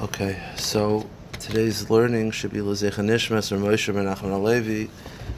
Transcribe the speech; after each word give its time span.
Okay, 0.00 0.40
so 0.54 1.10
today's 1.40 1.90
learning 1.90 2.30
should 2.30 2.52
be 2.52 2.60
Lezecha 2.60 3.04
Nishmas 3.04 3.50
or 3.50 3.56
Moshe 3.56 3.92
Ben 3.92 4.04
Nachman 4.04 4.30
Alevi, 4.30 4.88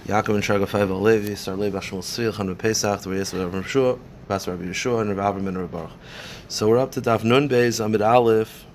Yaakov 0.06 0.34
and 0.34 0.44
Shargafai 0.44 0.86
Alevi, 0.86 1.30
Sarlei 1.30 1.72
Bashmul 1.72 2.00
Tzvi, 2.00 2.30
Chanu 2.30 2.58
Pesach, 2.58 3.00
the 3.00 3.08
Yisrael 3.08 3.50
Rabbi 3.50 3.66
Yeshua, 3.66 3.98
Pastor 4.28 4.50
Rabbi 4.50 4.64
Yeshua, 4.64 5.00
and 5.00 5.16
Rabbi 5.16 5.26
Abram 5.26 5.48
and 5.48 5.56
Rabbi 5.56 5.90
So 6.48 6.68
we're 6.68 6.76
up 6.76 6.92
to 6.92 7.00
Daf 7.00 7.24
Nun 7.24 7.48
Beis 7.48 7.82
Amid 7.82 8.02
Aleph. 8.02 8.66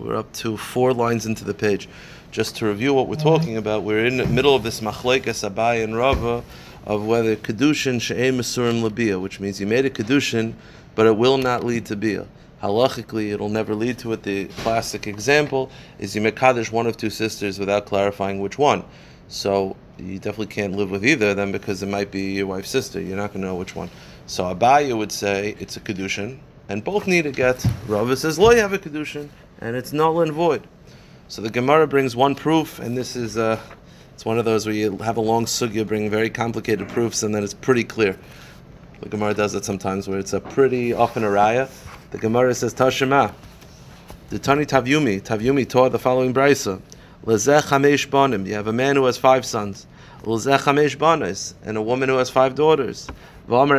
We're 0.00 0.16
up 0.16 0.32
to 0.32 0.56
four 0.56 0.92
lines 0.92 1.26
into 1.26 1.44
the 1.44 1.54
page. 1.54 1.88
Just 2.32 2.56
to 2.56 2.66
review 2.66 2.92
what 2.92 3.06
we're 3.06 3.14
talking 3.14 3.56
about, 3.56 3.84
we're 3.84 4.04
in 4.04 4.16
the 4.16 4.26
middle 4.26 4.56
of 4.56 4.64
this 4.64 4.80
Machlekes 4.80 5.48
Abai 5.48 5.84
and 5.84 5.96
Rava 5.96 6.42
of 6.84 7.06
whether 7.06 7.36
Kedushin 7.36 8.00
She'em 8.00 8.38
Masurim 8.38 8.82
Labia, 8.82 9.20
which 9.20 9.38
means 9.38 9.60
you 9.60 9.66
made 9.68 9.84
a 9.84 9.90
Kedushin, 9.90 10.54
but 10.96 11.06
it 11.06 11.16
will 11.16 11.38
not 11.38 11.62
lead 11.62 11.86
to 11.86 11.94
Bia 11.94 12.26
halachically 12.62 13.32
it'll 13.32 13.48
never 13.48 13.74
lead 13.74 13.98
to 13.98 14.12
it. 14.12 14.22
The 14.22 14.46
classic 14.46 15.06
example 15.06 15.70
is 15.98 16.14
you 16.14 16.22
Mekadesh 16.22 16.72
one 16.72 16.86
of 16.86 16.96
two 16.96 17.10
sisters 17.10 17.58
without 17.58 17.86
clarifying 17.86 18.40
which 18.40 18.58
one. 18.58 18.84
So 19.28 19.76
you 19.98 20.18
definitely 20.18 20.54
can't 20.54 20.74
live 20.74 20.90
with 20.90 21.04
either 21.04 21.30
of 21.30 21.36
them 21.36 21.52
because 21.52 21.82
it 21.82 21.88
might 21.88 22.10
be 22.10 22.32
your 22.34 22.46
wife's 22.46 22.70
sister. 22.70 23.00
You're 23.00 23.16
not 23.16 23.32
going 23.32 23.42
to 23.42 23.48
know 23.48 23.54
which 23.54 23.74
one. 23.74 23.90
So 24.26 24.44
Abaya 24.44 24.96
would 24.96 25.12
say 25.12 25.56
it's 25.58 25.76
a 25.76 25.80
Kedushin, 25.80 26.38
and 26.68 26.82
both 26.82 27.06
need 27.06 27.22
to 27.22 27.32
get. 27.32 27.64
Rava 27.86 28.16
says, 28.16 28.38
Lo, 28.38 28.54
have 28.54 28.72
a 28.72 28.78
Kedushin, 28.78 29.28
and 29.60 29.76
it's 29.76 29.92
null 29.92 30.20
and 30.20 30.32
void. 30.32 30.66
So 31.28 31.42
the 31.42 31.50
Gemara 31.50 31.86
brings 31.86 32.14
one 32.14 32.34
proof, 32.34 32.78
and 32.78 32.96
this 32.96 33.16
is 33.16 33.36
uh, 33.36 33.58
it's 34.14 34.24
one 34.24 34.38
of 34.38 34.44
those 34.44 34.64
where 34.64 34.74
you 34.74 34.96
have 34.98 35.16
a 35.16 35.20
long 35.20 35.44
sugya, 35.44 35.86
bring 35.86 36.08
very 36.08 36.30
complicated 36.30 36.88
proofs, 36.88 37.22
and 37.22 37.34
then 37.34 37.42
it's 37.42 37.54
pretty 37.54 37.84
clear. 37.84 38.18
The 39.00 39.08
Gemara 39.08 39.34
does 39.34 39.54
it 39.54 39.64
sometimes 39.64 40.08
where 40.08 40.18
it's 40.18 40.32
a 40.32 40.40
pretty 40.40 40.92
often 40.92 41.24
a 41.24 41.28
raya, 41.28 41.68
the 42.10 42.18
Gemara 42.18 42.54
says 42.54 42.74
Tashema. 42.74 43.32
The 44.28 44.38
Tani 44.38 44.64
Tavyumi, 44.64 45.20
Tavyumi 45.20 45.68
taught 45.68 45.92
the 45.92 45.98
following 45.98 46.32
brisa. 46.32 46.80
Lezech 47.24 47.62
Hamesh 47.62 48.08
Banim. 48.08 48.46
You 48.46 48.54
have 48.54 48.68
a 48.68 48.72
man 48.72 48.96
who 48.96 49.04
has 49.06 49.16
five 49.16 49.44
sons. 49.44 49.86
Lezech 50.22 50.60
Hamesh 50.60 50.96
Banis, 50.96 51.54
and 51.64 51.76
a 51.76 51.82
woman 51.82 52.08
who 52.08 52.16
has 52.16 52.30
five 52.30 52.54
daughters. 52.54 53.08
And 53.48 53.70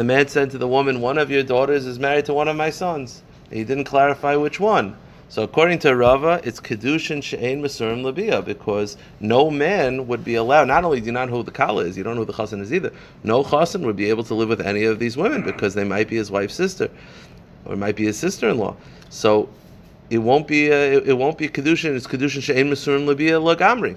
the 0.00 0.04
man 0.04 0.28
said 0.28 0.50
to 0.50 0.58
the 0.58 0.68
woman, 0.68 1.00
One 1.00 1.18
of 1.18 1.30
your 1.30 1.42
daughters 1.42 1.86
is 1.86 1.98
married 1.98 2.26
to 2.26 2.34
one 2.34 2.48
of 2.48 2.56
my 2.56 2.68
sons. 2.70 3.22
He 3.50 3.64
didn't 3.64 3.84
clarify 3.84 4.36
which 4.36 4.60
one. 4.60 4.96
So 5.32 5.42
according 5.42 5.78
to 5.78 5.96
Rava, 5.96 6.42
it's 6.44 6.60
kedushin 6.60 7.22
she'ein 7.22 7.62
masurim 7.62 8.04
labia 8.04 8.42
because 8.42 8.98
no 9.18 9.50
man 9.50 10.06
would 10.06 10.22
be 10.22 10.34
allowed. 10.34 10.68
Not 10.68 10.84
only 10.84 11.00
do 11.00 11.06
you 11.06 11.12
not 11.12 11.30
know 11.30 11.36
who 11.36 11.42
the 11.42 11.50
kala 11.50 11.86
is, 11.86 11.96
you 11.96 12.02
don't 12.02 12.16
know 12.16 12.20
who 12.20 12.26
the 12.26 12.34
chassan 12.34 12.60
is 12.60 12.70
either. 12.70 12.92
No 13.24 13.42
chassan 13.42 13.86
would 13.86 13.96
be 13.96 14.10
able 14.10 14.24
to 14.24 14.34
live 14.34 14.50
with 14.50 14.60
any 14.60 14.84
of 14.84 14.98
these 14.98 15.16
women 15.16 15.42
because 15.42 15.72
they 15.72 15.84
might 15.84 16.06
be 16.06 16.16
his 16.16 16.30
wife's 16.30 16.52
sister, 16.52 16.90
or 17.64 17.76
might 17.76 17.96
be 17.96 18.04
his 18.04 18.18
sister-in-law. 18.18 18.76
So 19.08 19.48
it 20.10 20.18
won't 20.18 20.46
be 20.46 20.70
uh, 20.70 20.74
a, 20.74 20.96
it 20.98 21.16
won't 21.16 21.38
be 21.38 21.48
kedushin. 21.48 21.96
It's 21.96 22.06
kedushin 22.06 22.42
she'ein 22.42 22.66
masurim 22.66 23.06
labia 23.06 23.40
lagamri. 23.40 23.96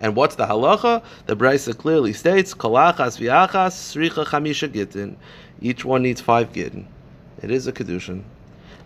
And 0.00 0.16
what's 0.16 0.36
the 0.36 0.46
halacha? 0.46 1.02
The 1.26 1.36
brisa 1.36 1.76
clearly 1.76 2.14
states 2.14 2.54
kolachas 2.54 3.20
viachas 3.20 3.74
sricha 3.92 4.24
chamisha 4.24 4.72
gittin. 4.72 5.18
Each 5.60 5.84
one 5.84 6.04
needs 6.04 6.22
five 6.22 6.54
gittin. 6.54 6.86
It 7.42 7.50
is 7.50 7.66
a 7.66 7.72
kedushin. 7.74 8.22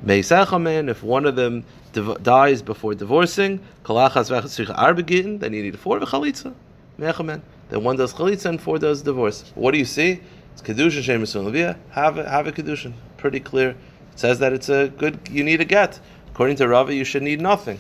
Meisachamen, 0.05 0.91
if 0.91 1.03
one 1.03 1.25
of 1.25 1.35
them 1.35 1.65
div- 1.93 2.23
dies 2.23 2.61
before 2.61 2.95
divorcing, 2.95 3.59
kalachas 3.85 4.31
arbegin, 4.75 5.41
then 5.41 5.55
you 5.55 5.63
need 5.63 5.79
four 5.79 5.99
v'chalitza. 5.99 6.53
Mechamen. 6.99 7.41
Then 7.71 7.83
one 7.83 7.97
does 7.97 8.13
chalitza 8.13 8.47
and 8.47 8.61
four 8.61 8.79
does 8.79 9.01
divorce. 9.03 9.51
What 9.55 9.73
do 9.73 9.79
you 9.79 9.87
see? 9.87 10.21
It's 10.53 10.61
kedushin 10.61 11.03
shemesun 11.03 11.51
levia. 11.51 11.79
Have 11.91 12.19
a 12.19 12.29
have 12.29 12.47
a 12.47 12.53
kedushin. 12.53 12.93
Pretty 13.17 13.41
clear. 13.41 13.71
It 13.71 13.77
says 14.17 14.39
that 14.41 14.53
it's 14.53 14.69
a 14.69 14.89
good. 14.89 15.19
You 15.31 15.43
need 15.43 15.63
a 15.63 15.65
get. 15.65 15.99
According 16.29 16.57
to 16.57 16.69
Rava, 16.69 16.95
you 16.95 17.05
should 17.05 17.23
need 17.23 17.41
nothing. 17.41 17.79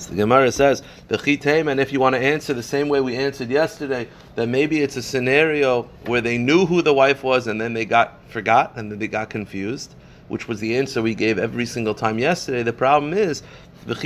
So 0.00 0.10
the 0.10 0.16
Gemara 0.16 0.50
says 0.50 0.82
chitem, 1.10 1.70
and 1.70 1.78
if 1.78 1.92
you 1.92 2.00
want 2.00 2.14
to 2.14 2.20
answer 2.20 2.54
the 2.54 2.62
same 2.62 2.88
way 2.88 3.02
we 3.02 3.16
answered 3.16 3.50
yesterday, 3.50 4.08
that 4.34 4.48
maybe 4.48 4.80
it's 4.80 4.96
a 4.96 5.02
scenario 5.02 5.82
where 6.06 6.22
they 6.22 6.38
knew 6.38 6.64
who 6.64 6.80
the 6.80 6.94
wife 6.94 7.22
was 7.22 7.46
and 7.46 7.60
then 7.60 7.74
they 7.74 7.84
got 7.84 8.18
forgot 8.28 8.72
and 8.76 8.90
then 8.90 8.98
they 8.98 9.08
got 9.08 9.28
confused, 9.28 9.94
which 10.28 10.48
was 10.48 10.58
the 10.58 10.78
answer 10.78 11.02
we 11.02 11.14
gave 11.14 11.38
every 11.38 11.66
single 11.66 11.94
time 11.94 12.18
yesterday. 12.18 12.62
The 12.62 12.72
problem 12.72 13.12
is 13.12 13.42
and 13.86 13.92
if 13.94 14.04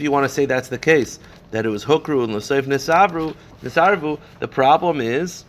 you 0.00 0.10
want 0.10 0.24
to 0.24 0.28
say 0.28 0.46
that's 0.46 0.68
the 0.68 0.78
case, 0.78 1.18
that 1.52 1.66
it 1.66 1.68
was 1.68 1.84
hukru 1.84 2.24
and 2.24 2.34
l'seif 2.34 2.66
nisarvu, 2.66 4.18
the 4.40 4.48
problem 4.48 5.00
is 5.00 5.44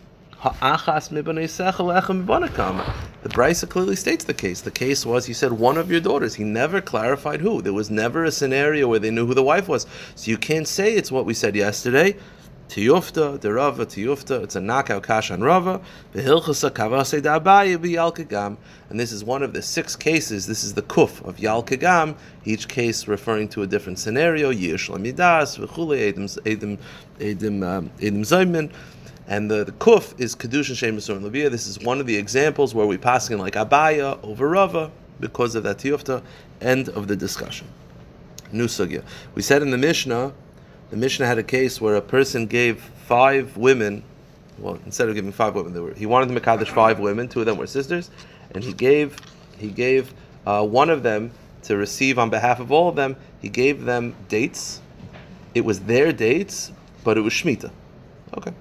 the 3.22 3.28
Brisa 3.28 3.68
clearly 3.68 3.96
states 3.96 4.24
the 4.24 4.34
case. 4.34 4.60
The 4.60 4.70
case 4.70 5.04
was 5.04 5.26
he 5.26 5.32
said 5.32 5.52
one 5.52 5.76
of 5.76 5.90
your 5.90 6.00
daughters. 6.00 6.36
He 6.36 6.44
never 6.44 6.80
clarified 6.80 7.40
who. 7.40 7.60
There 7.60 7.72
was 7.72 7.90
never 7.90 8.24
a 8.24 8.30
scenario 8.30 8.86
where 8.86 9.00
they 9.00 9.10
knew 9.10 9.26
who 9.26 9.34
the 9.34 9.42
wife 9.42 9.68
was. 9.68 9.86
So 10.14 10.30
you 10.30 10.38
can't 10.38 10.68
say 10.68 10.94
it's 10.94 11.10
what 11.10 11.26
we 11.26 11.34
said 11.34 11.56
yesterday. 11.56 12.16
Tiyufta, 12.68 13.40
the 13.40 13.52
Rava, 13.52 13.86
Tiyufta, 13.86 14.42
it's 14.42 14.54
a 14.54 14.60
knockout 14.60 15.02
kash 15.02 15.30
on 15.30 15.40
Rava. 15.40 15.80
And 16.12 16.20
this 19.00 19.10
is 19.10 19.24
one 19.24 19.42
of 19.42 19.54
the 19.54 19.62
six 19.62 19.96
cases. 19.96 20.46
This 20.46 20.62
is 20.62 20.74
the 20.74 20.82
kuf 20.82 21.24
of 21.26 21.38
Yalkagam, 21.38 22.14
each 22.44 22.68
case 22.68 23.08
referring 23.08 23.48
to 23.48 23.62
a 23.62 23.66
different 23.66 23.98
scenario. 23.98 24.52
Yish 24.52 24.90
Lamidas, 24.90 25.58
V'chule, 25.58 26.12
Edim 26.12 26.78
edim 27.18 27.66
um, 27.66 27.90
Zaymin. 27.98 28.70
And 29.28 29.50
the, 29.50 29.62
the 29.62 29.72
kuf 29.72 30.18
is 30.18 30.34
kedushin 30.34 30.74
shem 30.74 30.94
and 30.94 31.24
levia. 31.24 31.50
This 31.50 31.66
is 31.66 31.78
one 31.78 32.00
of 32.00 32.06
the 32.06 32.16
examples 32.16 32.74
where 32.74 32.86
we 32.86 32.96
pass 32.96 33.28
in 33.28 33.38
like 33.38 33.54
abaya 33.54 34.18
over 34.24 34.48
rava 34.48 34.90
because 35.20 35.54
of 35.54 35.62
that 35.64 35.76
tiyufta. 35.76 36.22
End 36.62 36.88
of 36.88 37.08
the 37.08 37.14
discussion. 37.14 37.68
New 38.50 38.66
sugya. 38.66 39.04
We 39.34 39.42
said 39.42 39.60
in 39.60 39.70
the 39.70 39.76
Mishnah, 39.76 40.32
the 40.90 40.96
Mishnah 40.96 41.26
had 41.26 41.36
a 41.36 41.42
case 41.42 41.78
where 41.78 41.96
a 41.96 42.00
person 42.00 42.46
gave 42.46 42.80
five 43.06 43.56
women. 43.58 44.02
Well, 44.58 44.78
instead 44.86 45.10
of 45.10 45.14
giving 45.14 45.30
five 45.30 45.54
women, 45.54 45.80
were, 45.80 45.92
he 45.92 46.06
wanted 46.06 46.34
to 46.34 46.40
mekadesh 46.40 46.68
five 46.68 46.98
women. 46.98 47.28
Two 47.28 47.40
of 47.40 47.46
them 47.46 47.58
were 47.58 47.66
sisters, 47.66 48.10
and 48.52 48.64
he 48.64 48.72
gave 48.72 49.16
he 49.58 49.68
gave 49.68 50.14
uh, 50.46 50.64
one 50.66 50.88
of 50.88 51.02
them 51.02 51.32
to 51.64 51.76
receive 51.76 52.18
on 52.18 52.30
behalf 52.30 52.60
of 52.60 52.72
all 52.72 52.88
of 52.88 52.96
them. 52.96 53.14
He 53.40 53.50
gave 53.50 53.84
them 53.84 54.16
dates. 54.28 54.80
It 55.54 55.66
was 55.66 55.80
their 55.80 56.12
dates, 56.12 56.72
but 57.04 57.18
it 57.18 57.20
was 57.20 57.34
shmita. 57.34 57.70
Okay. 58.36 58.52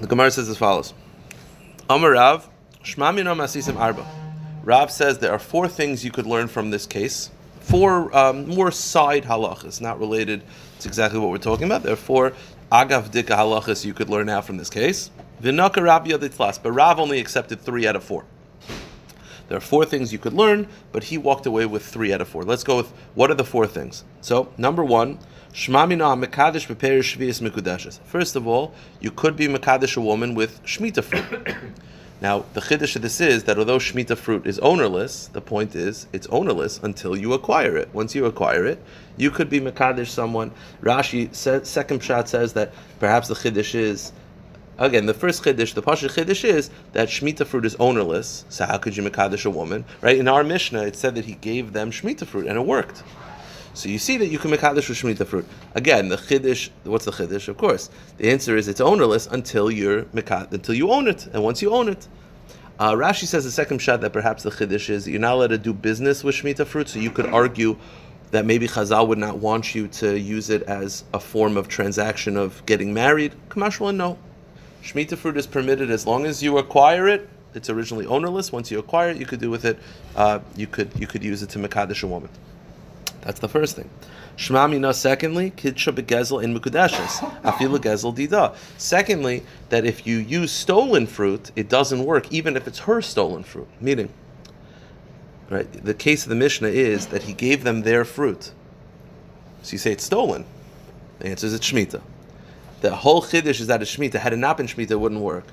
The 0.00 0.06
Gemara 0.06 0.30
says 0.30 0.48
as 0.48 0.58
follows: 0.58 0.92
Amar 1.88 2.12
Rav, 2.12 2.48
Shmamino 2.84 3.34
Masisim 3.34 3.76
Arba. 3.76 4.06
Rav 4.62 4.90
says 4.90 5.18
there 5.18 5.32
are 5.32 5.38
four 5.38 5.68
things 5.68 6.04
you 6.04 6.10
could 6.10 6.26
learn 6.26 6.48
from 6.48 6.70
this 6.70 6.86
case. 6.86 7.30
Four 7.60 8.14
um, 8.16 8.46
more 8.46 8.70
side 8.70 9.24
halachas, 9.24 9.80
not 9.80 9.98
related 9.98 10.42
to 10.80 10.88
exactly 10.88 11.18
what 11.18 11.30
we're 11.30 11.38
talking 11.38 11.64
about. 11.64 11.82
There 11.82 11.94
are 11.94 11.96
four 11.96 12.32
agav 12.70 13.10
dika 13.10 13.36
halachas 13.36 13.84
you 13.84 13.94
could 13.94 14.10
learn 14.10 14.28
out 14.28 14.44
from 14.44 14.58
this 14.58 14.68
case. 14.68 15.10
Vinaka 15.42 15.76
Yaditlas, 15.76 16.62
but 16.62 16.72
Rav 16.72 17.00
only 17.00 17.18
accepted 17.18 17.60
three 17.60 17.86
out 17.86 17.96
of 17.96 18.04
four. 18.04 18.24
There 19.48 19.56
are 19.56 19.60
four 19.62 19.84
things 19.84 20.12
you 20.12 20.18
could 20.18 20.32
learn, 20.32 20.66
but 20.92 21.04
he 21.04 21.18
walked 21.18 21.46
away 21.46 21.66
with 21.66 21.84
three 21.84 22.12
out 22.12 22.20
of 22.20 22.28
four. 22.28 22.42
Let's 22.42 22.64
go 22.64 22.76
with 22.76 22.92
what 23.14 23.30
are 23.30 23.34
the 23.34 23.44
four 23.44 23.66
things. 23.66 24.04
So, 24.20 24.52
number 24.58 24.84
one, 24.84 25.18
First 25.56 25.70
of 28.36 28.46
all, 28.46 28.74
you 29.00 29.10
could 29.10 29.36
be 29.36 29.48
Mekadesh 29.48 29.96
a 29.96 30.02
woman 30.02 30.34
with 30.34 30.62
Shemitah 30.64 31.02
fruit. 31.02 31.56
now, 32.20 32.44
the 32.52 32.60
Chiddush 32.60 32.96
of 32.96 33.00
this 33.00 33.22
is 33.22 33.44
that 33.44 33.58
although 33.58 33.78
Shemitah 33.78 34.18
fruit 34.18 34.46
is 34.46 34.58
ownerless, 34.58 35.28
the 35.28 35.40
point 35.40 35.74
is 35.74 36.08
it's 36.12 36.26
ownerless 36.26 36.78
until 36.82 37.16
you 37.16 37.32
acquire 37.32 37.74
it. 37.78 37.88
Once 37.94 38.14
you 38.14 38.26
acquire 38.26 38.66
it, 38.66 38.82
you 39.16 39.30
could 39.30 39.48
be 39.48 39.58
Mekadesh 39.58 40.08
someone. 40.08 40.52
Rashi, 40.82 41.34
second 41.34 42.02
shot 42.02 42.28
says 42.28 42.52
that 42.52 42.74
perhaps 43.00 43.28
the 43.28 43.34
Chiddush 43.34 43.74
is 43.74 44.12
Again, 44.78 45.06
the 45.06 45.14
first 45.14 45.42
chiddush, 45.42 45.72
the 45.72 45.80
pasha 45.80 46.06
chiddush 46.06 46.44
is 46.44 46.68
that 46.92 47.08
shmita 47.08 47.46
fruit 47.46 47.64
is 47.64 47.76
ownerless. 47.76 48.44
So 48.50 48.66
how 48.66 48.76
could 48.76 48.94
you 48.94 49.02
mekadesh 49.02 49.46
a 49.46 49.50
woman? 49.50 49.86
Right 50.02 50.18
in 50.18 50.28
our 50.28 50.44
mishnah, 50.44 50.82
it 50.82 50.96
said 50.96 51.14
that 51.14 51.24
he 51.24 51.36
gave 51.36 51.72
them 51.72 51.90
shmita 51.90 52.26
fruit, 52.26 52.46
and 52.46 52.58
it 52.58 52.66
worked. 52.66 53.02
So 53.76 53.90
you 53.90 53.98
see 53.98 54.16
that 54.16 54.28
you 54.28 54.38
can 54.38 54.50
make 54.50 54.60
kaddish 54.60 54.88
with 54.88 54.96
shemitah 54.96 55.26
fruit. 55.26 55.46
Again, 55.74 56.08
the 56.08 56.16
chiddush. 56.16 56.70
What's 56.84 57.04
the 57.04 57.10
chiddush? 57.10 57.46
Of 57.48 57.58
course, 57.58 57.90
the 58.16 58.30
answer 58.30 58.56
is 58.56 58.68
it's 58.68 58.80
ownerless 58.80 59.26
until 59.26 59.70
you're 59.70 60.06
until 60.14 60.74
you 60.74 60.90
own 60.90 61.08
it, 61.08 61.26
and 61.26 61.44
once 61.44 61.60
you 61.60 61.70
own 61.70 61.90
it. 61.90 62.08
Uh, 62.78 62.92
Rashi 62.92 63.26
says 63.26 63.44
the 63.44 63.50
second 63.50 63.80
shot 63.80 64.00
that 64.00 64.14
perhaps 64.14 64.44
the 64.44 64.50
chiddush 64.50 64.88
is 64.88 65.06
you're 65.06 65.20
not 65.20 65.34
allowed 65.34 65.48
to 65.48 65.58
do 65.58 65.74
business 65.74 66.24
with 66.24 66.34
shemitah 66.34 66.66
fruit, 66.66 66.88
so 66.88 66.98
you 66.98 67.10
could 67.10 67.26
argue 67.26 67.76
that 68.30 68.46
maybe 68.46 68.66
Chazal 68.66 69.06
would 69.08 69.18
not 69.18 69.38
want 69.38 69.74
you 69.74 69.88
to 69.88 70.18
use 70.18 70.48
it 70.48 70.62
as 70.62 71.04
a 71.12 71.20
form 71.20 71.58
of 71.58 71.68
transaction 71.68 72.38
of 72.38 72.64
getting 72.64 72.94
married. 72.94 73.34
Kamashwala, 73.50 73.94
no. 73.94 74.18
Shemitah 74.82 75.18
fruit 75.18 75.36
is 75.36 75.46
permitted 75.46 75.90
as 75.90 76.06
long 76.06 76.24
as 76.24 76.42
you 76.42 76.56
acquire 76.56 77.08
it. 77.08 77.28
It's 77.52 77.68
originally 77.68 78.06
ownerless. 78.06 78.52
Once 78.52 78.70
you 78.70 78.78
acquire 78.78 79.10
it, 79.10 79.18
you 79.18 79.26
could 79.26 79.40
do 79.40 79.50
with 79.50 79.66
it. 79.66 79.78
Uh, 80.14 80.38
you 80.56 80.66
could 80.66 80.90
you 80.98 81.06
could 81.06 81.22
use 81.22 81.42
it 81.42 81.50
to 81.50 81.58
mekadesh 81.58 82.02
a 82.02 82.06
woman. 82.06 82.30
That's 83.26 83.40
the 83.40 83.48
first 83.48 83.74
thing. 83.74 83.90
Shema 84.36 84.68
mina, 84.68 84.94
secondly, 84.94 85.50
kidsha 85.50 85.92
begezel 85.92 86.44
in 86.44 86.56
mukudeshes. 86.56 87.18
Afilu 87.42 87.78
gezel 87.78 88.14
dida. 88.14 88.54
Secondly, 88.78 89.42
that 89.70 89.84
if 89.84 90.06
you 90.06 90.18
use 90.18 90.52
stolen 90.52 91.08
fruit, 91.08 91.50
it 91.56 91.68
doesn't 91.68 92.04
work, 92.04 92.32
even 92.32 92.56
if 92.56 92.68
it's 92.68 92.78
her 92.80 93.02
stolen 93.02 93.42
fruit. 93.42 93.66
Meaning, 93.80 94.12
right, 95.50 95.70
the 95.72 95.92
case 95.92 96.22
of 96.22 96.28
the 96.28 96.36
Mishnah 96.36 96.68
is 96.68 97.06
that 97.08 97.24
he 97.24 97.32
gave 97.32 97.64
them 97.64 97.82
their 97.82 98.04
fruit. 98.04 98.52
So 99.62 99.72
you 99.72 99.78
say 99.78 99.90
it's 99.90 100.04
stolen. 100.04 100.44
The 101.18 101.26
answer 101.26 101.48
is 101.48 101.54
it's 101.54 101.68
Shemitah. 101.68 102.02
The 102.82 102.94
whole 102.94 103.22
Chiddush 103.22 103.58
is 103.58 103.66
that 103.66 103.82
it's 103.82 103.96
Shemitah. 103.96 104.20
Had 104.20 104.34
it 104.34 104.36
not 104.36 104.56
been 104.56 104.68
Shemitah, 104.68 104.92
it 104.92 105.00
wouldn't 105.00 105.20
work. 105.20 105.46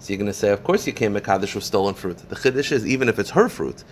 So 0.00 0.12
you're 0.12 0.18
going 0.18 0.26
to 0.26 0.32
say, 0.32 0.50
of 0.50 0.64
course 0.64 0.84
you 0.84 0.92
can't 0.92 1.14
make 1.14 1.24
Kaddish 1.24 1.54
with 1.54 1.62
stolen 1.62 1.94
fruit. 1.94 2.18
The 2.28 2.34
Chiddush 2.34 2.72
is 2.72 2.84
even 2.84 3.08
if 3.08 3.20
it's 3.20 3.30
her 3.30 3.48
fruit. 3.48 3.84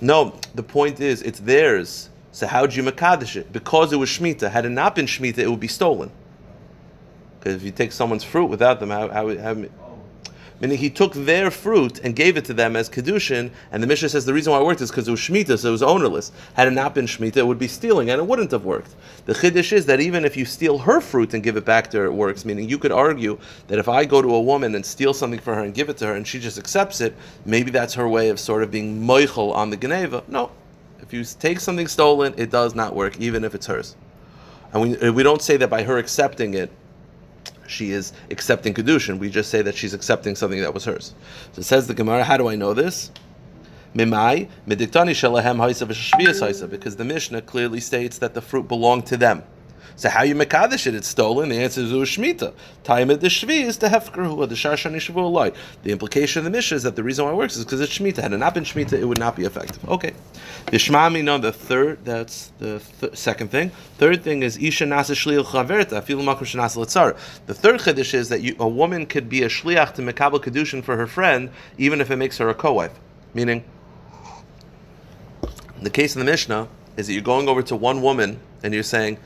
No, 0.00 0.34
the 0.54 0.62
point 0.62 1.00
is 1.00 1.22
it's 1.22 1.40
theirs. 1.40 2.08
So 2.32 2.46
how 2.46 2.66
do 2.66 2.76
you 2.76 2.82
Makadish 2.82 3.36
it? 3.36 3.52
Because 3.52 3.92
it 3.92 3.96
was 3.96 4.08
Shemitah. 4.08 4.50
Had 4.50 4.64
it 4.64 4.70
not 4.70 4.94
been 4.94 5.06
Shemitah, 5.06 5.38
it 5.38 5.50
would 5.50 5.60
be 5.60 5.68
stolen. 5.68 6.10
Because 7.38 7.56
if 7.56 7.62
you 7.62 7.70
take 7.70 7.92
someone's 7.92 8.24
fruit 8.24 8.46
without 8.46 8.80
them, 8.80 8.90
how, 8.90 9.08
how, 9.08 9.36
how 9.38 9.64
meaning 10.60 10.78
he 10.78 10.90
took 10.90 11.12
their 11.14 11.50
fruit 11.50 12.00
and 12.00 12.14
gave 12.14 12.36
it 12.36 12.44
to 12.46 12.54
them 12.54 12.76
as 12.76 12.88
kedushin. 12.88 13.50
And 13.72 13.82
the 13.82 13.86
Mishnah 13.86 14.10
says 14.10 14.24
the 14.24 14.34
reason 14.34 14.52
why 14.52 14.60
it 14.60 14.64
worked 14.64 14.80
is 14.80 14.90
because 14.90 15.08
it 15.08 15.10
was 15.10 15.20
shmita, 15.20 15.58
so 15.58 15.68
it 15.68 15.72
was 15.72 15.82
ownerless. 15.82 16.32
Had 16.54 16.68
it 16.68 16.72
not 16.72 16.94
been 16.94 17.06
shmita, 17.06 17.38
it 17.38 17.46
would 17.46 17.58
be 17.58 17.68
stealing, 17.68 18.10
and 18.10 18.20
it 18.20 18.26
wouldn't 18.26 18.50
have 18.50 18.64
worked. 18.64 18.94
The 19.26 19.34
chiddush 19.34 19.72
is 19.72 19.86
that 19.86 20.00
even 20.00 20.24
if 20.24 20.36
you 20.36 20.44
steal 20.44 20.78
her 20.78 21.00
fruit 21.00 21.34
and 21.34 21.42
give 21.42 21.56
it 21.56 21.64
back 21.64 21.90
to 21.90 21.98
her, 21.98 22.04
it 22.04 22.12
works. 22.12 22.44
Meaning 22.44 22.68
you 22.68 22.78
could 22.78 22.92
argue 22.92 23.38
that 23.68 23.78
if 23.78 23.88
I 23.88 24.04
go 24.04 24.20
to 24.22 24.34
a 24.34 24.40
woman 24.40 24.74
and 24.74 24.84
steal 24.84 25.14
something 25.14 25.40
for 25.40 25.54
her 25.54 25.64
and 25.64 25.74
give 25.74 25.88
it 25.88 25.96
to 25.98 26.06
her, 26.06 26.14
and 26.14 26.26
she 26.26 26.38
just 26.38 26.58
accepts 26.58 27.00
it, 27.00 27.16
maybe 27.44 27.70
that's 27.70 27.94
her 27.94 28.08
way 28.08 28.28
of 28.28 28.38
sort 28.38 28.62
of 28.62 28.70
being 28.70 29.02
moichel 29.02 29.54
on 29.54 29.70
the 29.70 29.76
geneva. 29.76 30.22
No, 30.28 30.50
if 31.00 31.12
you 31.12 31.24
take 31.24 31.60
something 31.60 31.88
stolen, 31.88 32.34
it 32.36 32.50
does 32.50 32.74
not 32.74 32.94
work, 32.94 33.18
even 33.18 33.44
if 33.44 33.54
it's 33.54 33.66
hers. 33.66 33.96
And 34.72 34.82
we, 34.82 35.10
we 35.10 35.22
don't 35.22 35.42
say 35.42 35.56
that 35.56 35.68
by 35.68 35.82
her 35.82 35.98
accepting 35.98 36.54
it, 36.54 36.70
she 37.70 37.92
is 37.92 38.12
accepting 38.30 38.74
kedushin. 38.74 39.18
We 39.18 39.30
just 39.30 39.50
say 39.50 39.62
that 39.62 39.76
she's 39.76 39.94
accepting 39.94 40.34
something 40.36 40.60
that 40.60 40.74
was 40.74 40.84
hers. 40.84 41.14
So 41.52 41.60
it 41.60 41.64
says 41.64 41.86
the 41.86 41.94
Gemara. 41.94 42.24
How 42.24 42.36
do 42.36 42.48
I 42.48 42.56
know 42.56 42.74
this? 42.74 43.10
Mimai 43.94 44.48
because 46.70 46.96
the 46.96 47.04
Mishnah 47.04 47.42
clearly 47.42 47.80
states 47.80 48.18
that 48.18 48.34
the 48.34 48.40
fruit 48.40 48.68
belonged 48.68 49.06
to 49.06 49.16
them. 49.16 49.42
So 50.00 50.08
how 50.08 50.22
you 50.22 50.34
mekadesh 50.34 50.86
it? 50.86 50.94
It's 50.94 51.08
stolen. 51.08 51.50
The 51.50 51.58
answer 51.58 51.82
is 51.82 51.92
shmita. 51.92 52.54
Time 52.84 53.10
at 53.10 53.20
the 53.20 53.26
shvi 53.26 53.64
is 53.64 53.76
the 53.76 53.88
hefkerhu 53.88 54.48
the 54.48 54.54
sharshani 54.54 54.96
shavu 54.96 55.30
light. 55.30 55.54
The 55.82 55.92
implication 55.92 56.40
of 56.40 56.44
the 56.44 56.50
mishnah 56.50 56.76
is 56.78 56.84
that 56.84 56.96
the 56.96 57.02
reason 57.02 57.26
why 57.26 57.32
it 57.32 57.34
works 57.34 57.54
is 57.58 57.66
because 57.66 57.82
it's 57.82 57.98
shmita. 57.98 58.22
Had 58.22 58.32
it 58.32 58.38
not 58.38 58.54
been 58.54 58.64
shmita, 58.64 58.94
it 58.94 59.04
would 59.04 59.18
not 59.18 59.36
be 59.36 59.44
effective. 59.44 59.86
Okay. 59.86 60.14
The 60.70 60.78
shmami 60.78 61.22
no. 61.22 61.36
The 61.36 61.52
third. 61.52 62.02
That's 62.06 62.50
the 62.58 62.80
th- 62.98 63.14
second 63.14 63.50
thing. 63.50 63.72
Third 63.98 64.24
thing 64.24 64.42
is 64.42 64.56
isha 64.56 64.86
nasa 64.86 65.14
shliach 65.14 65.44
chaverta 65.44 66.00
filu 66.00 66.24
makom 66.24 66.46
shenasa 66.48 66.78
letzar. 66.78 67.18
The 67.44 67.52
third 67.52 67.80
chiddush 67.80 68.14
is 68.14 68.30
that 68.30 68.40
you, 68.40 68.56
a 68.58 68.66
woman 68.66 69.04
could 69.04 69.28
be 69.28 69.42
a 69.42 69.50
shliach 69.50 69.92
to 69.96 70.02
mekabel 70.02 70.42
kedushin 70.42 70.82
for 70.82 70.96
her 70.96 71.06
friend, 71.06 71.50
even 71.76 72.00
if 72.00 72.10
it 72.10 72.16
makes 72.16 72.38
her 72.38 72.48
a 72.48 72.54
co-wife. 72.54 72.98
Meaning, 73.34 73.64
the 75.82 75.90
case 75.90 76.16
in 76.16 76.20
the 76.20 76.24
Mishnah 76.24 76.68
is 76.96 77.08
that 77.08 77.12
you're 77.12 77.20
going 77.20 77.50
over 77.50 77.62
to 77.64 77.76
one 77.76 78.00
woman 78.00 78.40
and 78.62 78.72
you're 78.72 78.82
saying 78.82 79.18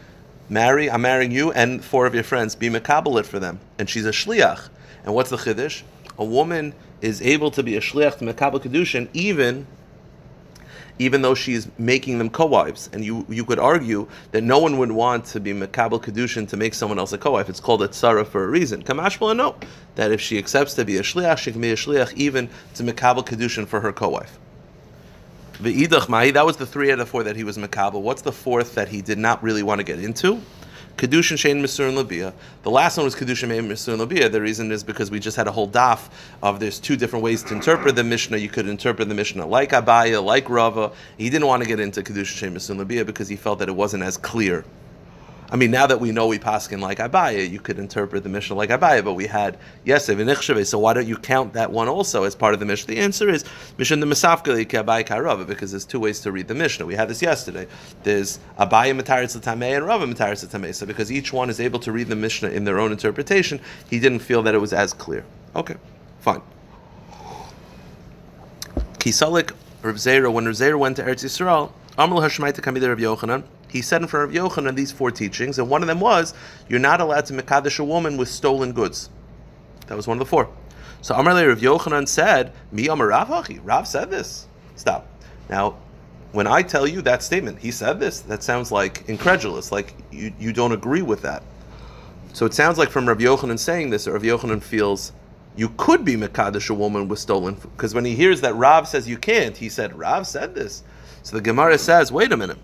marry, 0.49 0.91
I'm 0.91 1.03
marrying 1.03 1.31
you 1.31 1.53
and 1.53 1.85
four 1.85 2.07
of 2.07 2.15
your 2.15 2.25
friends, 2.25 2.55
be 2.55 2.69
makabelit 2.69 3.27
for 3.27 3.39
them. 3.39 3.61
And 3.79 3.89
she's 3.89 4.07
a 4.07 4.11
shliach. 4.11 4.69
And 5.05 5.15
what's 5.15 5.31
the 5.31 5.37
chiddush? 5.37 5.83
A 6.19 6.25
woman 6.25 6.75
is 7.01 7.21
able 7.23 7.51
to 7.53 7.63
be 7.63 7.77
a 7.77 7.81
shliach 7.81 8.19
to 8.19 8.25
makabel 8.25 8.61
kedushin 8.61 9.09
even 9.13 9.67
even 10.99 11.23
though 11.23 11.35
she's 11.35 11.69
making 11.77 12.19
them 12.19 12.31
co-wives. 12.31 12.89
And 12.93 13.05
you, 13.05 13.27
you 13.29 13.45
could 13.45 13.59
argue 13.59 14.07
that 14.31 14.43
no 14.43 14.61
one 14.61 14.79
would 14.79 14.93
want 14.93 15.25
to 15.27 15.41
be 15.41 15.53
makabel 15.53 16.01
kedushin 16.01 16.49
to 16.49 16.57
make 16.57 16.73
someone 16.73 16.99
else 16.99 17.13
a 17.13 17.19
co-wife. 17.19 17.49
It's 17.49 17.61
called 17.61 17.83
a 17.83 17.89
tzara 17.89 18.27
for 18.27 18.45
a 18.45 18.47
reason. 18.47 18.83
Kamashma 18.83 19.37
no, 19.37 19.57
that 19.97 20.13
if 20.13 20.21
she 20.21 20.39
accepts 20.39 20.75
to 20.75 20.85
be 20.85 20.97
a 20.97 21.03
shliach, 21.03 21.39
she 21.39 21.51
can 21.51 21.61
be 21.61 21.73
a 21.73 21.77
shliach 21.77 22.15
even 22.15 22.49
to 22.75 22.85
makabel 22.85 23.27
kedushin 23.27 23.67
for 23.67 23.81
her 23.81 23.93
co-wife. 23.93 24.39
The 25.61 25.87
idach 25.87 26.09
mahi, 26.09 26.33
that 26.33 26.45
was 26.45 26.57
the 26.57 26.67
three 26.67 26.91
out 26.91 26.99
of 26.99 27.09
four 27.09 27.23
that 27.23 27.37
he 27.37 27.45
was 27.45 27.57
makabel. 27.57 28.03
What's 28.03 28.23
the 28.23 28.33
fourth 28.33 28.75
that 28.75 28.89
he 28.89 29.03
did 29.03 29.19
not 29.19 29.43
really 29.43 29.63
want 29.63 29.79
to 29.79 29.85
get 29.85 30.01
into? 30.01 30.41
Kedushin 30.97 31.37
Shein 31.37 31.61
Misur 31.61 31.89
and 31.89 31.97
Labia. 31.97 32.33
The 32.63 32.71
last 32.71 32.97
one 32.97 33.05
was 33.05 33.15
Kedushin 33.15 33.49
Shein 33.49 33.67
Misur 33.67 33.91
and 33.91 33.99
Labia. 33.99 34.29
The 34.29 34.41
reason 34.41 34.71
is 34.71 34.85
because 34.85 35.11
we 35.11 35.19
just 35.19 35.37
had 35.37 35.49
a 35.49 35.53
whole 35.53 35.69
daf 35.69 36.09
of 36.43 36.61
there's 36.61 36.79
two 36.79 36.97
different 36.97 37.25
ways 37.25 37.43
to 37.45 37.55
interpret 37.55 37.97
the 37.97 38.05
Mishnah. 38.05 38.37
You 38.37 38.49
could 38.49 38.69
interpret 38.69 39.09
the 39.09 39.15
Mishnah 39.15 39.47
like 39.47 39.71
Abaya, 39.71 40.23
like 40.25 40.49
Rava. 40.49 40.93
He 41.19 41.31
didn't 41.31 41.47
want 41.47 41.63
to 41.63 41.69
get 41.69 41.81
into 41.81 42.03
Kedushin 42.03 42.49
Shein 42.49 42.53
Misur 42.53 42.71
and 42.71 42.79
Labia 42.81 43.05
because 43.05 43.29
he 43.29 43.37
felt 43.37 43.59
that 43.61 43.69
it 43.69 43.77
wasn't 43.77 44.03
as 44.03 44.17
clear. 44.17 44.65
I 45.51 45.57
mean, 45.57 45.71
now 45.71 45.87
that 45.87 46.01
we 46.01 46.11
know 46.11 46.27
we 46.27 46.39
paskin 46.39 46.81
like 46.81 46.99
Abaya, 46.99 47.49
you 47.49 47.61
could 47.61 47.79
interpret 47.79 48.23
the 48.23 48.29
Mishnah 48.29 48.57
like 48.57 48.71
Abaya, 48.71 49.05
but 49.05 49.15
we 49.15 49.27
had 49.27 49.59
Yesev 49.87 50.21
and 50.21 50.31
Ichshave, 50.31 50.67
so 50.67 50.79
why 50.79 50.95
don't 50.95 51.07
you 51.07 51.17
count 51.17 51.53
that 51.53 51.71
one 51.71 51.87
also 51.87 52.25
as 52.25 52.35
part 52.35 52.55
of 52.55 52.61
the 52.61 52.67
Mishnah? 52.67 52.95
The 52.95 53.01
answer 53.01 53.29
is 53.29 53.45
Mishnah 53.79 53.99
the 53.99 54.07
Masafka 54.07 54.67
Abaya 54.67 55.47
because 55.47 55.71
there's 55.71 55.85
two 55.85 56.01
ways 56.01 56.21
to 56.21 56.33
read 56.33 56.49
the 56.49 56.55
Mishnah. 56.55 56.87
We 56.87 56.95
had 56.95 57.09
this 57.09 57.23
yesterday. 57.23 57.67
There's 58.03 58.39
Abaya 58.59 58.99
Mataris 58.99 59.39
Tameh 59.39 59.77
and 59.77 59.87
Rava 59.87 60.07
Mataris 60.07 60.47
Tameh. 60.47 60.75
So 60.75 60.87
because 60.87 61.13
each 61.13 61.33
one 61.33 61.51
is 61.51 61.61
able 61.61 61.79
to 61.81 61.93
read 61.93 62.09
the 62.09 62.17
Mishnah 62.17 62.49
in 62.49 62.65
their 62.65 62.81
own 62.81 62.91
interpretation, 62.91 63.61
he 63.89 64.01
didn't 64.01 64.21
feel 64.21 64.43
that 64.43 64.55
it 64.55 64.59
was 64.59 64.73
as 64.73 64.93
clear. 64.93 65.25
Okay, 65.55 65.77
fine. 66.21 66.43
Kisalik 68.99 69.53
Rav 69.83 69.97
Zera, 69.97 70.33
when 70.33 70.47
Rav 70.47 70.55
Zera 70.55 70.79
went 70.79 70.97
to 70.97 71.03
Eretz 71.03 71.23
Yisrael, 71.23 71.71
Amal 71.99 72.21
Hashmaita 72.21 72.61
Kamida 72.61 72.89
Rav 72.89 72.99
Yochanan, 72.99 73.45
he 73.75 73.83
said 73.83 74.03
in 74.03 74.07
front 74.07 74.31
of 74.31 74.37
Yochanan 74.37 74.77
these 74.77 74.93
four 74.93 75.11
teachings, 75.11 75.59
and 75.59 75.69
one 75.69 75.83
of 75.83 75.89
them 75.89 75.99
was 75.99 76.33
you're 76.69 76.79
not 76.79 77.01
allowed 77.01 77.27
to 77.27 77.33
mekadesh 77.33 77.81
a 77.81 77.85
woman 77.85 78.17
with 78.17 78.29
stolen 78.29 78.73
goods. 78.73 79.11
That 79.89 79.97
was 79.97 80.07
one 80.07 80.17
of 80.17 80.21
the 80.21 80.31
four. 80.31 80.49
So 81.03 81.17
Amar 81.17 81.35
Rav 81.35 81.59
Yochanan 81.59 82.07
said, 82.07 82.53
"Mi 82.71 82.87
Amar 82.87 83.09
Rav 83.09 83.49
Rav 83.65 83.89
said 83.89 84.13
this. 84.13 84.47
Stop. 84.77 85.09
Now, 85.51 85.75
when 86.31 86.47
I 86.47 86.63
tell 86.63 86.87
you 86.87 87.03
that 87.03 87.25
statement, 87.25 87.59
he 87.59 87.73
said 87.73 87.99
this. 87.99 88.21
That 88.21 88.45
sounds 88.45 88.71
like 88.71 89.09
incredulous, 89.09 89.73
like 89.73 89.93
you, 90.13 90.33
you 90.39 90.53
don't 90.53 90.71
agree 90.71 91.03
with 91.03 91.23
that. 91.23 91.43
So 92.33 92.47
it 92.47 92.55
sounds 92.55 92.79
like 92.79 92.91
from 92.91 93.09
Rav 93.09 93.19
Yochanan 93.19 93.59
saying 93.59 93.91
this, 93.91 94.07
Rav 94.07 94.23
Yochanan 94.23 94.63
feels 94.63 95.11
you 95.57 95.71
could 95.77 96.05
be 96.05 96.15
mekadesh 96.15 96.71
a 96.71 96.75
woman 96.75 97.09
with 97.09 97.19
stolen 97.19 97.55
because 97.55 97.93
when 97.93 98.05
he 98.05 98.15
hears 98.15 98.41
that 98.43 98.55
Rav 98.55 98.87
says 98.87 99.09
you 99.09 99.19
can't, 99.19 99.57
he 99.57 99.69
said 99.69 99.99
Rav 99.99 100.29
said 100.29 100.55
this. 100.55 100.85
So 101.25 101.35
the 101.35 101.43
Gemara 101.43 101.77
says, 101.77 102.13
wait 102.13 102.31
a 102.31 102.37
minute. 102.37 102.59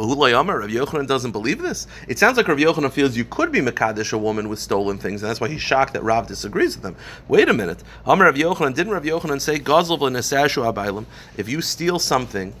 Rav 0.00 0.70
Yochanan 0.70 1.06
doesn't 1.06 1.32
believe 1.32 1.60
this. 1.60 1.86
It 2.08 2.18
sounds 2.18 2.36
like 2.38 2.48
Rav 2.48 2.58
Yochanan 2.58 2.90
feels 2.90 3.16
you 3.16 3.24
could 3.26 3.52
be 3.52 3.60
Mekadesh 3.60 4.12
a 4.12 4.18
woman 4.18 4.48
with 4.48 4.58
stolen 4.58 4.96
things, 4.96 5.22
and 5.22 5.28
that's 5.28 5.40
why 5.40 5.48
he's 5.48 5.60
shocked 5.60 5.92
that 5.92 6.02
Rav 6.02 6.26
disagrees 6.26 6.76
with 6.76 6.84
him. 6.84 6.96
Wait 7.28 7.48
a 7.48 7.52
minute. 7.52 7.82
Amar 8.06 8.26
Rav 8.26 8.34
Yochanan, 8.34 8.74
didn't 8.74 8.92
Rav 8.92 9.04
Yochanan 9.04 9.40
say, 9.40 9.58
Gazal 9.58 11.04
if 11.36 11.48
you 11.48 11.60
steal 11.60 11.98
something 11.98 12.54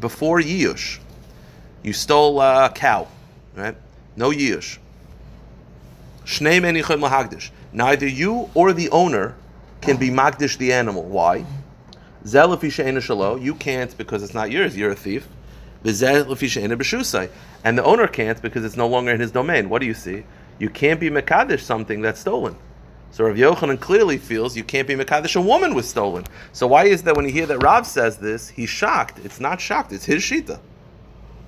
before 0.00 0.40
Yiyush, 0.40 0.98
you 1.82 1.92
stole 1.92 2.40
a 2.40 2.70
cow, 2.72 3.08
right? 3.56 3.76
No 4.16 4.30
Yiyush. 4.30 4.78
Neither 7.72 8.06
you 8.06 8.50
or 8.54 8.72
the 8.72 8.88
owner 8.90 9.34
can 9.80 9.96
be 9.96 10.10
Magdish 10.10 10.56
the 10.58 10.72
animal. 10.72 11.02
Why? 11.02 11.44
You 12.24 13.54
can't 13.56 13.98
because 13.98 14.22
it's 14.22 14.34
not 14.34 14.50
yours, 14.50 14.76
you're 14.76 14.92
a 14.92 14.94
thief. 14.94 15.26
And 15.84 17.78
the 17.78 17.84
owner 17.84 18.06
can't 18.06 18.40
because 18.42 18.64
it's 18.64 18.76
no 18.76 18.88
longer 18.88 19.12
in 19.12 19.20
his 19.20 19.30
domain. 19.30 19.68
What 19.68 19.80
do 19.80 19.86
you 19.86 19.94
see? 19.94 20.24
You 20.58 20.70
can't 20.70 20.98
be 20.98 21.10
Mekadesh 21.10 21.60
something 21.60 22.00
that's 22.00 22.20
stolen. 22.20 22.56
So 23.10 23.24
Rav 23.24 23.36
Yochanan 23.36 23.78
clearly 23.78 24.18
feels 24.18 24.56
you 24.56 24.64
can't 24.64 24.88
be 24.88 24.94
Mekadesh 24.94 25.36
a 25.36 25.40
woman 25.40 25.74
was 25.74 25.88
stolen. 25.88 26.24
So 26.52 26.66
why 26.66 26.86
is 26.86 27.02
that 27.04 27.14
when 27.14 27.26
you 27.26 27.32
hear 27.32 27.46
that 27.46 27.62
Rav 27.62 27.86
says 27.86 28.16
this, 28.16 28.48
he's 28.48 28.70
shocked? 28.70 29.20
It's 29.24 29.38
not 29.38 29.60
shocked, 29.60 29.92
it's 29.92 30.04
his 30.04 30.22
Shita. 30.22 30.58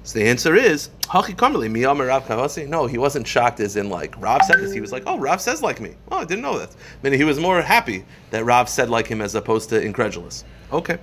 So 0.05 0.21
the 0.21 0.25
answer 0.27 0.55
is, 0.55 0.91
no, 1.13 2.87
he 2.87 2.99
wasn't 2.99 3.27
shocked 3.27 3.59
as 3.59 3.75
in 3.75 3.91
like 3.91 4.15
Rav 4.21 4.45
said 4.45 4.61
this. 4.61 4.73
He 4.73 4.81
was 4.81 4.93
like, 4.93 5.03
oh, 5.05 5.19
Rav 5.19 5.41
says 5.41 5.63
like 5.63 5.81
me. 5.81 5.97
Oh, 6.13 6.19
I 6.19 6.25
didn't 6.25 6.43
know 6.43 6.57
that. 6.61 6.71
I 6.71 6.75
mean, 7.03 7.19
he 7.19 7.25
was 7.25 7.41
more 7.41 7.61
happy 7.61 8.05
that 8.31 8.45
Rav 8.45 8.69
said 8.69 8.89
like 8.89 9.09
him 9.09 9.21
as 9.21 9.35
opposed 9.35 9.69
to 9.71 9.83
incredulous. 9.83 10.45
Okay. 10.73 10.99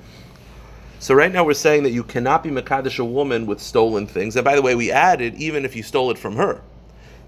So 1.03 1.13
right 1.13 1.33
now 1.33 1.43
we're 1.43 1.53
saying 1.53 1.83
that 1.83 1.89
you 1.89 2.05
cannot 2.05 2.43
be 2.43 2.49
Makadish 2.49 2.97
a 2.97 3.03
woman 3.03 3.45
with 3.45 3.59
stolen 3.59 4.07
things. 4.07 4.37
And 4.37 4.45
by 4.45 4.55
the 4.55 4.61
way, 4.61 4.73
we 4.73 4.89
added 4.89 5.35
even 5.35 5.65
if 5.65 5.75
you 5.75 5.83
stole 5.83 6.11
it 6.11 6.17
from 6.17 6.37
her. 6.37 6.61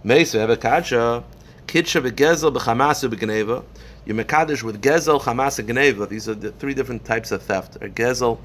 Mesa 0.01 0.47
Kitsha 0.47 1.25
b'chamasu 1.67 3.09
b'geneva. 3.13 3.65
You're 4.05 4.15
with 4.15 4.81
gezel, 4.81 5.19
chamas, 5.19 5.59
and 5.59 5.67
geneva. 5.67 6.05
These 6.05 6.29
are 6.29 6.35
the 6.35 6.53
three 6.53 6.73
different 6.73 7.03
types 7.03 7.33
of 7.33 7.43
theft. 7.43 7.75
Or 7.81 7.89
gezel, 7.89 8.39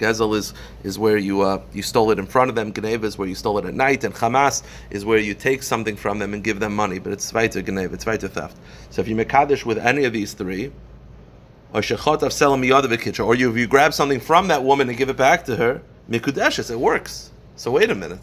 Gezel 0.00 0.34
is, 0.34 0.52
is 0.82 0.98
where 0.98 1.16
you 1.16 1.42
uh, 1.42 1.62
you 1.72 1.82
stole 1.84 2.10
it 2.10 2.18
in 2.18 2.26
front 2.26 2.48
of 2.50 2.56
them. 2.56 2.72
Geneva 2.72 3.06
is 3.06 3.16
where 3.16 3.28
you 3.28 3.36
stole 3.36 3.58
it 3.58 3.64
at 3.64 3.74
night, 3.74 4.02
and 4.02 4.12
Hamas 4.12 4.64
is 4.90 5.04
where 5.04 5.18
you 5.18 5.34
take 5.34 5.62
something 5.62 5.94
from 5.94 6.18
them 6.18 6.34
and 6.34 6.42
give 6.42 6.58
them 6.58 6.74
money. 6.74 6.98
But 6.98 7.12
it's 7.12 7.32
weiter 7.32 7.62
Geneva, 7.62 7.94
it's 7.94 8.04
weiter 8.04 8.26
theft. 8.26 8.56
So 8.90 9.00
if 9.00 9.06
you 9.06 9.14
make 9.14 9.28
kaddish 9.28 9.64
with 9.64 9.78
any 9.78 10.02
of 10.02 10.12
these 10.12 10.32
three, 10.32 10.72
or 11.74 11.80
shechot 11.80 12.22
of 12.22 12.32
selam 12.32 12.62
or 13.26 13.34
you, 13.34 13.50
if 13.50 13.56
you 13.56 13.66
grab 13.66 13.92
something 13.92 14.20
from 14.20 14.46
that 14.48 14.62
woman 14.62 14.88
and 14.88 14.96
give 14.96 15.08
it 15.08 15.16
back 15.16 15.44
to 15.44 15.56
her, 15.56 15.82
Mikudeshes, 16.08 16.70
it 16.70 16.78
works. 16.78 17.32
So 17.56 17.72
wait 17.72 17.90
a 17.90 17.94
minute. 17.94 18.20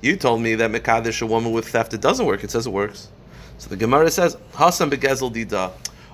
You 0.00 0.16
told 0.16 0.42
me 0.42 0.56
that 0.56 0.70
Mekadesh, 0.72 1.22
a 1.22 1.26
woman 1.26 1.52
with 1.52 1.68
theft, 1.68 1.94
it 1.94 2.00
doesn't 2.00 2.26
work. 2.26 2.42
It 2.42 2.50
says 2.50 2.66
it 2.66 2.70
works. 2.70 3.08
So 3.58 3.68
the 3.68 3.76
Gemara 3.76 4.10
says, 4.10 4.36
Hasan 4.58 4.90
begezel 4.90 5.32
dida. 5.32 5.70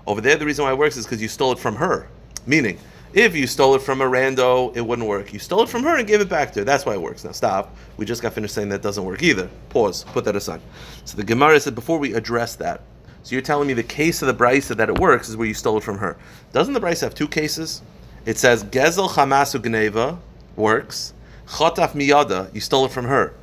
Over 0.07 0.21
there, 0.21 0.37
the 0.37 0.45
reason 0.45 0.65
why 0.65 0.73
it 0.73 0.79
works 0.79 0.99
is 0.99 1.07
because 1.07 1.23
you 1.23 1.29
stole 1.29 1.53
it 1.53 1.59
from 1.59 1.75
her. 1.77 2.09
Meaning, 2.47 2.79
if 3.15 3.35
you 3.35 3.47
stole 3.47 3.75
it 3.75 3.81
from 3.81 4.03
a 4.03 4.05
rando, 4.05 4.77
it 4.77 4.83
wouldn't 4.83 5.09
work. 5.09 5.33
You 5.33 5.39
stole 5.39 5.63
it 5.63 5.71
from 5.71 5.83
her 5.85 5.97
and 5.97 6.07
gave 6.07 6.21
it 6.21 6.29
back 6.29 6.53
to 6.53 6.61
her. 6.61 6.65
That's 6.65 6.85
why 6.85 6.93
it 6.93 7.01
works. 7.01 7.25
Now 7.25 7.33
stop. 7.33 7.75
We 7.97 8.05
just 8.05 8.21
got 8.21 8.35
finished 8.35 8.55
saying 8.55 8.69
that 8.69 8.83
doesn't 8.83 9.05
work 9.05 9.23
either. 9.23 9.49
Pause. 9.71 10.05
Put 10.05 10.27
that 10.27 10.37
aside. 10.37 10.61
So 11.07 11.17
the 11.17 11.25
Gemara 11.25 11.59
said 11.61 11.75
before 11.75 11.99
we 11.99 12.13
address 12.13 12.57
that. 12.57 12.83
So 13.23 13.35
you're 13.35 13.43
telling 13.43 13.69
me 13.69 13.75
the 13.75 13.83
case 13.83 14.23
of 14.23 14.29
the 14.29 14.35
brisa 14.35 14.77
that 14.77 14.89
it 14.89 14.99
works 14.99 15.29
is 15.29 15.37
where 15.37 15.47
you 15.47 15.55
stole 15.55 15.79
it 15.79 15.85
from 15.85 15.99
her. 15.99 16.17
Doesn't 16.53 16.75
the 16.75 16.81
brisa 16.81 17.03
have 17.03 17.15
two 17.15 17.29
cases? 17.29 17.83
It 18.25 18.39
says 18.39 18.65
gezel 18.65 19.09
chamasu 19.09 19.61
gneva 19.61 20.19
works. 20.57 21.15
Chotaf 21.47 21.93
miyada, 21.93 22.55
you 22.55 22.61
stole 22.61 22.85
it 22.85 22.93
from 22.93 23.07
her. 23.07 23.35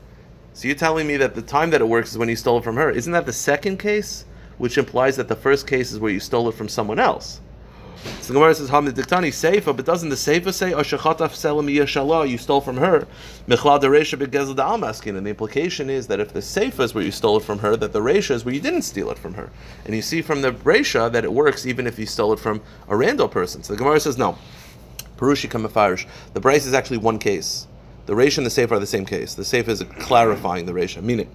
So 0.53 0.67
you're 0.67 0.77
telling 0.77 1.08
me 1.08 1.17
that 1.17 1.36
the 1.36 1.41
time 1.41 1.72
that 1.72 1.82
it 1.82 1.88
works 1.88 2.12
is 2.12 2.17
when 2.17 2.29
you 2.29 2.36
stole 2.36 2.60
it 2.60 2.63
from 2.63 2.75
her. 2.77 2.89
Isn't 2.89 3.13
that 3.13 3.25
the 3.25 3.34
second 3.34 3.77
case? 3.77 4.25
Which 4.58 4.77
implies 4.77 5.17
that 5.17 5.27
the 5.27 5.36
first 5.36 5.67
case 5.67 5.91
is 5.91 6.00
where 6.00 6.12
you 6.12 6.20
stole 6.20 6.48
it 6.48 6.55
from 6.55 6.70
someone 6.70 7.00
else. 7.00 7.41
So 8.21 8.27
the 8.27 8.33
Gemara 8.33 8.55
says, 8.55 8.69
Hamid 8.69 8.95
Diktani, 8.95 9.29
Seifa, 9.29 9.75
but 9.75 9.85
doesn't 9.85 10.09
the 10.09 10.15
Seifa 10.15 10.53
say, 10.53 10.73
oh, 10.73 10.81
Oshachataf 10.81 11.31
Selam 11.31 11.73
Yashallah, 11.73 12.29
you 12.29 12.37
stole 12.37 12.61
from 12.61 12.77
her, 12.77 13.07
Michlad 13.47 13.81
Resha 13.81 14.17
Begezel 14.17 14.55
Almaskin? 14.55 15.17
And 15.17 15.25
the 15.25 15.29
implication 15.31 15.89
is 15.89 16.07
that 16.07 16.19
if 16.19 16.33
the 16.33 16.39
Seifa 16.39 16.81
is 16.81 16.93
where 16.93 17.03
you 17.03 17.11
stole 17.11 17.37
it 17.37 17.43
from 17.43 17.59
her, 17.59 17.75
that 17.77 17.93
the 17.93 17.99
Resha 17.99 18.31
is 18.31 18.45
where 18.45 18.53
you 18.53 18.61
didn't 18.61 18.83
steal 18.83 19.09
it 19.11 19.17
from 19.17 19.33
her. 19.35 19.49
And 19.85 19.95
you 19.95 20.01
see 20.01 20.21
from 20.21 20.41
the 20.41 20.51
Resha 20.51 21.11
that 21.11 21.23
it 21.23 21.31
works 21.31 21.65
even 21.65 21.87
if 21.87 21.99
you 21.99 22.05
stole 22.05 22.33
it 22.33 22.39
from 22.39 22.61
a 22.87 22.95
random 22.95 23.29
person. 23.29 23.63
So 23.63 23.73
the 23.73 23.77
Gemara 23.77 23.99
says, 23.99 24.17
no. 24.17 24.37
Perushi 25.17 25.49
Kamafarish. 25.49 26.05
The 26.33 26.41
Brisa 26.41 26.67
is 26.67 26.73
actually 26.73 26.97
one 26.97 27.19
case. 27.19 27.67
The 28.05 28.13
Resha 28.13 28.39
and 28.39 28.45
the 28.45 28.51
Seifa 28.51 28.71
are 28.71 28.79
the 28.79 28.85
same 28.85 29.05
case. 29.05 29.33
The 29.33 29.43
Seifa 29.43 29.69
is 29.69 29.83
clarifying 29.99 30.65
the 30.65 30.73
Resha, 30.73 31.01
meaning, 31.01 31.29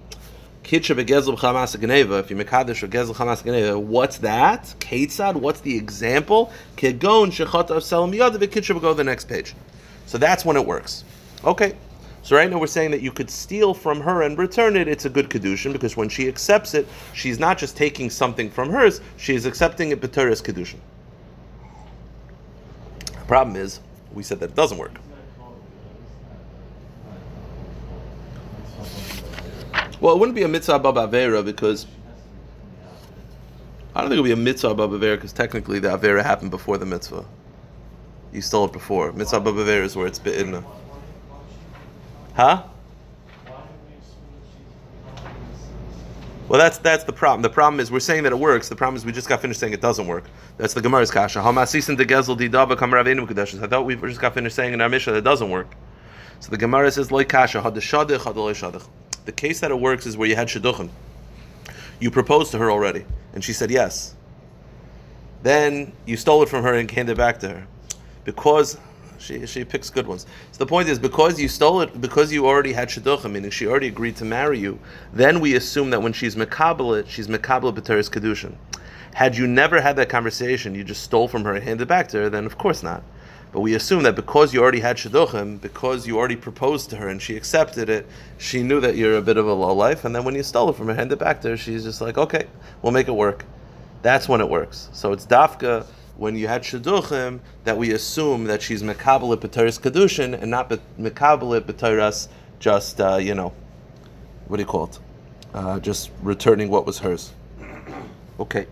Kitcha 0.63 0.95
begezel 0.95 1.37
chamas 1.37 1.79
geneva. 1.79 2.19
If 2.19 2.29
you 2.29 2.35
mekadesh 2.35 2.83
or 2.83 2.87
gezel 2.87 3.15
chamas 3.15 3.43
geneva, 3.43 3.79
what's 3.79 4.19
that? 4.19 4.73
Ketzad. 4.79 5.35
What's 5.35 5.61
the 5.61 5.75
example? 5.75 6.51
Kegon 6.77 7.27
shechot 7.31 7.69
of 7.71 7.83
selam 7.83 8.13
yadav. 8.13 8.37
Kitcha 8.47 8.79
go 8.79 8.93
the 8.93 9.03
next 9.03 9.25
page. 9.25 9.55
So 10.05 10.17
that's 10.17 10.45
when 10.45 10.57
it 10.57 10.65
works. 10.65 11.03
Okay. 11.43 11.75
So 12.23 12.35
right 12.35 12.49
now 12.49 12.59
we're 12.59 12.67
saying 12.67 12.91
that 12.91 13.01
you 13.01 13.11
could 13.11 13.31
steal 13.31 13.73
from 13.73 13.99
her 14.01 14.21
and 14.21 14.37
return 14.37 14.75
it. 14.75 14.87
It's 14.87 15.05
a 15.05 15.09
good 15.09 15.29
kedushin 15.29 15.73
because 15.73 15.97
when 15.97 16.07
she 16.07 16.27
accepts 16.27 16.75
it, 16.75 16.87
she's 17.13 17.39
not 17.39 17.57
just 17.57 17.75
taking 17.75 18.11
something 18.11 18.49
from 18.49 18.69
hers; 18.69 19.01
she 19.17 19.33
is 19.33 19.47
accepting 19.47 19.89
it 19.89 20.01
b'teres 20.01 20.43
kedushin. 20.43 20.79
The 23.07 23.25
problem 23.25 23.55
is, 23.55 23.79
we 24.13 24.21
said 24.21 24.39
that 24.41 24.51
it 24.51 24.55
doesn't 24.55 24.77
work. 24.77 24.99
Well, 30.01 30.15
it 30.15 30.19
wouldn't 30.19 30.35
be 30.35 30.41
a 30.41 30.47
mitzvah 30.47 30.73
above 30.73 30.95
avera 30.95 31.45
because 31.45 31.85
I 33.93 34.01
don't 34.01 34.09
think 34.09 34.17
it 34.17 34.21
would 34.21 34.27
be 34.27 34.33
a 34.33 34.35
mitzvah 34.35 34.69
above 34.69 34.89
avera 34.89 35.15
because 35.15 35.31
technically 35.31 35.77
the 35.77 35.89
avera 35.89 36.23
happened 36.23 36.49
before 36.49 36.79
the 36.79 36.87
mitzvah. 36.87 37.23
You 38.33 38.41
stole 38.41 38.65
it 38.65 38.73
before. 38.73 39.11
Mitzvah 39.11 39.37
above 39.37 39.55
avera 39.55 39.83
is 39.83 39.95
where 39.95 40.07
it's 40.07 40.17
bitten. 40.17 40.65
Huh? 42.33 42.63
Well, 46.47 46.59
that's 46.59 46.79
that's 46.79 47.03
the 47.03 47.13
problem. 47.13 47.43
The 47.43 47.49
problem 47.49 47.79
is 47.79 47.91
we're 47.91 47.99
saying 47.99 48.23
that 48.23 48.31
it 48.31 48.39
works. 48.39 48.69
The 48.69 48.75
problem 48.75 48.95
is 48.97 49.05
we 49.05 49.11
just 49.11 49.29
got 49.29 49.39
finished 49.39 49.59
saying 49.59 49.71
it 49.71 49.81
doesn't 49.81 50.07
work. 50.07 50.25
That's 50.57 50.73
the 50.73 50.81
Gemara's 50.81 51.11
kasha. 51.11 51.39
Hamasisin 51.39 51.95
de 51.95 52.05
gezel 52.05 52.37
didava 52.37 52.75
kamaraveinu 52.75 53.27
kedushes. 53.27 53.61
I 53.63 53.67
thought 53.67 53.85
we 53.85 53.95
just 53.95 54.19
got 54.19 54.33
finished 54.33 54.55
saying 54.55 54.73
in 54.73 54.81
our 54.81 54.89
Mishnah 54.89 55.13
that 55.13 55.19
it 55.19 55.23
doesn't 55.23 55.51
work. 55.51 55.75
So 56.39 56.49
the 56.49 56.57
Gemara 56.57 56.91
says 56.91 57.11
loy 57.11 57.23
kasha 57.23 57.61
hadashadich 57.61 58.17
hadaloy 58.17 58.53
shadich. 58.53 58.85
The 59.25 59.31
case 59.31 59.59
that 59.59 59.71
it 59.71 59.79
works 59.79 60.05
is 60.05 60.17
where 60.17 60.27
you 60.27 60.35
had 60.35 60.47
shidduchim. 60.47 60.89
You 61.99 62.09
proposed 62.09 62.51
to 62.51 62.57
her 62.57 62.71
already, 62.71 63.05
and 63.33 63.43
she 63.43 63.53
said 63.53 63.69
yes. 63.69 64.15
Then 65.43 65.93
you 66.05 66.17
stole 66.17 66.43
it 66.43 66.49
from 66.49 66.63
her 66.63 66.73
and 66.73 66.89
handed 66.89 67.13
it 67.13 67.17
back 67.17 67.39
to 67.39 67.49
her, 67.49 67.67
because 68.25 68.77
she 69.19 69.45
she 69.45 69.63
picks 69.63 69.89
good 69.89 70.07
ones. 70.07 70.25
So 70.51 70.57
the 70.57 70.65
point 70.65 70.89
is, 70.89 70.97
because 70.97 71.39
you 71.39 71.47
stole 71.47 71.81
it, 71.81 72.01
because 72.01 72.33
you 72.33 72.47
already 72.47 72.73
had 72.73 72.89
shidduchim, 72.89 73.31
meaning 73.31 73.51
she 73.51 73.67
already 73.67 73.87
agreed 73.87 74.15
to 74.17 74.25
marry 74.25 74.59
you, 74.59 74.79
then 75.13 75.39
we 75.39 75.55
assume 75.55 75.91
that 75.91 76.01
when 76.01 76.13
she's 76.13 76.35
mekabelit, 76.35 77.07
she's 77.07 77.27
mekabelit 77.27 77.75
b'teres 77.75 78.09
kedushin. 78.09 78.55
Had 79.13 79.37
you 79.37 79.45
never 79.45 79.81
had 79.81 79.95
that 79.97 80.09
conversation, 80.09 80.73
you 80.73 80.83
just 80.83 81.03
stole 81.03 81.27
from 81.27 81.43
her 81.43 81.53
and 81.53 81.63
handed 81.63 81.83
it 81.83 81.87
back 81.87 82.07
to 82.09 82.17
her, 82.17 82.29
then 82.29 82.45
of 82.45 82.57
course 82.57 82.81
not. 82.81 83.03
But 83.51 83.61
we 83.61 83.73
assume 83.75 84.03
that 84.03 84.15
because 84.15 84.53
you 84.53 84.61
already 84.61 84.79
had 84.79 84.95
shidduchim, 84.95 85.59
because 85.59 86.07
you 86.07 86.17
already 86.17 86.37
proposed 86.37 86.89
to 86.91 86.95
her 86.97 87.09
and 87.09 87.21
she 87.21 87.35
accepted 87.35 87.89
it, 87.89 88.07
she 88.37 88.63
knew 88.63 88.79
that 88.79 88.95
you're 88.95 89.17
a 89.17 89.21
bit 89.21 89.35
of 89.37 89.45
a 89.45 89.53
low 89.53 89.73
life, 89.73 90.05
and 90.05 90.15
then 90.15 90.23
when 90.23 90.35
you 90.35 90.43
stole 90.43 90.69
it 90.69 90.75
from 90.77 90.87
her, 90.87 90.93
handed 90.93 91.15
it 91.15 91.19
back 91.19 91.41
to 91.41 91.49
her, 91.49 91.57
she's 91.57 91.83
just 91.83 91.99
like, 91.99 92.17
okay, 92.17 92.47
we'll 92.81 92.93
make 92.93 93.09
it 93.09 93.13
work. 93.13 93.43
That's 94.03 94.29
when 94.29 94.39
it 94.39 94.49
works. 94.49 94.89
So 94.93 95.11
it's 95.11 95.25
dafka 95.25 95.85
when 96.15 96.35
you 96.35 96.47
had 96.47 96.63
shidduchim 96.63 97.39
that 97.65 97.77
we 97.77 97.91
assume 97.91 98.45
that 98.45 98.61
she's 98.61 98.83
mekabelit 98.83 99.37
b'teres 99.37 99.79
kedushin 99.79 100.39
and 100.39 100.49
not 100.49 100.69
mekabelit 100.99 101.61
b'teres 101.61 102.27
just 102.59 103.01
uh, 103.01 103.17
you 103.17 103.33
know 103.33 103.53
what 104.47 104.57
do 104.57 104.63
you 104.63 104.67
call 104.67 104.85
it? 104.85 104.99
Uh, 105.53 105.79
just 105.79 106.11
returning 106.21 106.69
what 106.69 106.85
was 106.85 106.99
hers. 106.99 107.33
Okay. 108.39 108.65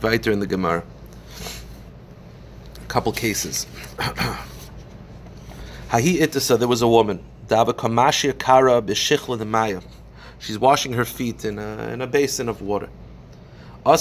Weiter 0.00 0.32
in 0.32 0.40
the 0.40 0.46
Gemara 0.46 0.82
couple 2.94 3.10
cases. 3.10 3.66
Hahi 5.88 6.58
there 6.58 6.68
was 6.68 6.80
a 6.80 6.86
woman. 6.86 7.18
Kara. 7.48 8.80
She's 10.38 10.58
washing 10.60 10.92
her 10.92 11.04
feet 11.04 11.44
in 11.44 11.58
a, 11.58 11.88
in 11.92 12.00
a 12.00 12.06
basin 12.06 12.48
of 12.48 12.62
water. 12.62 12.88
A 13.84 13.98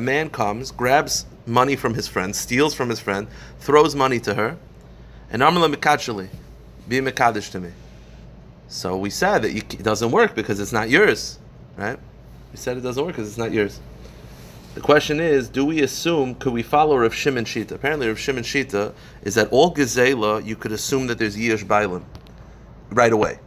man 0.00 0.30
comes, 0.30 0.70
grabs 0.70 1.26
money 1.46 1.74
from 1.74 1.94
his 1.94 2.06
friend, 2.06 2.36
steals 2.36 2.74
from 2.74 2.88
his 2.90 3.00
friend, 3.00 3.26
throws 3.58 3.96
money 3.96 4.20
to 4.20 4.34
her, 4.34 4.56
and 5.32 5.42
be 5.42 7.00
mekadesh 7.00 7.50
to 7.50 7.58
me. 7.58 7.72
So 8.68 8.96
we 8.96 9.10
said 9.10 9.42
that 9.42 9.50
it 9.50 9.82
doesn't 9.82 10.12
work 10.12 10.36
because 10.36 10.60
it's 10.60 10.72
not 10.72 10.88
yours, 10.88 11.40
right? 11.76 11.98
We 12.52 12.56
said 12.56 12.76
it 12.76 12.82
doesn't 12.82 13.04
work 13.04 13.16
because 13.16 13.26
it's 13.26 13.38
not 13.38 13.50
yours. 13.50 13.80
The 14.74 14.80
question 14.80 15.20
is, 15.20 15.50
do 15.50 15.66
we 15.66 15.82
assume, 15.82 16.34
could 16.36 16.54
we 16.54 16.62
follow 16.62 16.96
Rav 16.96 17.14
Shimon 17.14 17.44
Shita? 17.44 17.72
Apparently, 17.72 18.08
Rav 18.08 18.18
Shimon 18.18 18.42
Shita 18.42 18.94
is 19.22 19.34
that 19.34 19.50
all 19.50 19.74
Gezela, 19.74 20.42
you 20.44 20.56
could 20.56 20.72
assume 20.72 21.06
that 21.08 21.18
there's 21.18 21.36
Yish 21.36 21.62
Bailim 21.62 22.02
right 22.90 23.12
away. 23.12 23.38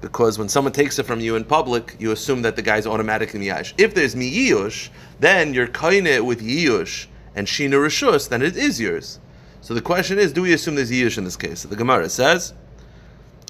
Because 0.00 0.38
when 0.38 0.48
someone 0.48 0.72
takes 0.72 0.98
it 0.98 1.02
from 1.02 1.20
you 1.20 1.36
in 1.36 1.44
public, 1.44 1.94
you 1.98 2.12
assume 2.12 2.40
that 2.42 2.56
the 2.56 2.62
guy's 2.62 2.86
automatically 2.86 3.38
Miyash. 3.38 3.74
If 3.76 3.94
there's 3.94 4.14
Miyush, 4.14 4.88
then 5.20 5.52
you're 5.52 5.66
kaine 5.66 6.06
it 6.06 6.24
with 6.24 6.40
Yiyush 6.40 7.06
and 7.34 7.46
Shina 7.46 7.74
Rishus, 7.74 8.30
then 8.30 8.40
it 8.40 8.56
is 8.56 8.80
yours. 8.80 9.20
So 9.60 9.74
the 9.74 9.82
question 9.82 10.18
is, 10.18 10.32
do 10.32 10.40
we 10.40 10.54
assume 10.54 10.74
there's 10.74 10.90
Yiyush 10.90 11.18
in 11.18 11.24
this 11.24 11.36
case? 11.36 11.60
So 11.60 11.68
the 11.68 11.76
Gemara 11.76 12.08
says, 12.08 12.54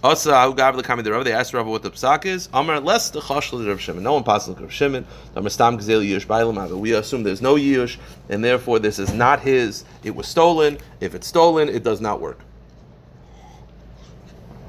also, 0.03 0.33
Al 0.33 0.53
Gav 0.53 0.77
the 0.77 0.83
Kami 0.83 1.05
the 1.05 1.13
Rav, 1.13 1.25
they 1.25 1.33
asked 1.33 1.55
Rabbi 1.55 1.69
what 1.69 1.85
the 1.85 1.91
psak 1.91 2.27
is. 2.27 2.49
Amar 2.53 2.81
less 2.81 3.11
the 3.11 3.21
chashla 3.21 3.69
Rav 3.69 3.81
Shimon. 3.81 4.03
No 4.03 4.15
one 4.15 4.25
passes 4.25 4.59
Rav 4.59 4.73
Shimon. 4.73 5.07
Stam 5.49 5.79
gzel 5.79 6.05
yush 6.05 6.27
bailam 6.27 6.81
We 6.81 6.93
assume 6.93 7.23
there's 7.23 7.41
no 7.41 7.55
yush, 7.55 7.99
and 8.29 8.43
therefore 8.43 8.81
this 8.81 8.99
is 8.99 9.13
not 9.13 9.41
his. 9.41 9.85
It 10.03 10.17
was 10.17 10.27
stolen. 10.27 10.79
If 11.01 11.15
it's 11.15 11.29
stolen, 11.29 11.69
it 11.69 11.85
does 11.85 12.01
not 12.01 12.21
work. 12.21 12.41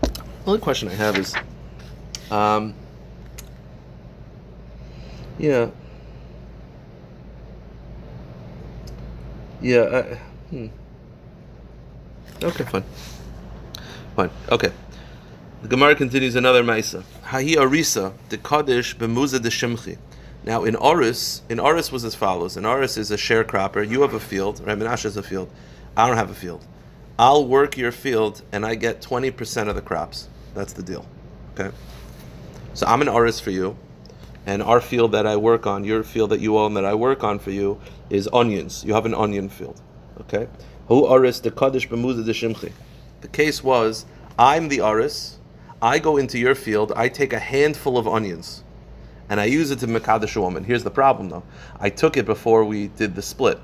The 0.02 0.12
only 0.46 0.60
question 0.60 0.90
I 0.90 0.94
have 0.94 1.18
is, 1.18 1.34
um, 2.30 2.76
yeah, 5.40 5.70
yeah. 9.62 9.80
Uh, 9.80 10.18
hmm. 10.52 10.68
Okay, 12.44 12.66
fine, 12.66 12.84
fine. 14.16 14.30
Okay. 14.52 14.72
The 15.64 15.70
Gemara 15.70 15.96
continues 15.96 16.36
another 16.36 16.62
Maisa. 16.62 17.06
Hahi 17.24 17.56
Arisa, 17.56 18.12
the 18.28 18.38
Kaddish 18.38 18.98
b'muza 18.98 19.42
de 19.42 19.48
Shimchi. 19.48 19.98
Now 20.44 20.66
in 20.66 20.76
Oris, 20.76 21.42
in 21.48 21.58
Oris 21.58 21.90
was 21.90 22.04
as 22.04 22.14
follows. 22.14 22.58
In 22.58 22.66
Oris 22.66 22.98
is 22.98 23.12
a 23.12 23.16
sharecropper. 23.16 23.90
You 23.90 24.02
have 24.02 24.14
a 24.14 24.20
field, 24.20 24.60
right? 24.68 24.78
Menashe 24.78 25.04
has 25.04 25.16
a 25.16 25.24
field. 25.24 25.50
I 25.96 26.06
don't 26.06 26.18
have 26.18 26.30
a 26.30 26.34
field. 26.34 26.68
I'll 27.18 27.48
work 27.48 27.78
your 27.78 27.94
field 27.94 28.42
and 28.52 28.66
I 28.66 28.76
get 28.76 29.02
20% 29.02 29.70
of 29.70 29.76
the 29.76 29.82
crops. 29.82 30.28
That's 30.54 30.74
the 30.74 30.84
deal. 30.84 31.06
Okay? 31.58 31.74
So 32.74 32.86
I'm 32.86 33.02
an 33.02 33.08
Oris 33.08 33.40
for 33.40 33.52
you, 33.52 33.78
and 34.46 34.62
our 34.62 34.82
field 34.82 35.14
that 35.14 35.26
I 35.26 35.38
work 35.38 35.66
on, 35.66 35.86
your 35.86 36.04
field 36.04 36.32
that 36.32 36.42
you 36.42 36.58
own 36.58 36.74
that 36.74 36.84
I 36.84 36.94
work 36.94 37.24
on 37.24 37.40
for 37.40 37.52
you, 37.52 37.80
is 38.10 38.28
onions. 38.34 38.84
You 38.84 38.96
have 38.96 39.06
an 39.06 39.14
onion 39.14 39.48
field. 39.48 39.82
Okay? 40.20 40.50
Who 40.90 41.06
Oris 41.06 41.40
the 41.40 41.52
Kaddish 41.52 41.88
b'muza 41.88 42.26
de 42.26 42.34
Shimchi. 42.34 42.74
The 43.22 43.30
case 43.30 43.64
was, 43.64 44.06
I'm 44.38 44.68
the 44.68 44.82
Oris, 44.82 45.40
I 45.84 46.00
go 46.00 46.16
into 46.16 46.40
your 46.40 46.56
field, 46.56 46.94
I 46.96 47.10
take 47.10 47.34
a 47.34 47.40
handful 47.40 47.98
of 47.98 48.08
onions, 48.08 48.64
and 49.30 49.42
I 49.42 49.46
use 49.46 49.70
it 49.70 49.80
to 49.80 49.88
Mekadesh 49.88 50.38
a 50.38 50.40
woman. 50.40 50.64
Here's 50.64 50.86
the 50.86 50.90
problem 50.90 51.28
though. 51.28 51.44
I 51.78 51.90
took 51.90 52.16
it 52.16 52.26
before 52.26 52.64
we 52.64 52.88
did 52.88 53.16
the 53.16 53.22
split. 53.22 53.60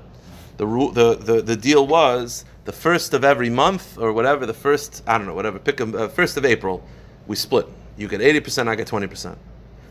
the 0.58 0.66
rule, 0.66 0.92
the, 0.92 1.14
the, 1.14 1.40
the 1.40 1.56
deal 1.56 1.86
was 1.86 2.44
the 2.66 2.72
first 2.72 3.14
of 3.14 3.24
every 3.24 3.48
month 3.48 3.96
or 3.96 4.12
whatever, 4.12 4.44
the 4.44 4.52
first, 4.52 5.02
I 5.06 5.16
don't 5.16 5.26
know, 5.26 5.34
whatever, 5.34 5.58
pick 5.58 5.80
a, 5.80 5.84
uh, 5.84 6.08
first 6.08 6.36
of 6.36 6.44
April, 6.44 6.84
we 7.26 7.36
split. 7.36 7.66
You 7.96 8.06
get 8.06 8.20
80%, 8.20 8.68
I 8.68 8.74
get 8.74 8.86
20%. 8.86 9.38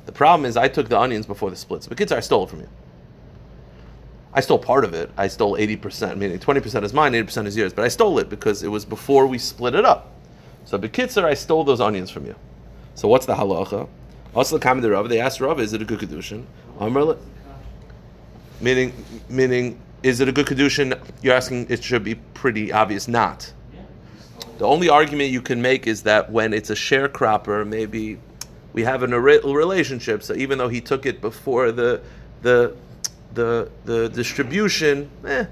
The 0.06 0.12
problem 0.12 0.46
is 0.46 0.56
I 0.56 0.68
took 0.68 0.88
the 0.88 1.00
onions 1.00 1.26
before 1.26 1.50
the 1.50 1.56
split. 1.56 1.82
So 1.82 1.90
the 1.90 1.96
kids, 1.96 2.12
I 2.12 2.20
stole 2.20 2.44
it 2.44 2.52
from 2.52 2.60
you. 2.60 2.70
I 4.36 4.42
stole 4.42 4.60
part 4.60 4.86
of 4.86 4.94
it. 4.94 5.10
I 5.18 5.28
stole 5.28 5.58
80%, 5.58 6.18
meaning 6.18 6.38
20% 6.38 6.84
is 6.84 6.94
mine, 6.94 7.14
80% 7.14 7.48
is 7.48 7.58
yours. 7.58 7.74
But 7.74 7.86
I 7.86 7.88
stole 7.88 8.20
it 8.20 8.30
because 8.30 8.62
it 8.62 8.68
was 8.68 8.86
before 8.86 9.26
we 9.26 9.40
split 9.40 9.74
it 9.74 9.84
up. 9.84 10.14
So 10.66 10.78
Bekitzer, 10.78 11.24
I 11.24 11.34
stole 11.34 11.64
those 11.64 11.82
onions 11.82 12.12
from 12.12 12.26
you. 12.26 12.36
So 12.96 13.08
what's 13.08 13.26
the 13.26 13.36
halacha? 13.36 13.88
Also, 14.36 14.58
the 14.58 14.62
comment 14.62 14.88
Rav, 14.88 15.10
they 15.10 15.20
asked 15.20 15.42
Rav, 15.42 15.60
is 15.60 15.74
it 15.74 15.82
a 15.82 15.86
good 15.86 16.00
kedushin? 16.00 16.46
Meaning, 18.62 18.94
meaning, 19.30 19.80
is 20.04 20.20
it 20.20 20.30
a 20.30 20.32
good 20.32 20.46
kedushin? 20.46 21.00
You're 21.22 21.34
asking. 21.34 21.68
It 21.70 21.84
should 21.84 22.04
be 22.04 22.16
pretty 22.16 22.72
obvious. 22.72 23.08
Not. 23.08 23.52
The 24.58 24.66
only 24.66 24.90
argument 24.90 25.32
you 25.32 25.42
can 25.42 25.62
make 25.62 25.88
is 25.88 26.04
that 26.04 26.30
when 26.32 26.54
it's 26.54 26.70
a 26.70 26.76
sharecropper, 26.76 27.66
maybe 27.66 28.20
we 28.74 28.84
have 28.84 29.04
a 29.04 29.08
relationship. 29.08 30.22
So 30.22 30.34
even 30.36 30.58
though 30.58 30.68
he 30.68 30.82
took 30.82 31.06
it 31.06 31.22
before 31.22 31.72
the 31.72 32.02
the 32.42 32.76
the 33.34 33.72
the 33.86 34.10
distribution, 34.10 35.10
eh. 35.26 35.46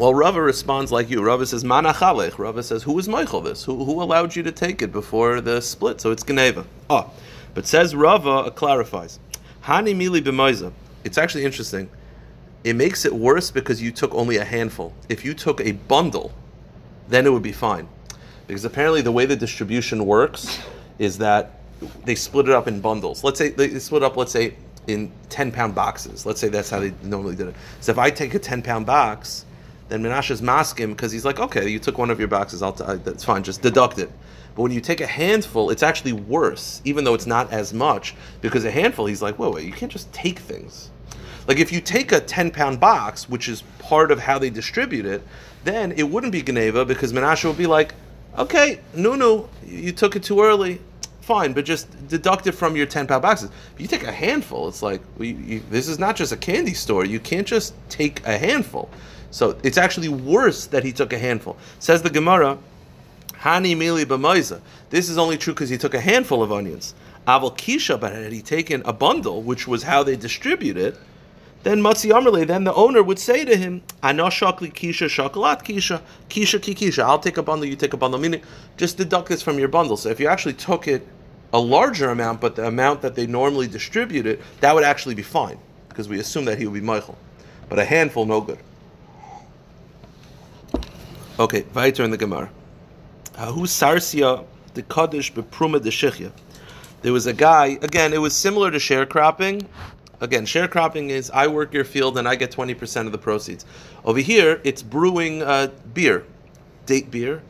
Well, 0.00 0.14
Rava 0.14 0.40
responds 0.40 0.90
like 0.90 1.10
you. 1.10 1.22
Rava 1.22 1.44
says, 1.44 1.62
Manachalech. 1.62 2.38
Rava 2.38 2.62
says, 2.62 2.82
Who 2.84 2.98
is 2.98 3.06
Michael 3.06 3.42
this? 3.42 3.64
Who, 3.64 3.84
who 3.84 4.02
allowed 4.02 4.34
you 4.34 4.42
to 4.44 4.50
take 4.50 4.80
it 4.80 4.92
before 4.92 5.42
the 5.42 5.60
split? 5.60 6.00
So 6.00 6.10
it's 6.10 6.22
Geneva. 6.22 6.64
Oh, 6.88 7.12
but 7.52 7.66
says 7.66 7.94
Rava, 7.94 8.44
it 8.46 8.54
clarifies. 8.54 9.20
Hani 9.62 9.94
mili 9.94 10.22
b'moiza. 10.22 10.72
It's 11.04 11.18
actually 11.18 11.44
interesting. 11.44 11.90
It 12.64 12.76
makes 12.76 13.04
it 13.04 13.12
worse 13.12 13.50
because 13.50 13.82
you 13.82 13.92
took 13.92 14.14
only 14.14 14.38
a 14.38 14.44
handful. 14.44 14.94
If 15.10 15.22
you 15.22 15.34
took 15.34 15.60
a 15.60 15.72
bundle, 15.72 16.32
then 17.08 17.26
it 17.26 17.30
would 17.30 17.42
be 17.42 17.52
fine. 17.52 17.86
Because 18.46 18.64
apparently 18.64 19.02
the 19.02 19.12
way 19.12 19.26
the 19.26 19.36
distribution 19.36 20.06
works 20.06 20.62
is 20.98 21.18
that 21.18 21.60
they 22.06 22.14
split 22.14 22.48
it 22.48 22.54
up 22.54 22.68
in 22.68 22.80
bundles. 22.80 23.22
Let's 23.22 23.36
say 23.36 23.50
they 23.50 23.78
split 23.78 24.02
up, 24.02 24.16
let's 24.16 24.32
say, 24.32 24.54
in 24.86 25.12
10 25.28 25.52
pound 25.52 25.74
boxes. 25.74 26.24
Let's 26.24 26.40
say 26.40 26.48
that's 26.48 26.70
how 26.70 26.80
they 26.80 26.94
normally 27.02 27.36
did 27.36 27.48
it. 27.48 27.54
So 27.80 27.92
if 27.92 27.98
I 27.98 28.08
take 28.08 28.32
a 28.32 28.38
10 28.38 28.62
pound 28.62 28.86
box, 28.86 29.44
then 29.90 30.02
Menashe's 30.02 30.40
masking 30.40 30.84
him 30.84 30.90
because 30.92 31.12
he's 31.12 31.24
like, 31.24 31.38
okay, 31.38 31.68
you 31.68 31.78
took 31.78 31.98
one 31.98 32.10
of 32.10 32.18
your 32.18 32.28
boxes, 32.28 32.62
I'll 32.62 32.72
t- 32.72 32.84
I, 32.84 32.94
that's 32.96 33.24
fine, 33.24 33.42
just 33.42 33.60
deduct 33.60 33.98
it. 33.98 34.10
But 34.54 34.62
when 34.62 34.72
you 34.72 34.80
take 34.80 35.00
a 35.00 35.06
handful, 35.06 35.70
it's 35.70 35.82
actually 35.82 36.12
worse, 36.12 36.80
even 36.84 37.04
though 37.04 37.14
it's 37.14 37.26
not 37.26 37.52
as 37.52 37.74
much, 37.74 38.14
because 38.40 38.64
a 38.64 38.70
handful, 38.70 39.06
he's 39.06 39.22
like, 39.22 39.38
wait, 39.38 39.52
wait, 39.52 39.66
you 39.66 39.72
can't 39.72 39.92
just 39.92 40.12
take 40.12 40.38
things. 40.38 40.90
Like 41.46 41.58
if 41.58 41.72
you 41.72 41.80
take 41.80 42.12
a 42.12 42.20
10 42.20 42.50
pound 42.50 42.80
box, 42.80 43.28
which 43.28 43.48
is 43.48 43.62
part 43.78 44.10
of 44.10 44.20
how 44.20 44.38
they 44.38 44.50
distribute 44.50 45.06
it, 45.06 45.22
then 45.64 45.92
it 45.92 46.04
wouldn't 46.04 46.32
be 46.32 46.42
Geneva 46.42 46.84
because 46.84 47.12
Menashe 47.12 47.44
would 47.44 47.58
be 47.58 47.66
like, 47.66 47.94
okay, 48.38 48.80
no, 48.94 49.14
no, 49.14 49.48
you 49.66 49.92
took 49.92 50.16
it 50.16 50.22
too 50.22 50.40
early 50.40 50.80
fine, 51.30 51.52
but 51.52 51.64
just 51.64 51.86
deduct 52.08 52.48
it 52.48 52.52
from 52.52 52.74
your 52.74 52.86
10 52.86 53.06
pound 53.06 53.22
boxes. 53.22 53.50
If 53.74 53.80
you 53.80 53.86
take 53.86 54.02
a 54.02 54.10
handful, 54.10 54.66
it's 54.66 54.82
like, 54.82 55.00
you, 55.20 55.36
you, 55.36 55.62
this 55.70 55.86
is 55.86 55.96
not 55.96 56.16
just 56.16 56.32
a 56.32 56.36
candy 56.36 56.74
store. 56.74 57.04
You 57.04 57.20
can't 57.20 57.46
just 57.46 57.72
take 57.88 58.26
a 58.26 58.36
handful. 58.36 58.90
So 59.30 59.58
it's 59.62 59.78
actually 59.78 60.08
worse 60.08 60.66
that 60.66 60.84
he 60.84 60.92
took 60.92 61.12
a 61.12 61.18
handful. 61.18 61.56
Says 61.78 62.02
the 62.02 62.10
Gemara, 62.10 62.58
Hani 63.40 63.76
mili 63.76 64.04
b'moiza. 64.04 64.60
This 64.90 65.08
is 65.08 65.16
only 65.16 65.38
true 65.38 65.54
because 65.54 65.70
he 65.70 65.78
took 65.78 65.94
a 65.94 66.00
handful 66.00 66.42
of 66.42 66.52
onions. 66.52 66.94
Aval 67.26 67.56
kisha, 67.56 67.98
but 67.98 68.12
had 68.12 68.32
he 68.32 68.42
taken 68.42 68.82
a 68.84 68.92
bundle, 68.92 69.42
which 69.42 69.68
was 69.68 69.84
how 69.84 70.02
they 70.02 70.16
distribute 70.16 70.76
it, 70.76 70.96
then 71.62 71.82
Matzi 71.82 72.10
Amrle, 72.10 72.46
then 72.46 72.64
the 72.64 72.72
owner 72.74 73.02
would 73.02 73.18
say 73.18 73.44
to 73.44 73.56
him, 73.56 73.82
Ano 74.02 74.26
shakli 74.26 74.72
kisha 74.72 75.08
shakalat 75.08 75.62
kisha, 75.62 76.00
kisha 76.28 76.60
ki 76.60 76.74
kisha. 76.74 77.02
I'll 77.02 77.18
take 77.18 77.36
a 77.36 77.42
bundle, 77.42 77.66
you 77.66 77.76
take 77.76 77.92
a 77.92 77.98
bundle. 77.98 78.18
Meaning, 78.18 78.42
just 78.76 78.96
deduct 78.96 79.28
this 79.28 79.42
from 79.42 79.58
your 79.58 79.68
bundle. 79.68 79.96
So 79.96 80.08
if 80.08 80.18
you 80.20 80.26
actually 80.26 80.54
took 80.54 80.88
it 80.88 81.06
a 81.52 81.60
larger 81.60 82.10
amount, 82.10 82.40
but 82.40 82.56
the 82.56 82.66
amount 82.66 83.02
that 83.02 83.14
they 83.14 83.26
normally 83.26 83.68
distribute 83.68 84.26
it, 84.26 84.40
that 84.60 84.74
would 84.74 84.84
actually 84.84 85.14
be 85.14 85.22
fine, 85.22 85.58
because 85.88 86.08
we 86.08 86.18
assume 86.18 86.46
that 86.46 86.58
he 86.58 86.66
would 86.66 86.74
be 86.74 86.80
Michael. 86.80 87.18
But 87.68 87.78
a 87.78 87.84
handful, 87.84 88.24
no 88.24 88.40
good. 88.40 88.58
Okay, 91.40 91.64
weiter 91.74 92.04
in 92.04 92.10
the 92.10 92.16
Gemara. 92.16 92.50
Who 93.38 93.62
sarsia 93.62 94.44
the 94.74 94.82
kaddish 94.82 95.32
bepruma 95.32 95.82
de 95.82 95.90
shechya? 95.90 96.30
There 97.02 97.12
was 97.12 97.26
a 97.26 97.32
guy. 97.32 97.78
Again, 97.80 98.12
it 98.12 98.20
was 98.20 98.36
similar 98.36 98.70
to 98.70 98.76
sharecropping. 98.76 99.66
Again, 100.20 100.44
sharecropping 100.44 101.08
is 101.08 101.30
I 101.30 101.46
work 101.46 101.72
your 101.72 101.84
field 101.84 102.18
and 102.18 102.28
I 102.28 102.36
get 102.36 102.50
twenty 102.52 102.74
percent 102.74 103.06
of 103.06 103.12
the 103.12 103.18
proceeds. 103.18 103.64
Over 104.04 104.20
here, 104.20 104.60
it's 104.64 104.82
brewing 104.82 105.42
uh, 105.42 105.70
beer, 105.94 106.26
date 106.84 107.10
beer, 107.10 107.42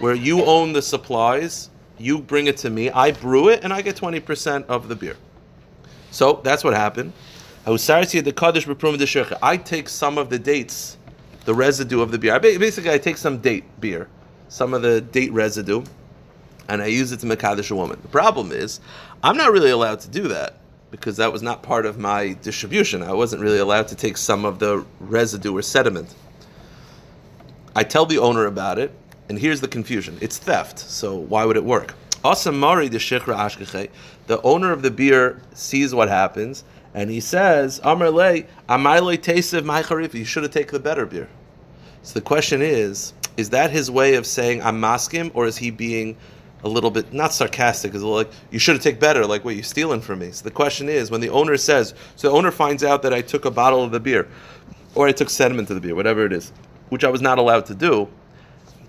where 0.00 0.14
you 0.14 0.42
own 0.42 0.72
the 0.72 0.82
supplies 0.82 1.70
you 1.98 2.18
bring 2.18 2.46
it 2.46 2.56
to 2.58 2.70
me, 2.70 2.90
I 2.90 3.12
brew 3.12 3.48
it, 3.48 3.64
and 3.64 3.72
I 3.72 3.82
get 3.82 3.96
20% 3.96 4.66
of 4.66 4.88
the 4.88 4.96
beer. 4.96 5.16
So 6.10 6.40
that's 6.44 6.62
what 6.62 6.74
happened. 6.74 7.12
I 7.66 7.76
take 9.56 9.88
some 9.88 10.18
of 10.18 10.30
the 10.30 10.38
dates, 10.38 10.96
the 11.46 11.54
residue 11.54 12.02
of 12.02 12.10
the 12.10 12.18
beer. 12.18 12.34
I 12.34 12.38
basically, 12.38 12.90
I 12.90 12.98
take 12.98 13.16
some 13.16 13.38
date 13.38 13.64
beer, 13.80 14.08
some 14.48 14.74
of 14.74 14.82
the 14.82 15.00
date 15.00 15.32
residue, 15.32 15.82
and 16.68 16.82
I 16.82 16.86
use 16.86 17.12
it 17.12 17.20
to 17.20 17.26
Mekadesh 17.26 17.70
a 17.70 17.74
woman. 17.74 17.98
The 18.02 18.08
problem 18.08 18.52
is, 18.52 18.80
I'm 19.22 19.36
not 19.36 19.52
really 19.52 19.70
allowed 19.70 20.00
to 20.00 20.08
do 20.08 20.28
that 20.28 20.58
because 20.90 21.16
that 21.16 21.32
was 21.32 21.42
not 21.42 21.62
part 21.62 21.86
of 21.86 21.98
my 21.98 22.34
distribution. 22.42 23.02
I 23.02 23.12
wasn't 23.12 23.42
really 23.42 23.58
allowed 23.58 23.88
to 23.88 23.94
take 23.94 24.16
some 24.16 24.44
of 24.44 24.58
the 24.58 24.84
residue 25.00 25.56
or 25.56 25.62
sediment. 25.62 26.14
I 27.74 27.84
tell 27.84 28.06
the 28.06 28.18
owner 28.18 28.46
about 28.46 28.78
it, 28.78 28.92
and 29.28 29.38
here's 29.38 29.60
the 29.60 29.68
confusion: 29.68 30.18
it's 30.20 30.38
theft. 30.38 30.78
So 30.80 31.14
why 31.14 31.44
would 31.44 31.56
it 31.56 31.64
work? 31.64 31.94
The 32.22 34.40
owner 34.42 34.72
of 34.72 34.82
the 34.82 34.90
beer 34.90 35.40
sees 35.54 35.94
what 35.94 36.08
happens, 36.08 36.64
and 36.92 37.10
he 37.10 37.20
says, 37.20 37.80
"Amar 37.84 38.10
le, 38.10 38.42
amalei 38.68 39.18
tesev 39.18 39.64
my 39.64 39.82
You 40.12 40.24
should 40.24 40.42
have 40.42 40.52
taken 40.52 40.72
the 40.72 40.80
better 40.80 41.06
beer." 41.06 41.28
So 42.06 42.14
the 42.14 42.20
question 42.20 42.62
is: 42.62 43.12
Is 43.36 43.50
that 43.50 43.72
his 43.72 43.90
way 43.90 44.14
of 44.14 44.26
saying 44.26 44.62
I'm 44.62 44.80
maskim, 44.80 45.32
or 45.34 45.44
is 45.44 45.56
he 45.56 45.72
being 45.72 46.16
a 46.62 46.68
little 46.68 46.90
bit 46.92 47.12
not 47.12 47.32
sarcastic? 47.32 47.94
Is 47.94 48.02
like 48.04 48.30
you 48.52 48.60
should 48.60 48.76
have 48.76 48.82
taken 48.82 49.00
better? 49.00 49.26
Like 49.26 49.44
what 49.44 49.56
you're 49.56 49.64
stealing 49.64 50.00
from 50.00 50.20
me? 50.20 50.30
So 50.30 50.44
the 50.44 50.52
question 50.52 50.88
is: 50.88 51.10
When 51.10 51.20
the 51.20 51.30
owner 51.30 51.56
says, 51.56 51.94
so 52.14 52.28
the 52.28 52.34
owner 52.34 52.52
finds 52.52 52.84
out 52.84 53.02
that 53.02 53.12
I 53.12 53.22
took 53.22 53.44
a 53.44 53.50
bottle 53.50 53.82
of 53.82 53.90
the 53.90 53.98
beer, 53.98 54.28
or 54.94 55.08
I 55.08 55.12
took 55.12 55.28
sediment 55.28 55.66
to 55.66 55.74
the 55.74 55.80
beer, 55.80 55.96
whatever 55.96 56.24
it 56.24 56.32
is, 56.32 56.52
which 56.90 57.02
I 57.02 57.10
was 57.10 57.20
not 57.20 57.38
allowed 57.38 57.66
to 57.66 57.74
do 57.74 58.08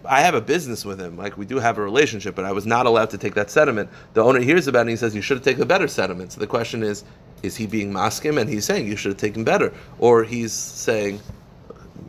I 0.06 0.21
have 0.21 0.36
a 0.36 0.41
business 0.41 0.86
with 0.86 1.01
him. 1.01 1.17
Like 1.17 1.38
we 1.38 1.45
do 1.45 1.58
have 1.58 1.80
a 1.80 1.82
relationship, 1.82 2.36
but 2.36 2.45
I 2.45 2.51
was 2.51 2.67
not 2.67 2.86
allowed 2.86 3.10
to 3.10 3.17
take 3.17 3.34
that 3.34 3.49
sediment. 3.49 3.89
The 4.13 4.23
owner 4.23 4.39
hears 4.39 4.67
about 4.67 4.80
it 4.80 4.82
and 4.82 4.89
he 4.91 4.95
says, 4.95 5.15
You 5.15 5.21
should 5.21 5.38
have 5.38 5.43
taken 5.43 5.60
the 5.60 5.65
better 5.65 5.88
sediment. 5.88 6.34
So 6.34 6.39
the 6.39 6.47
question 6.47 6.84
is, 6.84 7.03
is 7.41 7.56
he 7.58 7.65
being 7.65 7.91
maskim 7.91 8.39
and 8.39 8.47
he's 8.47 8.63
saying 8.63 8.88
you 8.88 8.95
should 8.95 9.12
have 9.12 9.19
taken 9.19 9.43
better? 9.43 9.73
Or 9.99 10.23
he's 10.23 10.53
saying, 10.53 11.19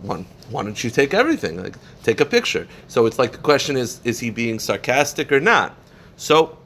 why, 0.02 0.24
why 0.50 0.62
don't 0.62 0.82
you 0.82 0.90
take 0.90 1.14
everything? 1.14 1.62
Like 1.62 1.76
take 2.02 2.20
a 2.20 2.24
picture. 2.24 2.66
So 2.88 3.06
it's 3.06 3.18
like 3.18 3.32
the 3.32 3.38
question 3.38 3.76
is, 3.76 4.00
is 4.04 4.20
he 4.20 4.30
being 4.30 4.58
sarcastic 4.58 5.30
or 5.30 5.40
not? 5.40 5.76
So 6.16 6.58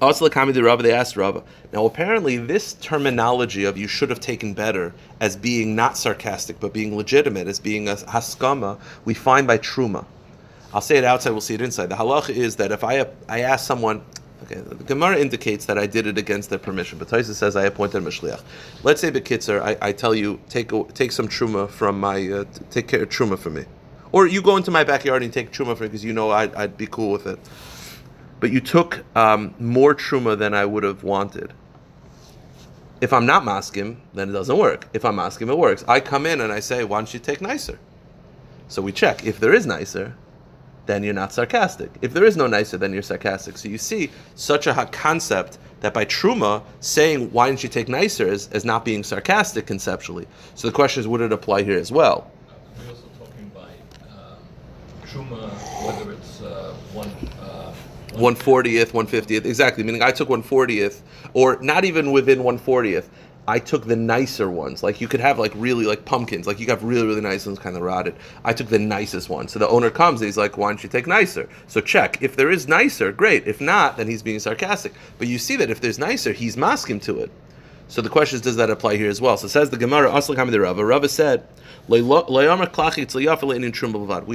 also 0.00 0.24
the 0.24 0.30
comment 0.30 0.56
Rabba, 0.56 0.82
they 0.82 0.92
asked 0.92 1.16
Rabba. 1.16 1.42
Now 1.72 1.84
apparently 1.84 2.36
this 2.36 2.74
terminology 2.74 3.64
of 3.64 3.76
you 3.76 3.86
should 3.86 4.10
have 4.10 4.20
taken 4.20 4.54
better 4.54 4.94
as 5.20 5.36
being 5.36 5.74
not 5.74 5.98
sarcastic 5.98 6.60
but 6.60 6.72
being 6.72 6.96
legitimate, 6.96 7.48
as 7.48 7.60
being 7.60 7.88
a 7.88 7.96
haskama, 7.96 8.78
we 9.04 9.14
find 9.14 9.46
by 9.46 9.58
truma. 9.58 10.04
I'll 10.72 10.80
say 10.80 10.96
it 10.96 11.04
outside, 11.04 11.30
we'll 11.30 11.40
see 11.40 11.54
it 11.54 11.60
inside. 11.60 11.88
The 11.88 11.96
halacha 11.96 12.30
is 12.30 12.56
that 12.56 12.70
if 12.70 12.84
I 12.84 13.06
I 13.28 13.40
ask 13.40 13.66
someone, 13.66 14.02
okay, 14.44 14.60
the 14.60 14.84
Gemara 14.84 15.18
indicates 15.18 15.66
that 15.66 15.78
I 15.78 15.86
did 15.86 16.06
it 16.06 16.18
against 16.18 16.50
their 16.50 16.58
permission, 16.58 16.98
but 16.98 17.08
Taisa 17.08 17.34
says 17.34 17.56
I 17.56 17.64
appointed 17.64 18.02
mishliach. 18.02 18.42
Let's 18.82 19.00
say 19.00 19.10
bekitzer, 19.10 19.60
I, 19.60 19.76
I 19.80 19.92
tell 19.92 20.14
you 20.14 20.40
take 20.48 20.70
take 20.94 21.12
some 21.12 21.28
truma 21.28 21.68
from 21.68 22.00
my 22.00 22.28
uh, 22.30 22.44
take 22.70 22.88
care 22.88 23.02
of 23.02 23.08
truma 23.08 23.38
for 23.38 23.50
me, 23.50 23.64
or 24.12 24.26
you 24.26 24.42
go 24.42 24.56
into 24.56 24.70
my 24.70 24.84
backyard 24.84 25.22
and 25.22 25.32
take 25.32 25.50
truma 25.50 25.76
for 25.76 25.84
me 25.84 25.88
because 25.88 26.04
you 26.04 26.12
know 26.12 26.30
I'd, 26.30 26.54
I'd 26.54 26.76
be 26.76 26.86
cool 26.86 27.12
with 27.12 27.26
it 27.26 27.38
but 28.40 28.50
you 28.50 28.60
took 28.60 29.04
um, 29.14 29.54
more 29.58 29.94
truma 29.94 30.36
than 30.36 30.54
I 30.54 30.64
would 30.64 30.82
have 30.82 31.04
wanted. 31.04 31.52
If 33.00 33.12
I'm 33.12 33.26
not 33.26 33.44
maskim, 33.44 33.98
then 34.14 34.30
it 34.30 34.32
doesn't 34.32 34.56
work. 34.56 34.88
If 34.92 35.04
I'm 35.04 35.16
maskim, 35.16 35.48
it 35.48 35.58
works. 35.58 35.84
I 35.86 36.00
come 36.00 36.26
in 36.26 36.40
and 36.40 36.52
I 36.52 36.60
say, 36.60 36.84
why 36.84 36.98
don't 36.98 37.12
you 37.12 37.20
take 37.20 37.40
nicer? 37.40 37.78
So 38.68 38.82
we 38.82 38.92
check. 38.92 39.24
If 39.24 39.38
there 39.40 39.52
is 39.52 39.66
nicer, 39.66 40.16
then 40.90 41.04
you're 41.04 41.14
not 41.14 41.32
sarcastic. 41.32 41.90
If 42.02 42.12
there 42.12 42.24
is 42.24 42.36
no 42.36 42.46
nicer, 42.46 42.76
then 42.76 42.92
you're 42.92 43.02
sarcastic. 43.02 43.56
So 43.56 43.68
you 43.68 43.78
see 43.78 44.10
such 44.34 44.66
a 44.66 44.74
hot 44.74 44.90
concept 44.90 45.58
that 45.80 45.94
by 45.94 46.04
truma, 46.04 46.62
saying 46.80 47.30
why 47.30 47.46
don't 47.46 47.62
you 47.62 47.68
take 47.68 47.88
nicer 47.88 48.26
is, 48.26 48.48
is 48.52 48.64
not 48.64 48.84
being 48.84 49.04
sarcastic 49.04 49.66
conceptually. 49.66 50.26
So 50.54 50.68
the 50.68 50.74
question 50.74 51.00
is, 51.00 51.08
would 51.08 51.20
it 51.20 51.32
apply 51.32 51.62
here 51.62 51.78
as 51.78 51.92
well? 51.92 52.30
We're 52.76 52.88
also 52.90 53.08
talking 53.18 53.50
by 53.54 53.70
um, 54.10 54.38
truma, 55.06 55.48
whether 55.86 56.12
it's 56.12 56.42
uh, 56.42 56.74
one 56.92 57.10
one 58.14 58.34
fortieth, 58.34 58.92
one 58.92 59.06
fiftieth, 59.06 59.46
exactly. 59.46 59.84
Meaning 59.84 60.02
I 60.02 60.10
took 60.10 60.28
one 60.28 60.42
fortieth, 60.42 61.02
or 61.32 61.62
not 61.62 61.84
even 61.84 62.10
within 62.10 62.42
one 62.42 62.58
fortieth. 62.58 63.08
I 63.50 63.58
took 63.58 63.86
the 63.86 63.96
nicer 63.96 64.48
ones. 64.48 64.84
Like 64.84 65.00
you 65.00 65.08
could 65.08 65.18
have 65.18 65.36
like 65.36 65.52
really 65.56 65.84
like 65.84 66.04
pumpkins. 66.04 66.46
Like 66.46 66.60
you 66.60 66.68
have 66.68 66.84
really 66.84 67.04
really 67.04 67.20
nice 67.20 67.46
ones, 67.46 67.58
kind 67.58 67.74
of 67.74 67.82
rotted. 67.82 68.14
I 68.44 68.52
took 68.52 68.68
the 68.68 68.78
nicest 68.78 69.28
one. 69.28 69.48
So 69.48 69.58
the 69.58 69.66
owner 69.68 69.90
comes 69.90 70.20
and 70.20 70.26
he's 70.26 70.36
like, 70.36 70.56
"Why 70.56 70.68
don't 70.70 70.84
you 70.84 70.88
take 70.88 71.08
nicer?" 71.08 71.48
So 71.66 71.80
check. 71.80 72.22
If 72.22 72.36
there 72.36 72.52
is 72.52 72.68
nicer, 72.68 73.10
great. 73.10 73.48
If 73.48 73.60
not, 73.60 73.96
then 73.96 74.06
he's 74.06 74.22
being 74.22 74.38
sarcastic. 74.38 74.92
But 75.18 75.26
you 75.26 75.36
see 75.38 75.56
that 75.56 75.68
if 75.68 75.80
there's 75.80 75.98
nicer, 75.98 76.32
he's 76.32 76.56
masking 76.56 77.00
to 77.00 77.18
it. 77.18 77.32
So 77.90 78.00
the 78.00 78.08
question 78.08 78.36
is, 78.36 78.42
does 78.42 78.54
that 78.54 78.70
apply 78.70 78.96
here 78.96 79.10
as 79.10 79.20
well? 79.20 79.36
So 79.36 79.46
it 79.46 79.50
says 79.50 79.70
the 79.70 79.76
Gemara, 79.76 80.10
Asla 80.10 80.36
Kamid 80.36 80.56
Rava. 80.62 80.84
Rava 80.84 81.08
said, 81.08 81.44
we 81.88 81.98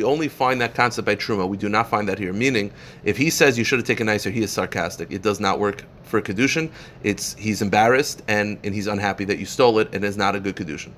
only 0.03 0.27
find 0.27 0.61
that 0.61 0.75
concept 0.75 1.05
by 1.05 1.15
Truma. 1.15 1.47
We 1.47 1.55
do 1.55 1.69
not 1.69 1.89
find 1.89 2.09
that 2.09 2.19
here. 2.19 2.33
Meaning, 2.33 2.71
if 3.05 3.15
he 3.15 3.29
says 3.29 3.57
you 3.57 3.63
should 3.63 3.79
have 3.79 3.87
taken 3.87 4.07
nicer, 4.07 4.29
he 4.29 4.41
is 4.41 4.51
sarcastic. 4.51 5.09
It 5.09 5.21
does 5.21 5.39
not 5.39 5.57
work 5.57 5.85
for 6.03 6.21
Kedushin. 6.21 6.69
It's 7.03 7.33
He's 7.35 7.61
embarrassed 7.61 8.23
and, 8.27 8.57
and 8.65 8.75
he's 8.75 8.87
unhappy 8.87 9.23
that 9.23 9.39
you 9.39 9.45
stole 9.45 9.79
it 9.79 9.95
and 9.95 10.03
it's 10.03 10.17
not 10.17 10.35
a 10.35 10.41
good 10.41 10.57
Kedushin. 10.57 10.91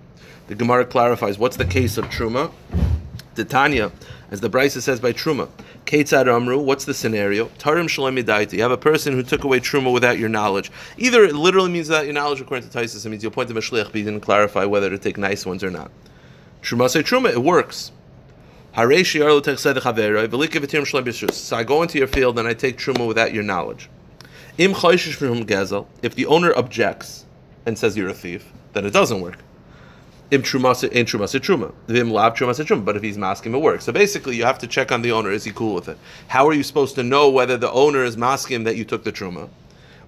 The 0.48 0.56
Gemara 0.56 0.86
clarifies 0.86 1.38
what's 1.38 1.58
the 1.58 1.66
case 1.66 2.00
of 2.00 2.06
Truma. 2.06 2.52
Tanya, 3.46 3.92
as 4.32 4.42
the 4.42 4.50
Brisa 4.50 4.82
says 4.82 5.00
by 5.00 5.14
Truma, 5.14 5.50
Ketzad 5.86 6.28
Amru, 6.28 6.60
what's 6.60 6.86
the 6.86 6.94
scenario? 6.94 7.46
Tarim 7.60 7.88
Shalom 7.88 8.18
You 8.18 8.62
have 8.62 8.72
a 8.72 8.78
person 8.78 9.14
who 9.14 9.24
took 9.24 9.44
away 9.44 9.60
Truma 9.60 9.94
without 9.94 10.20
your 10.20 10.30
knowledge. 10.30 10.72
Either 10.98 11.24
it 11.24 11.34
literally 11.34 11.72
means 11.72 11.88
that 11.88 12.06
your 12.06 12.14
knowledge, 12.14 12.42
according 12.42 12.70
to 12.70 12.78
Taisus, 12.78 13.06
it 13.06 13.10
means 13.10 13.24
you'll 13.24 13.32
point 13.32 13.48
to 13.50 13.54
but 13.54 13.96
you 13.96 14.04
didn't 14.04 14.20
clarify 14.20 14.66
whether 14.66 14.90
to 14.90 14.98
take 14.98 15.18
nice 15.18 15.46
ones 15.46 15.64
or 15.64 15.72
not. 15.72 15.92
Truma 16.62 16.90
say 16.90 17.04
Truma, 17.04 17.32
it 17.32 17.42
works. 17.42 17.92
So 18.76 18.84
I 21.58 21.64
go 21.64 21.82
into 21.82 21.98
your 21.98 22.08
field 22.08 22.38
and 22.38 22.48
I 22.48 22.54
take 22.54 22.78
Truma 22.78 23.08
without 23.08 23.34
your 23.34 23.44
knowledge. 23.44 23.90
If 24.58 26.16
the 26.16 26.26
owner 26.28 26.54
objects 26.56 27.26
and 27.66 27.78
says 27.78 27.98
you're 27.98 28.10
a 28.10 28.14
thief, 28.14 28.52
then 28.74 28.86
it 28.86 28.92
doesn't 28.92 29.22
work. 29.22 29.40
Im 30.30 30.42
trumasa 30.44 30.90
in 30.92 31.06
truma. 31.06 31.74
Vim 31.88 32.12
lav 32.12 32.36
trumasa 32.36 32.66
truma. 32.66 32.84
But 32.84 32.96
if 32.98 33.04
he's 33.04 33.18
masking, 33.18 33.54
it 33.54 33.62
works. 33.62 33.86
So 33.86 33.92
basically, 33.92 34.36
you 34.36 34.44
have 34.44 34.60
to 34.60 34.68
check 34.68 34.92
on 34.92 35.02
the 35.02 35.12
owner. 35.12 35.32
Is 35.32 35.44
he 35.46 35.52
cool 35.52 35.74
with 35.76 35.88
it? 35.88 35.98
How 36.28 36.48
are 36.48 36.54
you 36.54 36.64
supposed 36.64 36.96
to 36.96 37.04
know 37.04 37.30
whether 37.30 37.58
the 37.58 37.72
owner 37.72 38.04
is 38.04 38.18
masking 38.18 38.64
that 38.66 38.76
you 38.76 38.86
took 38.86 39.04
the 39.04 39.12
truma? 39.12 39.50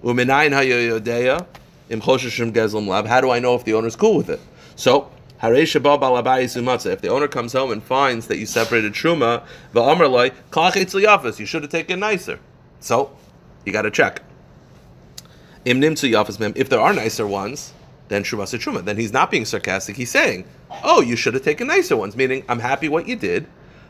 Uminayin 0.04 0.52
hayodeya 0.52 1.46
im 1.88 2.00
choshishim 2.00 2.86
lav. 2.86 3.06
How 3.06 3.20
do 3.20 3.30
I 3.30 3.38
know 3.38 3.54
if 3.54 3.64
the 3.64 3.74
owner 3.74 3.88
is 3.88 3.96
cool 3.96 4.16
with 4.16 4.28
it? 4.28 4.40
So. 4.76 5.10
If 5.42 5.80
the 5.80 7.08
owner 7.10 7.26
comes 7.26 7.54
home 7.54 7.70
and 7.70 7.82
finds 7.82 8.26
that 8.26 8.36
you 8.36 8.44
separated 8.44 8.92
truma, 8.92 9.42
the 9.72 9.80
Amr 9.80 10.06
like, 10.06 10.50
Klaqitsu 10.50 11.02
Yafas, 11.02 11.38
you 11.38 11.46
should 11.46 11.62
have 11.62 11.70
taken 11.70 11.98
nicer. 11.98 12.38
So, 12.80 13.16
you 13.64 13.72
got 13.72 13.80
to 13.82 13.90
check. 13.90 14.20
If 15.64 16.68
there 16.68 16.80
are 16.80 16.92
nicer 16.92 17.26
ones, 17.26 17.72
then 18.10 18.22
Shuvasa 18.22 18.58
Truma. 18.58 18.84
Then 18.84 18.98
he's 18.98 19.14
not 19.14 19.30
being 19.30 19.46
sarcastic. 19.46 19.96
He's 19.96 20.10
saying, 20.10 20.44
oh, 20.84 21.00
you 21.00 21.16
should 21.16 21.32
have 21.32 21.42
taken 21.42 21.68
nicer 21.68 21.96
ones, 21.96 22.14
meaning, 22.14 22.44
I'm 22.48 22.58
happy 22.58 22.90
what 22.90 23.08
you 23.08 23.16
did. 23.16 23.46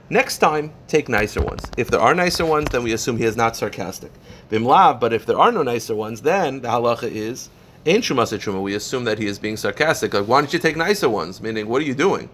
Next 0.09 0.39
time, 0.39 0.73
take 0.87 1.09
nicer 1.09 1.43
ones. 1.43 1.63
If 1.77 1.91
there 1.91 2.01
are 2.01 2.15
nicer 2.15 2.47
ones, 2.47 2.69
then 2.71 2.83
we 2.83 2.93
assume 2.93 3.17
he 3.17 3.25
is 3.25 3.37
not 3.37 3.57
sarcastic. 3.57 4.13
Bimlav, 4.51 5.01
but 5.01 5.13
if 5.13 5.27
there 5.27 5.39
are 5.39 5.51
no 5.51 5.63
nicer 5.63 5.95
ones, 5.95 6.23
then 6.23 6.61
the 6.61 6.69
halacha 6.69 7.11
is, 7.11 7.49
Ain 7.87 8.03
Shumasa 8.03 8.39
Truma, 8.39 8.61
we 8.63 8.75
assume 8.75 9.05
that 9.05 9.19
he 9.19 9.27
is 9.27 9.39
being 9.39 9.57
sarcastic. 9.57 10.13
Like, 10.13 10.27
why 10.27 10.41
don't 10.41 10.53
you 10.53 10.59
take 10.59 10.77
nicer 10.77 11.09
ones? 11.09 11.41
Meaning, 11.41 11.67
what 11.67 11.81
are 11.81 11.87
you 11.87 11.95
doing? 11.95 12.29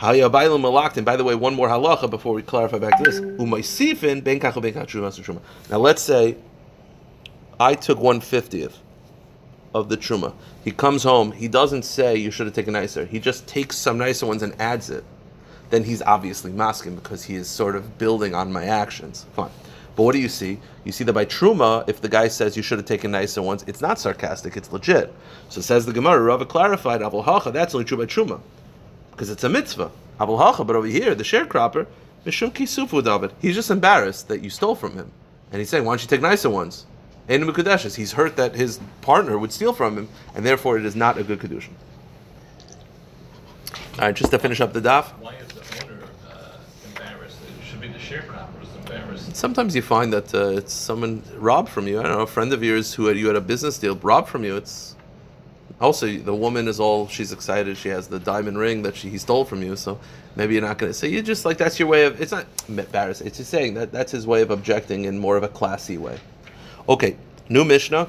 And 0.00 0.32
by 0.32 0.48
the 0.48 1.24
way, 1.24 1.34
one 1.34 1.54
more 1.54 1.68
halacha 1.68 2.08
before 2.08 2.32
we 2.32 2.42
clarify 2.42 2.78
back 2.78 2.96
to 2.98 3.04
this. 3.04 3.20
Now 5.70 5.78
let's 5.78 6.02
say 6.02 6.36
I 7.58 7.74
took 7.74 7.98
one 7.98 8.20
fiftieth 8.20 8.78
of 9.74 9.88
the 9.88 9.96
truma. 9.96 10.32
He 10.64 10.70
comes 10.70 11.02
home, 11.02 11.32
he 11.32 11.48
doesn't 11.48 11.84
say 11.84 12.16
you 12.16 12.30
should 12.30 12.46
have 12.46 12.54
taken 12.54 12.72
nicer. 12.72 13.04
He 13.04 13.20
just 13.20 13.46
takes 13.46 13.76
some 13.76 13.98
nicer 13.98 14.26
ones 14.26 14.42
and 14.42 14.58
adds 14.60 14.90
it. 14.90 15.04
Then 15.70 15.84
he's 15.84 16.02
obviously 16.02 16.52
masking 16.52 16.94
because 16.94 17.24
he 17.24 17.34
is 17.34 17.48
sort 17.48 17.76
of 17.76 17.98
building 17.98 18.34
on 18.34 18.52
my 18.52 18.64
actions. 18.64 19.26
Fine. 19.34 19.50
But 19.96 20.04
what 20.04 20.12
do 20.12 20.20
you 20.20 20.28
see? 20.28 20.60
You 20.84 20.92
see 20.92 21.04
that 21.04 21.12
by 21.12 21.24
truma, 21.24 21.88
if 21.88 22.00
the 22.00 22.08
guy 22.08 22.28
says 22.28 22.56
you 22.56 22.62
should 22.62 22.78
have 22.78 22.86
taken 22.86 23.10
nicer 23.10 23.42
ones, 23.42 23.64
it's 23.66 23.80
not 23.80 23.98
sarcastic, 23.98 24.56
it's 24.56 24.72
legit. 24.72 25.12
So 25.48 25.60
says 25.60 25.86
the 25.86 25.92
Gemara, 25.92 26.22
Rava 26.22 26.46
clarified, 26.46 27.02
Abul 27.02 27.22
Hacha, 27.22 27.50
that's 27.50 27.74
only 27.74 27.84
true 27.84 27.98
by 27.98 28.06
truma. 28.06 28.40
Because 29.10 29.28
it's 29.28 29.44
a 29.44 29.48
mitzvah. 29.48 29.90
Abul 30.20 30.38
Hacha, 30.38 30.64
but 30.64 30.76
over 30.76 30.86
here, 30.86 31.14
the 31.14 31.24
sharecropper, 31.24 31.86
Mishum 32.24 32.52
Kisufu 32.52 33.02
David. 33.02 33.32
He's 33.40 33.54
just 33.54 33.70
embarrassed 33.70 34.28
that 34.28 34.40
you 34.40 34.50
stole 34.50 34.74
from 34.74 34.92
him. 34.92 35.10
And 35.50 35.58
he's 35.58 35.68
saying, 35.68 35.84
why 35.84 35.92
don't 35.92 36.02
you 36.02 36.08
take 36.08 36.20
nicer 36.20 36.50
ones? 36.50 36.86
In 37.28 37.42
Mukadeshes. 37.42 37.96
He's 37.96 38.12
hurt 38.12 38.36
that 38.36 38.54
his 38.54 38.80
partner 39.02 39.38
would 39.38 39.52
steal 39.52 39.72
from 39.72 39.96
him, 39.96 40.08
and 40.34 40.44
therefore 40.44 40.78
it 40.78 40.84
is 40.84 40.96
not 40.96 41.18
a 41.18 41.22
good 41.22 41.38
Kedushin. 41.38 41.74
All 43.98 44.06
right, 44.06 44.14
just 44.14 44.30
to 44.30 44.38
finish 44.38 44.60
up 44.60 44.72
the 44.72 44.80
daf. 44.80 45.06
Why 45.18 45.34
is 45.34 45.48
the 45.48 45.84
owner 45.84 45.98
uh, 46.28 46.52
embarrassed? 46.86 47.38
It 47.42 47.64
should 47.64 47.80
be 47.80 47.88
the 47.88 47.98
sharecropper 47.98 48.48
who's 48.60 48.74
embarrassed. 48.76 49.36
Sometimes 49.36 49.74
you 49.74 49.82
find 49.82 50.12
that 50.12 50.32
uh, 50.32 50.56
it's 50.56 50.72
someone 50.72 51.22
robbed 51.36 51.68
from 51.68 51.86
you. 51.88 51.98
I 51.98 52.04
don't 52.04 52.12
know, 52.12 52.20
a 52.20 52.26
friend 52.26 52.52
of 52.52 52.62
yours 52.62 52.94
who 52.94 53.06
had, 53.06 53.16
you 53.16 53.26
had 53.26 53.36
a 53.36 53.40
business 53.40 53.76
deal 53.76 53.96
robbed 53.96 54.28
from 54.28 54.44
you. 54.44 54.56
It's 54.56 54.94
also 55.80 56.06
the 56.06 56.34
woman 56.34 56.68
is 56.68 56.80
all 56.80 57.08
she's 57.08 57.32
excited. 57.32 57.76
She 57.76 57.88
has 57.88 58.08
the 58.08 58.18
diamond 58.20 58.58
ring 58.58 58.82
that 58.82 58.96
she 58.96 59.10
he 59.10 59.18
stole 59.18 59.44
from 59.44 59.62
you. 59.62 59.76
So 59.76 59.98
maybe 60.36 60.54
you're 60.54 60.62
not 60.62 60.78
going 60.78 60.90
to 60.90 60.98
say 60.98 61.08
you 61.08 61.20
just 61.20 61.44
like 61.44 61.58
that's 61.58 61.78
your 61.78 61.88
way 61.88 62.04
of. 62.04 62.20
It's 62.20 62.32
not 62.32 62.46
embarrassed. 62.68 63.22
It's 63.22 63.38
just 63.38 63.50
saying 63.50 63.74
that 63.74 63.92
that's 63.92 64.12
his 64.12 64.26
way 64.26 64.42
of 64.42 64.50
objecting 64.50 65.06
in 65.06 65.18
more 65.18 65.36
of 65.36 65.42
a 65.42 65.48
classy 65.48 65.98
way. 65.98 66.18
Okay, 66.88 67.18
new 67.50 67.66
Mishnah. 67.66 68.08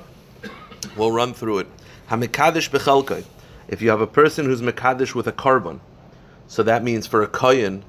We'll 0.95 1.11
run 1.11 1.33
through 1.33 1.59
it. 1.59 1.67
Hamikadish 2.09 2.69
bechelkai. 2.69 3.25
If 3.67 3.81
you 3.81 3.89
have 3.89 3.99
a 3.99 4.07
person 4.07 4.45
who's 4.45 4.61
mekadish 4.61 5.13
with 5.13 5.27
a 5.27 5.33
korban, 5.33 5.81
so 6.47 6.63
that 6.63 6.81
means 6.81 7.05
for 7.05 7.21
a 7.21 7.27
kohen, 7.27 7.83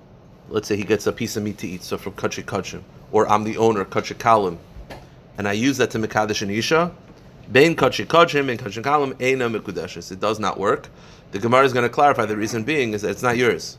let's 0.49 0.67
say 0.67 0.77
he 0.77 0.83
gets 0.83 1.07
a 1.07 1.13
piece 1.13 1.37
of 1.37 1.45
meat 1.45 1.59
to 1.59 1.69
eat, 1.69 1.85
so 1.85 1.97
from 1.97 2.15
kachi 2.15 2.43
kachim, 2.43 2.83
or 3.13 3.31
I'm 3.31 3.45
the 3.45 3.57
owner, 3.57 3.85
kachi 3.85 4.17
kalim, 4.17 4.59
and 5.39 5.47
I 5.47 5.53
use 5.53 5.77
that 5.77 5.93
to 5.93 6.01
mekadish 6.01 6.43
an 6.43 6.51
isha, 6.51 6.93
bein 7.53 7.77
kachi 7.77 8.05
kachim 8.05 8.51
and 8.51 8.59
kalim 8.59 9.15
eina 9.15 9.49
mekudeshes. 9.49 10.11
It 10.11 10.19
does 10.19 10.41
not 10.41 10.59
work. 10.59 10.89
The 11.31 11.39
Gemara 11.39 11.67
is 11.67 11.73
going 11.73 11.85
to 11.85 11.89
clarify 11.89 12.27
the 12.27 12.37
reason 12.37 12.65
being 12.65 12.95
is 12.95 13.03
that 13.03 13.13
it's 13.13 13.23
not 13.23 13.37
yours. 13.37 13.79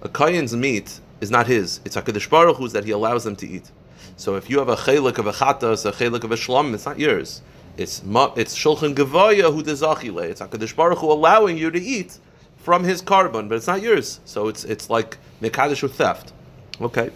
A 0.00 0.08
kohen's 0.08 0.56
meat 0.56 0.98
is 1.20 1.30
not 1.30 1.46
his. 1.46 1.78
It's 1.84 1.94
Hakadosh 1.94 2.28
Baruch 2.28 2.56
Hu's 2.56 2.72
that 2.72 2.84
he 2.84 2.90
allows 2.90 3.22
them 3.22 3.36
to 3.36 3.48
eat. 3.48 3.70
So 4.16 4.36
if 4.36 4.48
you 4.50 4.58
have 4.58 4.68
a 4.68 4.76
chelik 4.76 5.18
of 5.18 5.26
a 5.26 5.32
chatas, 5.32 5.84
a 5.86 5.92
chelik 5.92 6.24
of 6.24 6.32
a 6.32 6.36
shlam, 6.36 6.74
it's 6.74 6.86
not 6.86 6.98
yours. 6.98 7.42
It's 7.76 8.00
it's 8.00 8.56
shulchan 8.56 8.94
gevaya 8.94 9.52
who 9.52 9.62
dezachile. 9.62 10.24
It's 10.24 10.40
Hakadosh 10.40 10.76
Baruch 10.76 10.98
Hu 10.98 11.10
allowing 11.10 11.56
you 11.56 11.70
to 11.70 11.80
eat 11.80 12.18
from 12.58 12.84
his 12.84 13.02
korban, 13.02 13.48
but 13.48 13.56
it's 13.56 13.66
not 13.66 13.80
yours. 13.82 14.20
So 14.24 14.48
it's 14.48 14.64
it's 14.64 14.90
like 14.90 15.18
mekadosh 15.40 15.82
with 15.82 15.94
theft. 15.94 16.32
Okay. 16.80 17.10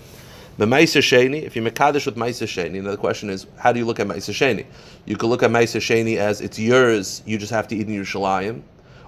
The 0.59 0.65
Maisa 0.65 1.03
Sheni, 1.03 1.43
if 1.43 1.55
you 1.55 1.61
Mekadosh 1.61 2.07
with 2.07 2.17
Maisa 2.17 2.47
Sheni, 2.47 2.83
the 2.83 2.97
question 2.97 3.29
is, 3.29 3.47
how 3.59 3.73
do 3.73 3.79
you 3.79 3.85
look 3.85 4.01
at 4.01 4.07
Maisa 4.07 4.33
Sheni? 4.33 4.65
You 5.05 5.19
could 5.19 5.27
look 5.27 5.43
at 5.43 5.51
Maisa 5.51 5.81
Sheni 5.81 6.17
as 6.17 6.41
it's 6.41 6.59
yours, 6.59 7.23
you 7.27 7.37
just 7.37 7.53
have 7.53 7.69
to 7.69 7.77
eat 7.77 7.87
in 7.87 7.95
Yerushalayim. 7.95 8.63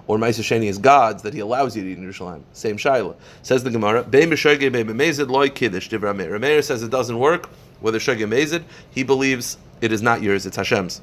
Or 0.05 0.19
Maisa 0.19 0.41
Sheni 0.41 0.65
is 0.65 0.77
God's, 0.77 1.23
that 1.23 1.33
he 1.33 1.39
allows 1.39 1.75
you 1.75 1.81
to 1.81 1.89
eat 1.89 1.97
in 1.97 2.07
Yerushalayim. 2.07 2.43
Same 2.53 2.77
Shaila. 2.77 3.15
Says 3.41 3.63
the 3.63 3.71
Gemara, 3.71 4.03
Beim 4.03 4.29
B'Shogei 4.29 4.71
Beim 4.71 4.89
B'Mezid 4.89 5.27
Loi 5.27 5.49
Kiddush, 5.49 5.89
Divra. 5.89 6.15
Meir 6.15 6.61
says 6.61 6.83
it 6.83 6.91
doesn't 6.91 7.17
work, 7.17 7.49
whether 7.81 7.99
Shogeg 7.99 8.27
Mezid, 8.27 8.63
he 8.89 9.03
believes 9.03 9.57
it 9.81 9.91
is 9.91 10.01
not 10.01 10.21
yours, 10.21 10.45
it's 10.45 10.57
Hashem's. 10.57 11.01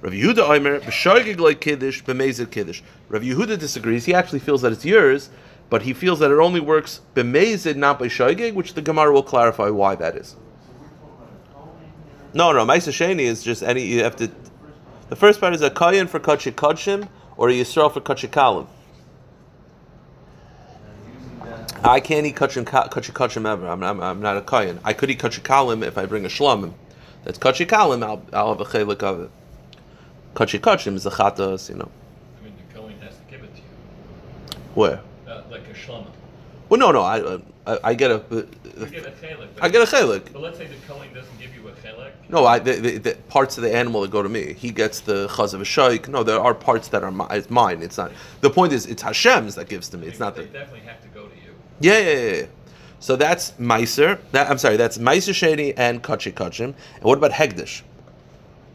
Rav 0.00 0.12
Yehuda 0.12 0.38
Omer, 0.38 0.80
b'shogeg 0.80 1.38
like 1.38 1.60
kiddush, 1.60 2.02
b'mezid 2.02 2.50
kiddush. 2.50 2.82
Rav 3.08 3.22
Yehuda 3.22 3.58
disagrees. 3.58 4.04
He 4.04 4.12
actually 4.12 4.40
feels 4.40 4.62
that 4.62 4.72
it's 4.72 4.84
yours, 4.84 5.30
but 5.70 5.82
he 5.82 5.92
feels 5.92 6.18
that 6.18 6.30
it 6.30 6.38
only 6.38 6.60
works 6.60 7.00
b'mezid, 7.14 7.76
not 7.76 8.00
by 8.00 8.08
shogeg, 8.08 8.54
which 8.54 8.74
the 8.74 8.82
Gemara 8.82 9.12
will 9.12 9.22
clarify 9.22 9.68
why 9.68 9.94
that 9.94 10.16
is. 10.16 10.34
No, 12.34 12.50
no, 12.52 12.64
Maisa 12.64 12.90
Sheni 12.90 13.20
is 13.20 13.42
just 13.42 13.62
any. 13.62 13.82
You 13.84 14.02
have 14.02 14.16
to. 14.16 14.30
The 15.08 15.16
first 15.16 15.38
part 15.38 15.54
is 15.54 15.60
a 15.60 15.70
kayan 15.70 16.06
for 16.06 16.18
kachik 16.18 16.54
kachim 16.54 17.08
or 17.36 17.50
a 17.50 17.52
yisrael 17.52 17.92
for 17.92 18.00
kachik 18.00 18.30
kalim. 18.30 18.66
I 21.84 21.98
can't 21.98 22.26
eat 22.26 22.36
kachim 22.36 22.64
kachim 22.64 23.46
ever. 23.50 23.66
I'm, 23.66 23.82
I'm, 23.82 24.00
I'm, 24.00 24.20
not 24.20 24.36
a 24.36 24.42
kayan. 24.42 24.78
I 24.84 24.92
could 24.92 25.10
eat 25.10 25.18
kachikalim 25.18 25.84
if 25.84 25.98
I 25.98 26.06
bring 26.06 26.24
a 26.24 26.28
shlamim. 26.28 26.74
That's 27.24 27.38
kachikalim. 27.38 28.04
I'll, 28.04 28.22
I'll 28.32 28.56
have 28.56 28.60
a 28.60 28.64
chelik 28.64 29.02
of 29.02 29.22
it. 29.22 29.30
Kachikachim 30.34 30.94
is 30.94 31.06
a 31.06 31.10
chatas, 31.10 31.68
you 31.68 31.74
know. 31.74 31.90
I 32.40 32.44
mean, 32.44 32.54
the 32.56 32.74
kohen 32.74 33.00
has 33.00 33.16
to 33.16 33.22
give 33.28 33.42
it 33.42 33.52
to 33.54 33.60
you. 33.60 34.62
Where? 34.74 35.00
Uh, 35.26 35.42
like 35.50 35.66
a 35.68 35.74
shlamim. 35.74 36.06
Well, 36.68 36.78
no, 36.78 36.92
no. 36.92 37.02
I, 37.02 37.40
I, 37.66 37.78
I 37.82 37.94
get 37.94 38.12
a. 38.12 38.16
Uh, 38.16 38.44
get 38.86 39.04
a 39.04 39.10
chelik. 39.10 39.48
I 39.60 39.68
get 39.68 39.82
a 39.82 39.96
chelik. 39.96 40.32
But 40.32 40.40
let's 40.42 40.58
say 40.58 40.66
the 40.66 40.76
kohen 40.86 41.12
doesn't 41.12 41.38
give 41.40 41.52
you 41.54 41.66
a 41.66 41.72
chelik. 41.72 42.12
No, 42.28 42.46
I, 42.46 42.60
the, 42.60 42.74
the, 42.74 42.98
the, 42.98 43.14
parts 43.28 43.58
of 43.58 43.64
the 43.64 43.74
animal 43.74 44.02
that 44.02 44.10
go 44.12 44.22
to 44.22 44.28
me. 44.28 44.52
He 44.52 44.70
gets 44.70 45.00
the 45.00 45.26
chaz 45.26 45.52
of 45.52 45.60
a 45.60 45.64
shaykh. 45.64 46.08
No, 46.08 46.22
there 46.22 46.40
are 46.40 46.54
parts 46.54 46.88
that 46.88 47.02
are 47.02 47.10
my, 47.10 47.26
it's 47.30 47.50
mine. 47.50 47.82
It's 47.82 47.98
not. 47.98 48.12
The 48.40 48.50
point 48.50 48.72
is, 48.72 48.86
it's 48.86 49.02
Hashem's 49.02 49.56
that 49.56 49.68
gives 49.68 49.88
to 49.90 49.98
me. 49.98 50.06
It's 50.06 50.20
not 50.20 50.36
they 50.36 50.44
the. 50.44 50.52
definitely 50.52 50.86
have 50.86 51.02
to 51.02 51.08
go 51.08 51.11
to 51.11 51.11
you. 51.11 51.11
Yeah, 51.82 51.98
yeah, 51.98 52.32
yeah. 52.34 52.46
So 53.00 53.16
that's 53.16 53.50
Meiser. 53.52 54.20
That, 54.30 54.48
I'm 54.48 54.58
sorry, 54.58 54.76
that's 54.76 54.98
Meiser 54.98 55.34
Sheni 55.34 55.74
and 55.76 56.00
Kachi 56.00 56.32
Kachim. 56.32 56.74
And 56.94 57.02
what 57.02 57.18
about 57.18 57.32
Hegdish? 57.32 57.82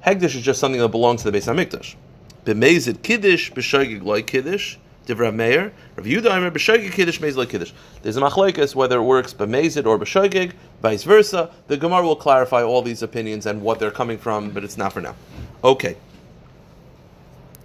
Hegdish 0.06 0.36
is 0.36 0.42
just 0.42 0.60
something 0.60 0.82
that 0.82 0.90
belongs 0.90 1.24
to 1.24 1.32
the 1.32 1.38
Beis 1.38 1.48
Hamikdash. 1.48 1.96
b'mezid 2.44 3.02
Kiddish, 3.04 3.54
b'shoigig 3.54 4.04
loy 4.04 4.22
Kiddish, 4.24 4.78
Divra 5.06 5.34
Meir, 5.34 5.72
Rav 5.96 6.06
Yehuda 6.06 6.36
Aimer 6.36 6.52
b'shoigig 6.52 6.92
kiddush 6.92 7.22
mezid 7.22 7.38
loy 7.38 7.46
kiddush. 7.46 7.72
There's 8.02 8.18
a 8.18 8.22
machlekes 8.22 8.76
whether 8.76 8.98
it 8.98 9.04
works 9.04 9.34
b'mezid 9.34 9.86
or 9.86 9.98
b'shoigig, 9.98 10.52
vice 10.82 11.04
versa. 11.04 11.50
The 11.68 11.78
Gemara 11.78 12.04
will 12.04 12.18
clarify 12.18 12.62
all 12.62 12.82
these 12.82 13.02
opinions 13.02 13.46
and 13.46 13.62
what 13.62 13.80
they're 13.80 13.90
coming 13.90 14.18
from, 14.18 14.50
but 14.50 14.66
it's 14.66 14.78
not 14.78 14.92
for 14.92 15.00
now. 15.00 15.16
Okay. 15.64 15.96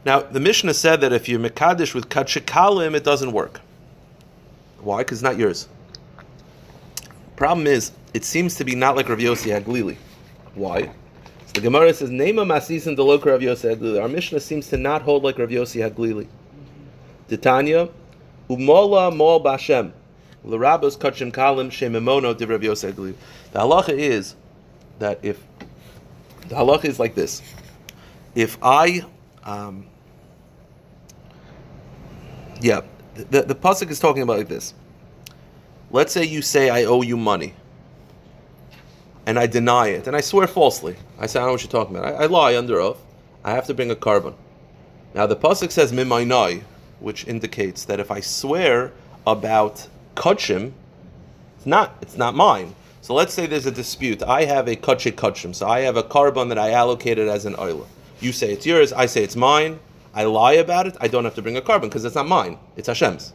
Now 0.05 0.21
the 0.21 0.39
Mishnah 0.39 0.75
said 0.75 1.01
that 1.01 1.13
if 1.13 1.29
you're 1.29 1.41
mekadesh 1.41 1.93
with 1.93 2.09
kachikalim, 2.09 2.95
it 2.95 3.03
doesn't 3.03 3.33
work. 3.33 3.61
Why? 4.83 4.99
Because 4.99 5.19
it's 5.19 5.23
not 5.23 5.39
yours. 5.39 5.69
Problem 7.37 7.67
is, 7.67 7.93
it 8.15 8.25
seems 8.25 8.57
to 8.57 8.65
be 8.65 8.75
not 8.75 8.97
like 8.97 9.09
Rav 9.09 9.19
Yossi 9.19 9.59
Haglili. 9.59 9.97
Why? 10.55 10.83
So 11.47 11.53
the 11.55 11.61
Gemara 11.63 11.95
says, 11.95 12.11
Nema 12.11 12.47
Masisin 12.47 12.97
Deloka 12.97 13.27
Rav 13.27 13.41
Yossi 13.41 13.75
Haglili. 13.75 14.01
Our 14.01 14.09
Mishnah 14.09 14.41
seems 14.41 14.69
to 14.69 14.77
not 14.77 15.03
hold 15.03 15.23
like 15.23 15.39
Rav 15.39 15.49
Yossi 15.49 15.89
Haglili. 15.89 16.27
Titania, 17.29 17.89
Umola 18.51 19.15
Mol 19.15 19.43
Bashem. 19.43 19.93
L'rabos 20.45 20.99
kachim 20.99 21.33
kalim 21.33 21.71
shemimono 21.71 22.37
div 22.37 22.51
Rav 22.51 22.61
Yossi 22.61 22.93
Haglili. 22.93 23.15
The 23.53 23.61
halacha 23.61 23.97
is 23.97 24.35
that 24.99 25.21
if, 25.23 25.43
the 26.49 26.57
halacha 26.57 26.85
is 26.87 26.99
like 26.99 27.15
this. 27.15 27.41
If 28.35 28.59
I, 28.63 29.05
um, 29.45 29.87
yeah, 32.61 32.83
the, 33.15 33.43
the 33.43 33.55
pasuk 33.55 33.91
is 33.91 34.01
talking 34.01 34.23
about 34.23 34.39
like 34.39 34.49
this. 34.49 34.75
Let's 35.91 36.13
say 36.13 36.25
you 36.25 36.43
say 36.43 36.71
I 36.71 36.85
owe 36.85 37.03
you 37.03 37.17
money, 37.17 37.55
and 39.27 39.39
I 39.39 39.47
deny 39.47 39.89
it, 39.89 40.07
and 40.07 40.17
I 40.17 40.21
swear 40.21 40.47
falsely. 40.47 40.97
I 41.19 41.27
say 41.27 41.39
I 41.39 41.43
don't 41.43 41.49
know 41.49 41.53
what 41.53 41.63
you're 41.63 41.71
talking 41.71 41.97
about. 41.97 42.15
I, 42.15 42.25
I 42.25 42.27
lie 42.27 42.57
under 42.57 42.81
oath. 42.81 43.03
I 43.45 43.53
have 43.53 43.67
to 43.67 43.75
bring 43.75 43.91
a 43.91 43.97
korban. 43.97 44.35
Now 45.15 45.27
the 45.27 45.37
pasuk 45.37 45.71
says 45.71 45.93
mimainai, 45.93 46.63
which 47.01 47.27
indicates 47.27 47.85
that 47.85 48.01
if 48.01 48.11
I 48.11 48.21
swear 48.21 48.93
about 49.27 49.87
kachim, 50.17 50.73
it's 51.57 51.67
not 51.67 51.97
it's 52.01 52.17
not 52.17 52.35
mine. 52.35 52.75
So 53.03 53.15
let's 53.15 53.35
say 53.35 53.47
there's 53.47 53.67
a 53.67 53.73
dispute. 53.73 54.23
I 54.23 54.45
have 54.45 54.69
a 54.69 54.77
kachik 54.77 55.15
kachim, 55.17 55.55
so 55.55 55.67
I 55.67 55.81
have 55.81 55.97
a 55.97 56.03
korban 56.03 56.49
that 56.49 56.59
I 56.59 56.71
allocated 56.71 57.29
as 57.29 57.45
an 57.45 57.55
oila. 57.55 57.87
You 58.21 58.33
say 58.33 58.53
it's 58.53 58.65
yours. 58.65 58.93
I 58.93 59.07
say 59.07 59.23
it's 59.25 59.37
mine. 59.37 59.81
I 60.15 60.25
lie 60.25 60.55
about 60.55 60.87
it, 60.87 60.97
I 61.01 61.09
don't 61.09 61.25
have 61.25 61.35
to 61.37 61.43
bring 61.43 61.57
a 61.57 61.63
korban 61.63 61.83
because 61.83 62.05
it's 62.05 62.15
not 62.15 62.29
mine, 62.29 62.59
it's 62.77 62.89
Hashem's. 62.89 63.33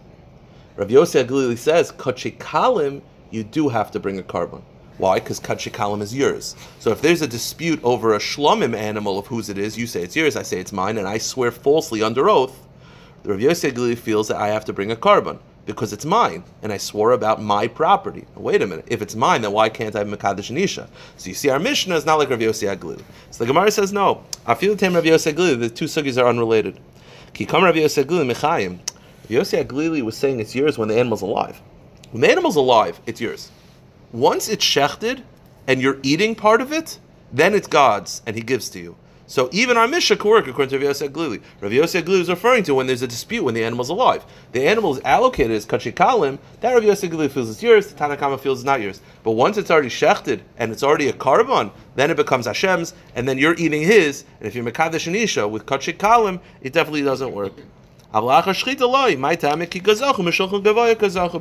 Rav 0.76 0.90
Yossi 0.90 1.26
Aglili 1.26 1.58
says, 1.58 1.92
Kachikalim, 1.92 3.02
you 3.32 3.44
do 3.44 3.70
have 3.70 3.90
to 3.92 4.00
bring 4.00 4.20
a 4.20 4.24
korban. 4.24 4.62
Why? 5.00 5.20
Because 5.20 5.40
Kachikalim 5.40 6.02
is 6.02 6.16
yours. 6.16 6.56
So 6.80 6.92
if 6.92 7.02
there's 7.02 7.22
a 7.22 7.28
dispute 7.28 7.80
over 7.84 8.14
a 8.14 8.20
shlomim 8.20 8.76
animal 8.76 9.18
of 9.18 9.28
whose 9.28 9.50
it 9.50 9.58
is, 9.58 9.78
you 9.78 9.88
say 9.88 10.04
it's 10.04 10.16
yours, 10.16 10.36
I 10.36 10.44
say 10.44 10.60
it's 10.60 10.72
mine, 10.72 10.98
and 10.98 11.08
I 11.08 11.18
swear 11.18 11.52
falsely 11.52 12.04
under 12.04 12.30
oath, 12.30 12.68
the 13.24 13.30
Rav 13.30 13.40
Yossi 13.40 13.72
Aglili 13.72 13.98
feels 13.98 14.28
that 14.28 14.38
I 14.38 14.50
have 14.50 14.66
to 14.66 14.74
bring 14.74 14.92
a 14.92 14.96
korban 14.96 15.40
because 15.68 15.94
it's 15.94 16.06
mine, 16.06 16.44
and 16.64 16.72
I 16.72 16.78
swore 16.78 17.12
about 17.12 17.42
my 17.42 17.68
property. 17.68 18.26
Wait 18.36 18.62
a 18.62 18.68
minute, 18.68 18.86
if 18.88 19.02
it's 19.02 19.16
mine, 19.16 19.42
then 19.42 19.52
why 19.52 19.68
can't 19.70 19.96
I 19.96 20.00
have 20.00 20.08
Mekadesh 20.08 20.50
and 20.50 20.58
Isha? 20.58 20.90
So 21.18 21.28
you 21.28 21.36
see, 21.36 21.50
our 21.50 21.60
Mishnah 21.60 21.96
is 21.96 22.06
not 22.06 22.18
like 22.18 22.30
Rav 22.30 22.40
Yossi 22.40 22.74
Aglili. 22.74 23.04
So 23.30 23.44
the 23.44 23.48
Gemara 23.48 23.70
says, 23.70 23.94
no, 23.94 24.24
feel 24.58 24.76
the 24.76 24.90
Rav 24.90 25.04
Yossi 25.04 25.34
Aglili, 25.34 25.60
the 25.60 25.70
two 25.70 25.86
sugis 25.86 26.20
are 26.20 26.28
unrelated. 26.28 26.80
Kikam 27.34 27.64
Rav 27.64 27.76
Yossi 27.76 28.04
Aglili 28.04 28.32
Mechayim. 28.32 28.80
Yossi 29.28 29.64
Aglili 29.64 30.02
was 30.02 30.18
saying 30.18 30.40
it's 30.40 30.56
yours 30.56 30.78
when 30.78 30.88
the 30.88 30.98
animal's 30.98 31.22
alive. 31.22 31.62
When 32.12 32.22
the 32.22 32.32
animal's 32.32 32.56
alive, 32.56 33.02
it's 33.06 33.20
yours. 33.20 33.52
Once 34.14 34.48
it's 34.48 34.66
shechted, 34.66 35.22
and 35.68 35.82
you're 35.82 36.00
eating 36.02 36.34
part 36.34 36.62
of 36.62 36.72
it, 36.72 36.98
then 37.34 37.54
it's 37.54 37.68
God's, 37.68 38.22
and 38.26 38.38
He 38.38 38.42
gives 38.42 38.70
to 38.70 38.80
you. 38.80 38.96
So 39.30 39.50
even 39.52 39.76
our 39.76 39.90
Mishnah 39.90 40.16
could 40.16 40.30
work 40.30 40.48
according 40.48 40.70
to 40.70 40.78
Rav 40.78 40.84
Yosef 40.84 41.12
Aglili. 41.12 41.42
Rav 41.60 41.74
Yosef 41.74 42.06
Aglili 42.06 42.22
is 42.22 42.30
referring 42.30 42.64
to 42.64 42.74
when 42.74 42.88
there's 42.88 43.02
a 43.02 43.08
dispute 43.08 43.44
when 43.44 43.56
the 43.56 43.64
animal's 43.66 43.90
alive. 43.90 44.26
The 44.54 44.66
animal 44.66 44.96
is 44.96 45.02
allocated 45.04 45.52
as 45.52 45.66
kachikalim, 45.66 46.40
that 46.62 46.74
Rav 46.74 46.82
Yosef 46.86 47.12
Aglili 47.12 47.30
feels 47.30 47.50
is 47.50 47.62
yours, 47.62 47.88
the 47.88 47.96
Tanakama 48.00 48.40
feels 48.40 48.60
is 48.60 48.66
not 48.66 48.80
yours. 48.80 49.02
But 49.24 49.32
once 49.32 49.58
it's 49.58 49.70
already 49.70 49.90
shechted 49.90 50.40
and 50.58 50.72
it's 50.72 50.82
already 50.82 51.10
a 51.10 51.14
korban, 51.14 51.72
then 51.96 52.10
it 52.10 52.16
becomes 52.16 52.46
Hashem's, 52.46 52.94
and 53.16 53.28
then 53.28 53.38
you're 53.38 53.56
eating 53.56 53.82
his. 53.82 54.24
And 54.40 54.48
if 54.48 54.56
you're 54.56 54.64
Mekadesh 54.64 55.08
and 55.08 55.16
Isha 55.16 55.46
with 55.46 55.66
kachikalim, 55.66 56.40
it 56.62 56.72
definitely 56.72 57.04
doesn't 57.04 57.34
work. 57.34 57.52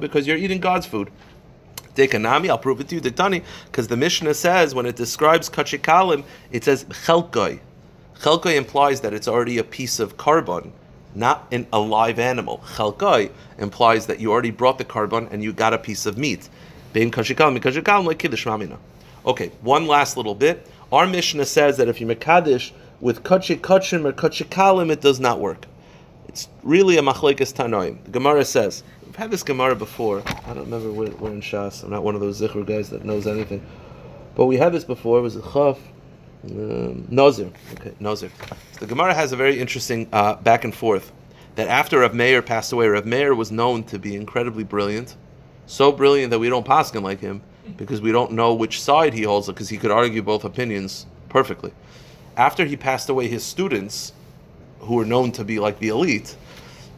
Because 0.01 0.27
you're 0.27 0.37
eating 0.37 0.59
God's 0.59 0.87
food. 0.87 1.13
Dekanami, 1.95 2.51
I'll 2.51 2.59
prove 2.59 2.81
it 2.81 2.89
to 2.89 2.97
you, 2.97 3.01
Diktani, 3.01 3.45
because 3.67 3.87
the 3.87 3.97
Mishnah 3.97 4.35
says 4.35 4.75
when 4.75 4.87
it 4.87 4.97
describes 4.97 5.49
kachikalim, 5.49 6.25
it 6.51 6.65
says 6.65 6.85
chelkoi. 6.87 7.61
Chelkai 8.21 8.57
implies 8.57 9.03
that 9.03 9.13
it's 9.13 9.29
already 9.29 9.59
a 9.59 9.65
piece 9.65 10.01
of 10.01 10.17
korban, 10.17 10.71
not 11.15 11.47
in 11.51 11.67
a 11.73 11.79
live 11.79 12.19
animal. 12.19 12.63
Chelkai 12.75 13.31
implies 13.59 14.07
that 14.07 14.21
you 14.21 14.33
already 14.33 14.51
brought 14.51 14.79
the 14.79 14.85
korban 14.85 15.31
and 15.31 15.43
you 15.43 15.53
got 15.53 15.75
a 15.75 15.79
piece 15.79 16.07
of 16.07 16.17
meat. 16.17 16.49
Okay, 19.27 19.51
one 19.61 19.87
last 19.87 20.17
little 20.17 20.35
bit. 20.35 20.67
Our 20.91 21.07
Mishnah 21.07 21.45
says 21.45 21.77
that 21.77 21.89
if 21.89 22.01
you 22.01 22.07
mekadesh 22.07 22.73
with 23.01 23.23
kachik 23.23 23.61
kachim 23.61 24.07
or 24.07 24.13
kachikalim, 24.13 24.91
it 24.91 25.03
does 25.03 25.21
not 25.21 25.41
work. 25.41 25.67
It's 26.29 26.49
really 26.63 26.97
a 26.97 27.03
machlekes 27.03 27.53
tanoim. 27.53 28.03
The 28.05 28.11
Gemara 28.13 28.45
says 28.45 28.83
we've 29.05 29.17
had 29.17 29.31
this 29.31 29.43
Gemara 29.43 29.77
before. 29.77 30.23
I 30.27 30.55
don't 30.55 30.65
remember 30.71 30.91
where, 30.91 31.09
where 31.09 31.33
in 31.33 31.41
Shas. 31.41 31.85
I'm 31.85 31.91
not 31.91 32.03
one 32.03 32.15
of 32.15 32.21
those 32.21 32.41
zikr 32.41 32.65
guys 32.65 32.89
that 32.91 33.05
knows 33.05 33.27
anything. 33.27 33.65
But 34.35 34.47
we 34.47 34.57
had 34.57 34.73
this 34.73 34.85
before. 34.85 35.19
It 35.19 35.23
was 35.23 35.37
a 35.37 35.43
chaf 35.43 35.79
Nazir. 36.47 37.51
Okay, 37.75 37.93
Nazir. 38.01 38.31
So 38.73 38.81
the 38.81 38.87
Gemara 38.87 39.15
has 39.15 39.33
a 39.33 39.37
very 39.37 39.59
interesting 39.59 40.09
uh, 40.13 40.35
back 40.37 40.65
and 40.65 40.75
forth. 40.75 41.13
That 41.57 41.69
after 41.69 42.01
Rav 42.01 42.15
Meir 42.15 42.43
passed 42.43 42.73
away, 42.73 42.87
Rav 42.89 43.07
Meir 43.07 43.35
was 43.35 43.51
known 43.51 43.83
to 43.85 43.99
be 43.99 44.15
incredibly 44.15 44.63
brilliant, 44.63 45.17
so 45.67 45.91
brilliant 45.91 46.31
that 46.31 46.39
we 46.39 46.49
don't 46.51 46.67
pass 46.67 46.91
him 46.91 47.03
like 47.03 47.21
him 47.21 47.41
because 47.77 48.01
we 48.01 48.13
don't 48.13 48.33
know 48.33 48.55
which 48.55 48.81
side 48.81 49.15
he 49.15 49.23
holds 49.23 49.47
because 49.47 49.69
he 49.69 49.79
could 49.79 49.91
argue 49.91 50.23
both 50.23 50.45
opinions 50.45 51.07
perfectly. 51.29 51.73
After 52.37 52.65
he 52.67 52.77
passed 52.77 53.09
away, 53.09 53.29
his 53.29 53.43
students, 53.43 54.13
who 54.81 54.95
were 54.95 55.05
known 55.05 55.33
to 55.33 55.45
be 55.45 55.59
like 55.59 55.79
the 55.79 55.89
elite, 55.89 56.37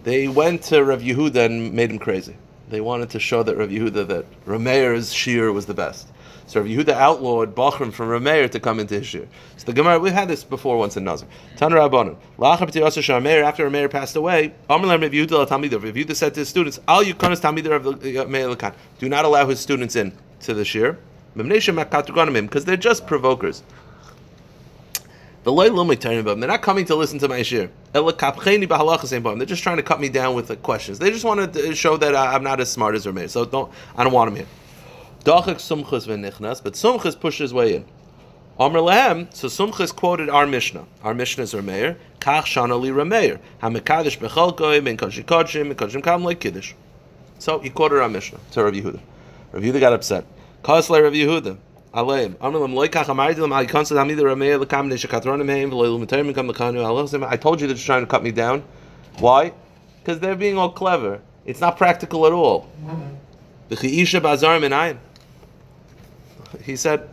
they 0.04 0.28
went 0.28 0.62
to 0.64 0.84
Rav 0.84 1.00
Yehuda 1.00 1.46
and 1.46 1.72
made 1.72 1.90
him 1.90 1.98
crazy. 1.98 2.36
They 2.68 2.80
wanted 2.80 3.10
to 3.10 3.20
show 3.20 3.42
that 3.42 3.56
Rav 3.56 3.70
Yehuda 3.70 4.08
that 4.08 4.26
Rav 4.44 4.60
Meir's 4.60 5.12
shir 5.12 5.52
was 5.52 5.66
the 5.66 5.74
best. 5.74 6.08
So 6.48 6.64
Yehuda 6.64 6.94
outlawed 6.94 7.54
Bachrim 7.54 7.92
from 7.92 8.08
Rameir 8.08 8.50
to 8.50 8.58
come 8.58 8.80
into 8.80 8.94
his 8.94 9.06
shir. 9.06 9.28
So 9.58 9.66
the 9.66 9.74
Gemara, 9.74 9.98
we've 9.98 10.14
had 10.14 10.28
this 10.28 10.42
before 10.44 10.78
once 10.78 10.96
in 10.96 11.04
Nazir. 11.04 11.28
Tan 11.56 11.72
Rabbanon. 11.72 12.16
Rameir, 12.38 13.42
after 13.42 13.68
Rameir 13.68 13.90
passed 13.90 14.16
away, 14.16 14.54
Amr 14.70 14.88
Rav 14.88 15.00
Yehuda 15.00 15.50
Rav 15.50 15.94
Yehuda 15.94 16.16
said 16.16 16.32
to 16.34 16.40
his 16.40 16.48
students, 16.48 16.80
Al 16.88 17.04
Yukonis 17.04 17.42
Tamidah 17.42 17.70
Rav 17.70 17.86
uh, 17.86 18.28
Meir 18.30 18.48
Lakan. 18.48 18.74
Do 18.98 19.10
not 19.10 19.26
allow 19.26 19.46
his 19.46 19.60
students 19.60 19.94
in 19.94 20.16
to 20.40 20.54
the 20.54 20.64
shir. 20.64 20.98
Because 21.34 22.64
they're 22.64 22.76
just 22.78 23.06
provokers. 23.06 23.62
They're 25.44 25.54
not 25.54 26.62
coming 26.62 26.84
to 26.86 26.94
listen 26.94 27.18
to 27.18 27.28
my 27.28 27.42
shir. 27.42 27.70
They're 27.92 28.02
just 28.02 29.62
trying 29.62 29.76
to 29.76 29.82
cut 29.82 30.00
me 30.00 30.08
down 30.08 30.34
with 30.34 30.48
the 30.48 30.56
questions. 30.56 30.98
They 30.98 31.10
just 31.10 31.26
want 31.26 31.52
to 31.52 31.74
show 31.74 31.98
that 31.98 32.14
uh, 32.14 32.22
I'm 32.22 32.42
not 32.42 32.58
as 32.60 32.72
smart 32.72 32.94
as 32.94 33.04
Rameir. 33.04 33.28
So 33.28 33.44
don't, 33.44 33.70
I 33.96 34.02
don't 34.02 34.14
want 34.14 34.30
them 34.30 34.36
here. 34.36 34.46
Dachak 35.24 35.56
v'nichnas, 35.56 36.62
but 36.62 36.74
Sumchus 36.74 37.18
pushes 37.18 37.50
his 37.50 37.54
way 37.54 37.74
in. 37.76 37.84
Amr 38.58 38.78
so 39.32 39.46
Sumchus 39.46 39.94
quoted 39.94 40.28
our 40.28 40.46
Mishnah. 40.46 40.84
Our 41.04 41.14
Mishnah 41.14 41.44
is 41.44 41.54
Rameir. 41.54 41.96
Kach 42.20 42.44
shana 42.44 42.80
li 42.80 42.90
Rameir. 42.90 43.38
HaMekadosh 43.62 44.18
bechalkoi, 44.18 44.82
ben 44.82 44.96
kodshim 44.96 45.24
kodshim, 45.24 45.72
kodshim 45.74 46.02
kam 46.02 46.24
like 46.24 46.40
Kiddush. 46.40 46.74
So 47.38 47.60
he 47.60 47.70
quoted 47.70 48.00
our 48.00 48.08
Mishnah 48.08 48.38
to 48.52 48.64
Rav 48.64 48.74
Yehuda. 48.74 49.00
Rav 49.52 49.62
Yehuda 49.62 49.80
got 49.80 49.92
upset. 49.92 50.24
Kasle 50.62 51.02
Rav 51.02 51.12
Yehuda. 51.12 51.56
Aleim. 51.94 52.36
Amr 52.40 52.58
lehem 52.58 52.74
loy 52.74 52.88
kach 52.88 53.06
amardi 53.06 53.36
lehem 53.36 53.52
al 53.52 53.64
yikonsa 53.64 53.96
hamida 53.96 54.22
Rameir 54.22 54.58
neshakatronim 54.58 55.48
heim 55.48 55.70
v'loy 55.70 56.06
lumeterim 56.06 56.34
kam 56.34 56.48
lekanu 56.48 56.78
alachzim. 56.78 57.24
I 57.24 57.36
told 57.36 57.60
you 57.60 57.66
they're 57.66 57.76
just 57.76 57.86
trying 57.86 58.02
to 58.02 58.08
cut 58.08 58.22
me 58.22 58.32
down. 58.32 58.64
Why? 59.18 59.52
Because 60.00 60.20
they're 60.20 60.36
being 60.36 60.58
all 60.58 60.70
clever. 60.70 61.20
It's 61.44 61.60
not 61.60 61.76
practical 61.76 62.26
at 62.26 62.32
all. 62.32 62.68
Mm-hmm. 62.84 63.14
Minayim 63.70 64.98
he 66.68 66.76
said, 66.76 67.08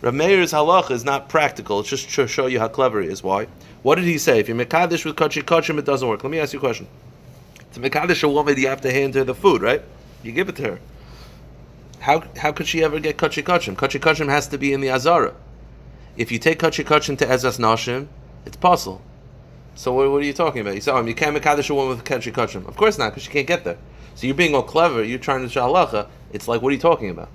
Rameir's 0.00 0.52
halach 0.52 0.90
is 0.90 1.04
not 1.04 1.28
practical. 1.28 1.80
It's 1.80 1.90
just 1.90 2.08
to 2.14 2.26
show 2.26 2.46
you 2.46 2.58
how 2.58 2.68
clever 2.68 3.02
he 3.02 3.08
is. 3.08 3.22
Why? 3.22 3.46
What 3.82 3.96
did 3.96 4.04
he 4.04 4.16
say? 4.16 4.40
If 4.40 4.48
you're 4.48 4.56
mekadesh 4.56 5.04
with 5.04 5.16
kachi 5.16 5.42
kachim, 5.42 5.78
it 5.78 5.84
doesn't 5.84 6.08
work. 6.08 6.24
Let 6.24 6.30
me 6.30 6.38
ask 6.38 6.54
you 6.54 6.58
a 6.58 6.60
question. 6.60 6.88
To 7.74 7.80
mekadesh 7.80 8.22
a 8.22 8.28
woman, 8.28 8.56
you 8.56 8.68
have 8.68 8.80
to 8.80 8.90
hand 8.90 9.14
her 9.14 9.24
the 9.24 9.34
food, 9.34 9.60
right? 9.60 9.82
You 10.22 10.32
give 10.32 10.48
it 10.48 10.56
to 10.56 10.62
her. 10.62 10.80
How, 11.98 12.24
how 12.38 12.52
could 12.52 12.66
she 12.66 12.82
ever 12.82 12.98
get 12.98 13.18
kachi 13.18 13.42
kachim? 13.42 13.76
Kachi 13.76 14.00
kachim 14.00 14.28
has 14.28 14.48
to 14.48 14.56
be 14.56 14.72
in 14.72 14.80
the 14.80 14.88
azara. 14.88 15.34
If 16.16 16.32
you 16.32 16.38
take 16.38 16.58
kachi 16.58 16.82
kachim 16.82 17.18
to 17.18 17.26
ezas 17.26 17.58
nashim, 17.58 18.08
it's 18.46 18.56
possible. 18.56 19.02
So 19.74 19.92
what, 19.92 20.10
what, 20.10 20.22
are 20.22 20.24
you 20.24 20.32
talking 20.32 20.62
about? 20.62 20.74
You 20.74 20.80
say, 20.80 20.92
oh, 20.92 21.04
you 21.04 21.14
can't 21.14 21.36
mekadesh 21.36 21.68
a 21.68 21.74
woman 21.74 21.98
with 21.98 22.06
kachi 22.06 22.32
kachim. 22.32 22.66
Of 22.66 22.76
course 22.78 22.96
not, 22.96 23.10
because 23.10 23.24
she 23.24 23.30
can't 23.30 23.46
get 23.46 23.64
there. 23.64 23.76
So 24.14 24.26
you're 24.26 24.34
being 24.34 24.54
all 24.54 24.62
clever. 24.62 25.04
You're 25.04 25.18
trying 25.18 25.42
to 25.42 25.50
show 25.50 25.70
halacha. 25.70 26.08
It's 26.32 26.48
like, 26.48 26.62
what 26.62 26.70
are 26.70 26.74
you 26.74 26.80
talking 26.80 27.10
about? 27.10 27.28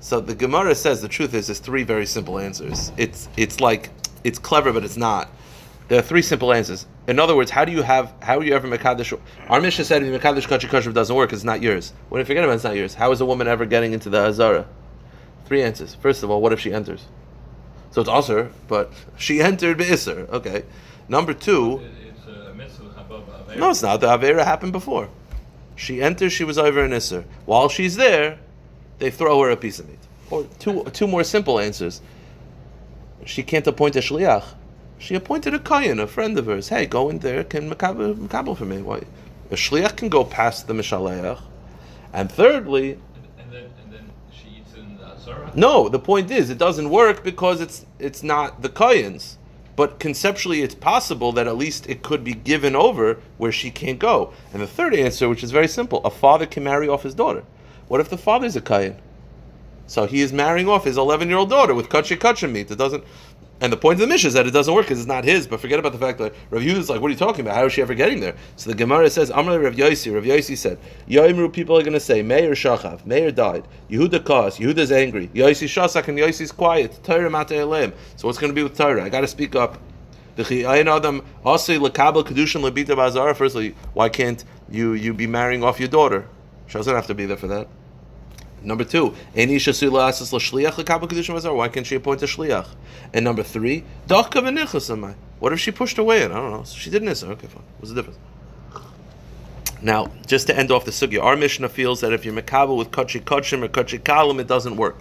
So 0.00 0.20
the 0.20 0.34
Gemara 0.34 0.74
says 0.74 1.02
the 1.02 1.08
truth 1.08 1.34
is 1.34 1.46
there's 1.48 1.58
three 1.58 1.82
very 1.82 2.06
simple 2.06 2.38
answers. 2.38 2.92
It's 2.96 3.28
it's 3.36 3.60
like 3.60 3.90
it's 4.24 4.38
clever, 4.38 4.72
but 4.72 4.84
it's 4.84 4.96
not. 4.96 5.28
There 5.88 5.98
are 5.98 6.02
three 6.02 6.22
simple 6.22 6.52
answers. 6.52 6.86
In 7.06 7.18
other 7.20 7.36
words, 7.36 7.50
how 7.50 7.64
do 7.64 7.72
you 7.72 7.82
have 7.82 8.12
how 8.20 8.38
do 8.38 8.46
you 8.46 8.54
ever 8.54 8.68
mekadesh? 8.68 9.18
Our 9.48 9.60
Mishnah 9.60 9.84
said 9.84 10.02
if 10.02 10.20
mekadesh 10.20 10.46
kachi 10.46 10.68
kasher 10.68 10.92
doesn't 10.92 11.14
work, 11.14 11.32
it's 11.32 11.44
not 11.44 11.62
yours. 11.62 11.92
When 12.08 12.18
you 12.20 12.24
forget 12.24 12.44
about 12.44 12.52
it, 12.52 12.56
it's 12.56 12.64
not 12.64 12.76
yours. 12.76 12.94
How 12.94 13.10
is 13.12 13.20
a 13.20 13.26
woman 13.26 13.46
ever 13.48 13.64
getting 13.66 13.92
into 13.92 14.10
the 14.10 14.18
azara? 14.26 14.66
Three 15.46 15.62
answers. 15.62 15.94
First 15.94 16.22
of 16.22 16.30
all, 16.30 16.40
what 16.40 16.52
if 16.52 16.60
she 16.60 16.72
enters? 16.72 17.04
So 17.92 18.00
it's 18.00 18.10
also, 18.10 18.50
but 18.68 18.92
she 19.16 19.40
entered 19.40 19.78
beiser. 19.78 20.28
Okay. 20.30 20.64
Number 21.08 21.32
two, 21.34 21.78
It- 21.78 21.90
It's 22.08 22.26
no, 23.58 23.70
it's 23.70 23.82
not. 23.82 24.00
The 24.00 24.08
avera 24.08 24.44
happened 24.44 24.72
before. 24.72 25.08
She 25.76 26.02
enters. 26.02 26.32
She 26.32 26.42
was 26.44 26.58
over 26.58 26.84
in 26.84 26.90
isser. 26.90 27.24
While 27.44 27.68
she's 27.68 27.96
there, 27.96 28.38
they 28.98 29.10
throw 29.10 29.40
her 29.42 29.50
a 29.50 29.56
piece 29.56 29.78
of 29.78 29.88
meat. 29.88 29.98
Or 30.30 30.44
two 30.58 30.84
two 30.92 31.06
more 31.06 31.24
simple 31.24 31.60
answers. 31.60 32.00
She 33.24 33.42
can't 33.42 33.66
appoint 33.66 33.96
a 33.96 34.00
shliach. 34.00 34.44
She 34.98 35.14
appointed 35.14 35.52
a 35.54 35.58
kohen, 35.58 36.00
a 36.00 36.06
friend 36.06 36.38
of 36.38 36.46
hers. 36.46 36.68
Hey, 36.68 36.86
go 36.86 37.10
in 37.10 37.18
there, 37.18 37.44
can 37.44 37.70
makabel 37.70 38.56
for 38.56 38.64
me. 38.64 38.80
Why? 38.82 39.02
A 39.50 39.54
shliach 39.54 39.96
can 39.96 40.08
go 40.08 40.24
past 40.24 40.66
the 40.66 40.74
mishaleach. 40.74 41.40
And 42.12 42.30
thirdly, 42.32 42.92
And 42.92 43.00
and 43.38 43.52
then, 43.52 43.64
and 43.84 43.92
then 43.92 44.10
she 44.32 44.60
eats 44.60 44.74
in 44.74 44.98
Zara. 45.20 45.50
no, 45.54 45.88
the 45.88 45.98
point 45.98 46.30
is 46.30 46.50
it 46.50 46.58
doesn't 46.58 46.88
work 46.90 47.22
because 47.22 47.60
it's 47.60 47.84
it's 47.98 48.22
not 48.22 48.62
the 48.62 48.68
kohen's. 48.68 49.38
But 49.76 49.98
conceptually, 50.00 50.62
it's 50.62 50.74
possible 50.74 51.32
that 51.32 51.46
at 51.46 51.58
least 51.58 51.86
it 51.86 52.02
could 52.02 52.24
be 52.24 52.32
given 52.32 52.74
over 52.74 53.18
where 53.36 53.52
she 53.52 53.70
can't 53.70 53.98
go. 53.98 54.32
And 54.54 54.62
the 54.62 54.66
third 54.66 54.94
answer, 54.94 55.28
which 55.28 55.44
is 55.44 55.50
very 55.50 55.68
simple, 55.68 56.00
a 56.02 56.08
father 56.10 56.46
can 56.46 56.64
marry 56.64 56.88
off 56.88 57.02
his 57.02 57.14
daughter. 57.14 57.44
What 57.88 58.00
if 58.00 58.08
the 58.08 58.18
father's 58.18 58.56
a 58.56 58.60
kohen? 58.60 59.00
So 59.86 60.06
he 60.06 60.20
is 60.20 60.32
marrying 60.32 60.68
off 60.68 60.84
his 60.84 60.96
11 60.98 61.28
year 61.28 61.38
old 61.38 61.50
daughter 61.50 61.74
with 61.74 61.88
kachik 61.88 62.18
kachim 62.18 62.52
meat. 62.52 62.70
It 62.70 62.76
doesn't. 62.76 63.04
And 63.58 63.72
the 63.72 63.76
point 63.76 63.94
of 63.94 64.00
the 64.00 64.06
mission 64.06 64.28
is 64.28 64.34
that 64.34 64.46
it 64.46 64.50
doesn't 64.50 64.74
work 64.74 64.84
because 64.84 64.98
it's 64.98 65.08
not 65.08 65.24
his. 65.24 65.46
But 65.46 65.60
forget 65.60 65.78
about 65.78 65.92
the 65.92 65.98
fact 65.98 66.18
that 66.18 66.34
Rav 66.50 66.60
Yehuda 66.62 66.76
is 66.76 66.90
like, 66.90 67.00
what 67.00 67.08
are 67.08 67.12
you 67.12 67.16
talking 67.16 67.40
about? 67.40 67.54
How 67.56 67.64
is 67.64 67.72
she 67.72 67.80
ever 67.80 67.94
getting 67.94 68.20
there? 68.20 68.36
So 68.56 68.68
the 68.68 68.76
Gemara 68.76 69.08
says, 69.08 69.30
Amr 69.30 69.58
Rav 69.58 69.74
Yosi. 69.76 70.14
Rav 70.14 70.24
Yosi 70.24 70.58
said, 70.58 70.78
Yoimru 71.08 71.50
people 71.50 71.78
are 71.78 71.80
going 71.80 71.94
to 71.94 72.00
say, 72.00 72.20
Meir 72.22 72.50
Shachav, 72.50 73.06
Meir 73.06 73.30
died. 73.30 73.66
Yehuda 73.88 74.24
caused. 74.24 74.60
Yehuda's 74.60 74.92
angry. 74.92 75.28
Yosi 75.28 75.68
Shasak 75.68 76.08
and 76.08 76.18
Yosi's 76.18 76.52
quiet. 76.52 77.00
Torah 77.02 77.30
Mata 77.30 77.58
Elim. 77.58 77.94
So 78.16 78.28
what's 78.28 78.38
going 78.38 78.50
to 78.50 78.54
be 78.54 78.62
with 78.62 78.76
Torah? 78.76 79.02
I 79.02 79.08
got 79.08 79.22
to 79.22 79.28
speak 79.28 79.54
up. 79.54 79.78
Firstly, 80.36 80.66
why 83.94 84.08
can't 84.10 84.44
you 84.68 84.92
you 84.92 85.14
be 85.14 85.26
marrying 85.26 85.64
off 85.64 85.80
your 85.80 85.88
daughter? 85.88 86.28
She 86.66 86.74
doesn't 86.74 86.94
have 86.94 87.06
to 87.06 87.14
be 87.14 87.24
there 87.24 87.38
for 87.38 87.46
that. 87.46 87.68
Number 88.62 88.84
two. 88.84 89.14
Why 89.34 89.46
can't 89.46 89.56
she 91.86 91.94
appoint 91.94 92.22
a 92.22 92.26
Shliach? 92.26 92.66
And 93.12 93.24
number 93.24 93.42
three. 93.42 93.84
What 94.08 95.52
if 95.52 95.60
she 95.60 95.70
pushed 95.70 95.98
away 95.98 96.22
it? 96.22 96.30
I 96.30 96.34
don't 96.34 96.50
know. 96.50 96.62
So 96.64 96.76
she 96.76 96.90
didn't 96.90 97.08
answer. 97.08 97.26
Okay, 97.32 97.46
fine. 97.46 97.62
What's 97.78 97.90
the 97.90 97.96
difference? 98.02 98.18
Now, 99.82 100.10
just 100.26 100.46
to 100.46 100.56
end 100.56 100.70
off 100.72 100.86
the 100.86 100.90
sugya, 100.90 101.22
our 101.22 101.36
Mishnah 101.36 101.68
feels 101.68 102.00
that 102.00 102.12
if 102.12 102.24
you're 102.24 102.34
Makabel 102.34 102.78
with 102.78 102.90
Kachi 102.90 103.20
Kachim 103.20 103.62
or 103.62 103.68
Kachi 103.68 104.00
Kalim, 104.00 104.40
it 104.40 104.46
doesn't 104.46 104.76
work. 104.76 104.96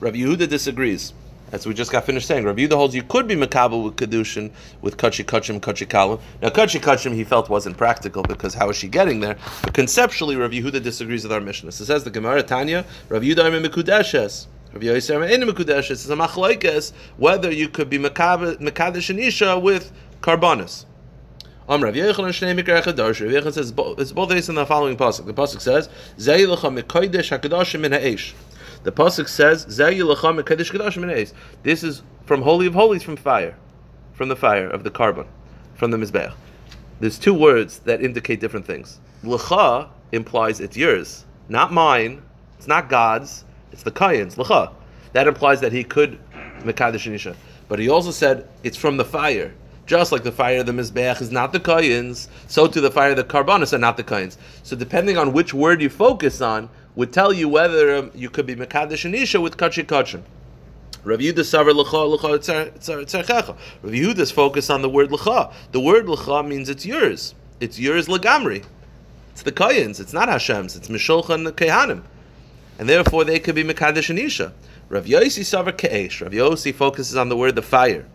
Rabbi 0.00 0.18
Yehuda 0.18 0.48
disagrees. 0.48 1.12
As 1.50 1.66
we 1.66 1.72
just 1.72 1.90
got 1.90 2.04
finished 2.04 2.26
saying, 2.26 2.44
Rabbi 2.44 2.66
Yehuda 2.66 2.74
holds 2.74 2.94
you 2.94 3.02
could 3.02 3.26
be 3.26 3.34
Makabel 3.34 3.82
with 3.82 3.96
Kedushin, 3.96 4.50
with 4.82 4.98
Kachi 4.98 5.24
Kachim, 5.24 5.60
Kachi 5.60 5.86
Kalim. 5.86 6.20
Now, 6.42 6.50
Kachi 6.50 6.78
Kachim 6.78 7.14
he 7.14 7.24
felt 7.24 7.48
wasn't 7.48 7.78
practical 7.78 8.22
because 8.22 8.52
how 8.52 8.68
is 8.68 8.76
she 8.76 8.88
getting 8.88 9.20
there? 9.20 9.38
But 9.62 9.72
conceptually, 9.72 10.36
Rabbi 10.36 10.60
Yehuda 10.60 10.82
disagrees 10.82 11.22
with 11.22 11.32
our 11.32 11.40
Mishnah. 11.40 11.72
So 11.72 11.82
it 11.82 11.86
says 11.86 12.04
the 12.04 12.10
Gemara 12.10 12.42
Tanya, 12.42 12.84
Rabbi 13.08 13.26
Yehuda 13.26 13.44
Arme 13.44 13.62
Mekudeshes. 13.64 14.46
Rabbi 14.74 14.86
Yosef 14.86 15.16
Arme 15.16 15.30
Ene 15.30 15.42
Mekudeshes. 15.42 15.92
It's 15.92 16.08
a 16.10 16.16
machlaikes 16.16 16.92
whether 17.16 17.50
you 17.50 17.68
could 17.68 17.88
be 17.88 17.98
Mekadesh 17.98 19.10
and 19.10 19.18
Isha 19.18 19.58
with 19.58 19.90
Karbonis. 20.20 20.84
Um, 21.70 21.84
Rav 21.84 21.92
Yochanan 21.92 23.52
says 23.52 23.72
it's 23.98 24.12
both 24.12 24.28
based 24.30 24.48
on 24.48 24.54
the 24.54 24.64
following 24.64 24.96
pasuk. 24.96 25.26
The 25.26 25.34
pasuk 25.34 25.60
says, 25.60 25.90
"Zeh 26.16 26.46
lecha 26.46 26.82
mekodesh 26.82 27.38
hakadoshim 27.38 27.80
min 27.80 27.92
ha'esh." 27.92 28.34
The 28.82 28.92
pasuk 28.92 29.28
says. 29.28 29.66
This 31.62 31.82
is 31.82 32.02
from 32.24 32.42
holy 32.42 32.66
of 32.66 32.74
holies, 32.74 33.02
from 33.02 33.16
fire, 33.16 33.56
from 34.12 34.28
the 34.28 34.36
fire 34.36 34.68
of 34.68 34.84
the 34.84 34.90
korban, 34.90 35.26
from 35.74 35.90
the 35.90 35.96
mizbeach. 35.96 36.32
There's 37.00 37.18
two 37.18 37.34
words 37.34 37.78
that 37.80 38.02
indicate 38.02 38.40
different 38.40 38.66
things. 38.66 39.00
Lecha 39.22 39.88
implies 40.12 40.60
it's 40.60 40.76
yours, 40.76 41.24
not 41.48 41.72
mine. 41.72 42.22
It's 42.56 42.66
not 42.66 42.88
God's. 42.88 43.44
It's 43.70 43.84
the 43.84 43.92
Kohen's. 43.92 44.34
Lecha. 44.34 44.72
That 45.12 45.28
implies 45.28 45.60
that 45.60 45.72
he 45.72 45.84
could 45.84 46.18
mekadesh 46.62 47.06
and 47.06 47.14
isha. 47.14 47.36
But 47.68 47.78
he 47.78 47.88
also 47.88 48.10
said 48.10 48.48
it's 48.64 48.76
from 48.76 48.96
the 48.96 49.04
fire. 49.04 49.54
Just 49.86 50.10
like 50.12 50.22
the 50.22 50.32
fire 50.32 50.58
of 50.58 50.66
the 50.66 50.72
Mizbeach 50.72 51.22
is 51.22 51.30
not 51.30 51.52
the 51.52 51.60
Kohen's, 51.60 52.28
so 52.46 52.66
too 52.66 52.80
the 52.80 52.90
fire 52.90 53.10
of 53.10 53.16
the 53.16 53.24
Karbanis 53.24 53.72
are 53.72 53.78
not 53.78 53.96
the 53.96 54.02
Kohen's. 54.02 54.36
So 54.62 54.76
depending 54.76 55.16
on 55.16 55.32
which 55.32 55.54
word 55.54 55.80
you 55.80 55.88
focus 55.88 56.40
on, 56.40 56.68
would 56.98 57.12
tell 57.12 57.32
you 57.32 57.48
whether 57.48 57.94
um, 57.94 58.10
you 58.12 58.28
could 58.28 58.44
be 58.44 58.56
Mekadesh 58.56 59.04
and 59.04 59.14
Isha 59.14 59.40
with 59.40 59.56
Kachi 59.56 59.84
Kachim. 59.84 60.22
Rav 61.04 61.20
Yehuda 61.20 61.44
savar 61.46 62.40
tzar- 62.40 62.72
tzarchecha. 62.76 63.56
Rav 63.82 63.92
Yehuda's 63.92 64.32
focus 64.32 64.68
on 64.68 64.82
the 64.82 64.88
word 64.88 65.10
lecha. 65.10 65.52
The 65.70 65.78
word 65.78 66.06
lecha 66.06 66.44
means 66.44 66.68
it's 66.68 66.84
yours. 66.84 67.36
It's 67.60 67.78
yours 67.78 68.08
legamri. 68.08 68.64
It's 69.30 69.42
the 69.44 69.52
Kohen's. 69.52 70.00
It's 70.00 70.12
not 70.12 70.28
Hashem's. 70.28 70.74
It's 70.74 70.88
Mishulchan 70.88 71.48
Kehanim. 71.52 72.02
And 72.80 72.88
therefore 72.88 73.22
they 73.22 73.38
could 73.38 73.54
be 73.54 73.62
Mekadesh 73.62 74.10
and 74.10 74.18
Isha. 74.18 74.52
Rav 74.88 75.04
Yosi 75.04 75.44
savar 75.44 75.76
ke'esh. 75.76 76.20
Rav 76.20 76.32
Yosi 76.32 76.74
focuses 76.74 77.14
on 77.14 77.28
the 77.28 77.36
word 77.36 77.54
the 77.54 77.62
fire. 77.62 78.06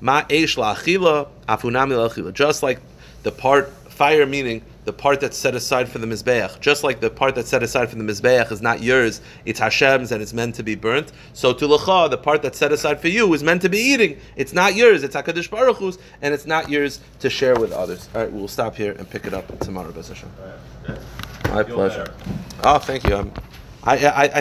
Ma 0.00 0.22
la'achila, 0.22 1.28
afunami 1.46 1.92
la'achila. 1.92 2.32
Just 2.32 2.62
like 2.62 2.80
the 3.24 3.30
part, 3.30 3.68
fire 3.90 4.24
meaning 4.24 4.62
the 4.84 4.92
part 4.92 5.20
that's 5.20 5.36
set 5.36 5.54
aside 5.54 5.88
for 5.88 5.98
the 5.98 6.06
Mizbeach. 6.06 6.60
Just 6.60 6.82
like 6.82 7.00
the 7.00 7.10
part 7.10 7.34
that's 7.34 7.48
set 7.48 7.62
aside 7.62 7.88
for 7.88 7.96
the 7.96 8.04
Mizbeach 8.04 8.50
is 8.50 8.60
not 8.60 8.82
yours, 8.82 9.20
it's 9.44 9.60
Hashem's 9.60 10.10
and 10.10 10.20
it's 10.20 10.32
meant 10.32 10.54
to 10.56 10.62
be 10.62 10.74
burnt. 10.74 11.12
So 11.32 11.52
to 11.52 11.66
Lecha, 11.66 12.10
the 12.10 12.18
part 12.18 12.42
that's 12.42 12.58
set 12.58 12.72
aside 12.72 13.00
for 13.00 13.08
you 13.08 13.32
is 13.34 13.42
meant 13.42 13.62
to 13.62 13.68
be 13.68 13.78
eating. 13.78 14.18
It's 14.36 14.52
not 14.52 14.74
yours, 14.74 15.02
it's 15.04 15.14
HaKadosh 15.14 15.50
Baruch 15.50 15.76
Hu's, 15.76 15.98
and 16.20 16.34
it's 16.34 16.46
not 16.46 16.68
yours 16.68 17.00
to 17.20 17.30
share 17.30 17.54
with 17.54 17.72
others. 17.72 18.08
All 18.14 18.22
right, 18.22 18.32
we'll 18.32 18.48
stop 18.48 18.74
here 18.74 18.92
and 18.92 19.08
pick 19.08 19.26
it 19.26 19.34
up 19.34 19.58
tomorrow, 19.60 19.92
Bez 19.92 20.08
Hashem. 20.08 20.30
My 21.50 21.62
pleasure. 21.62 22.12
Oh, 22.64 22.78
thank 22.78 23.04
you. 23.06 23.14
I'm, 23.16 23.32
I, 23.84 24.06
I, 24.06 24.22
I 24.38 24.40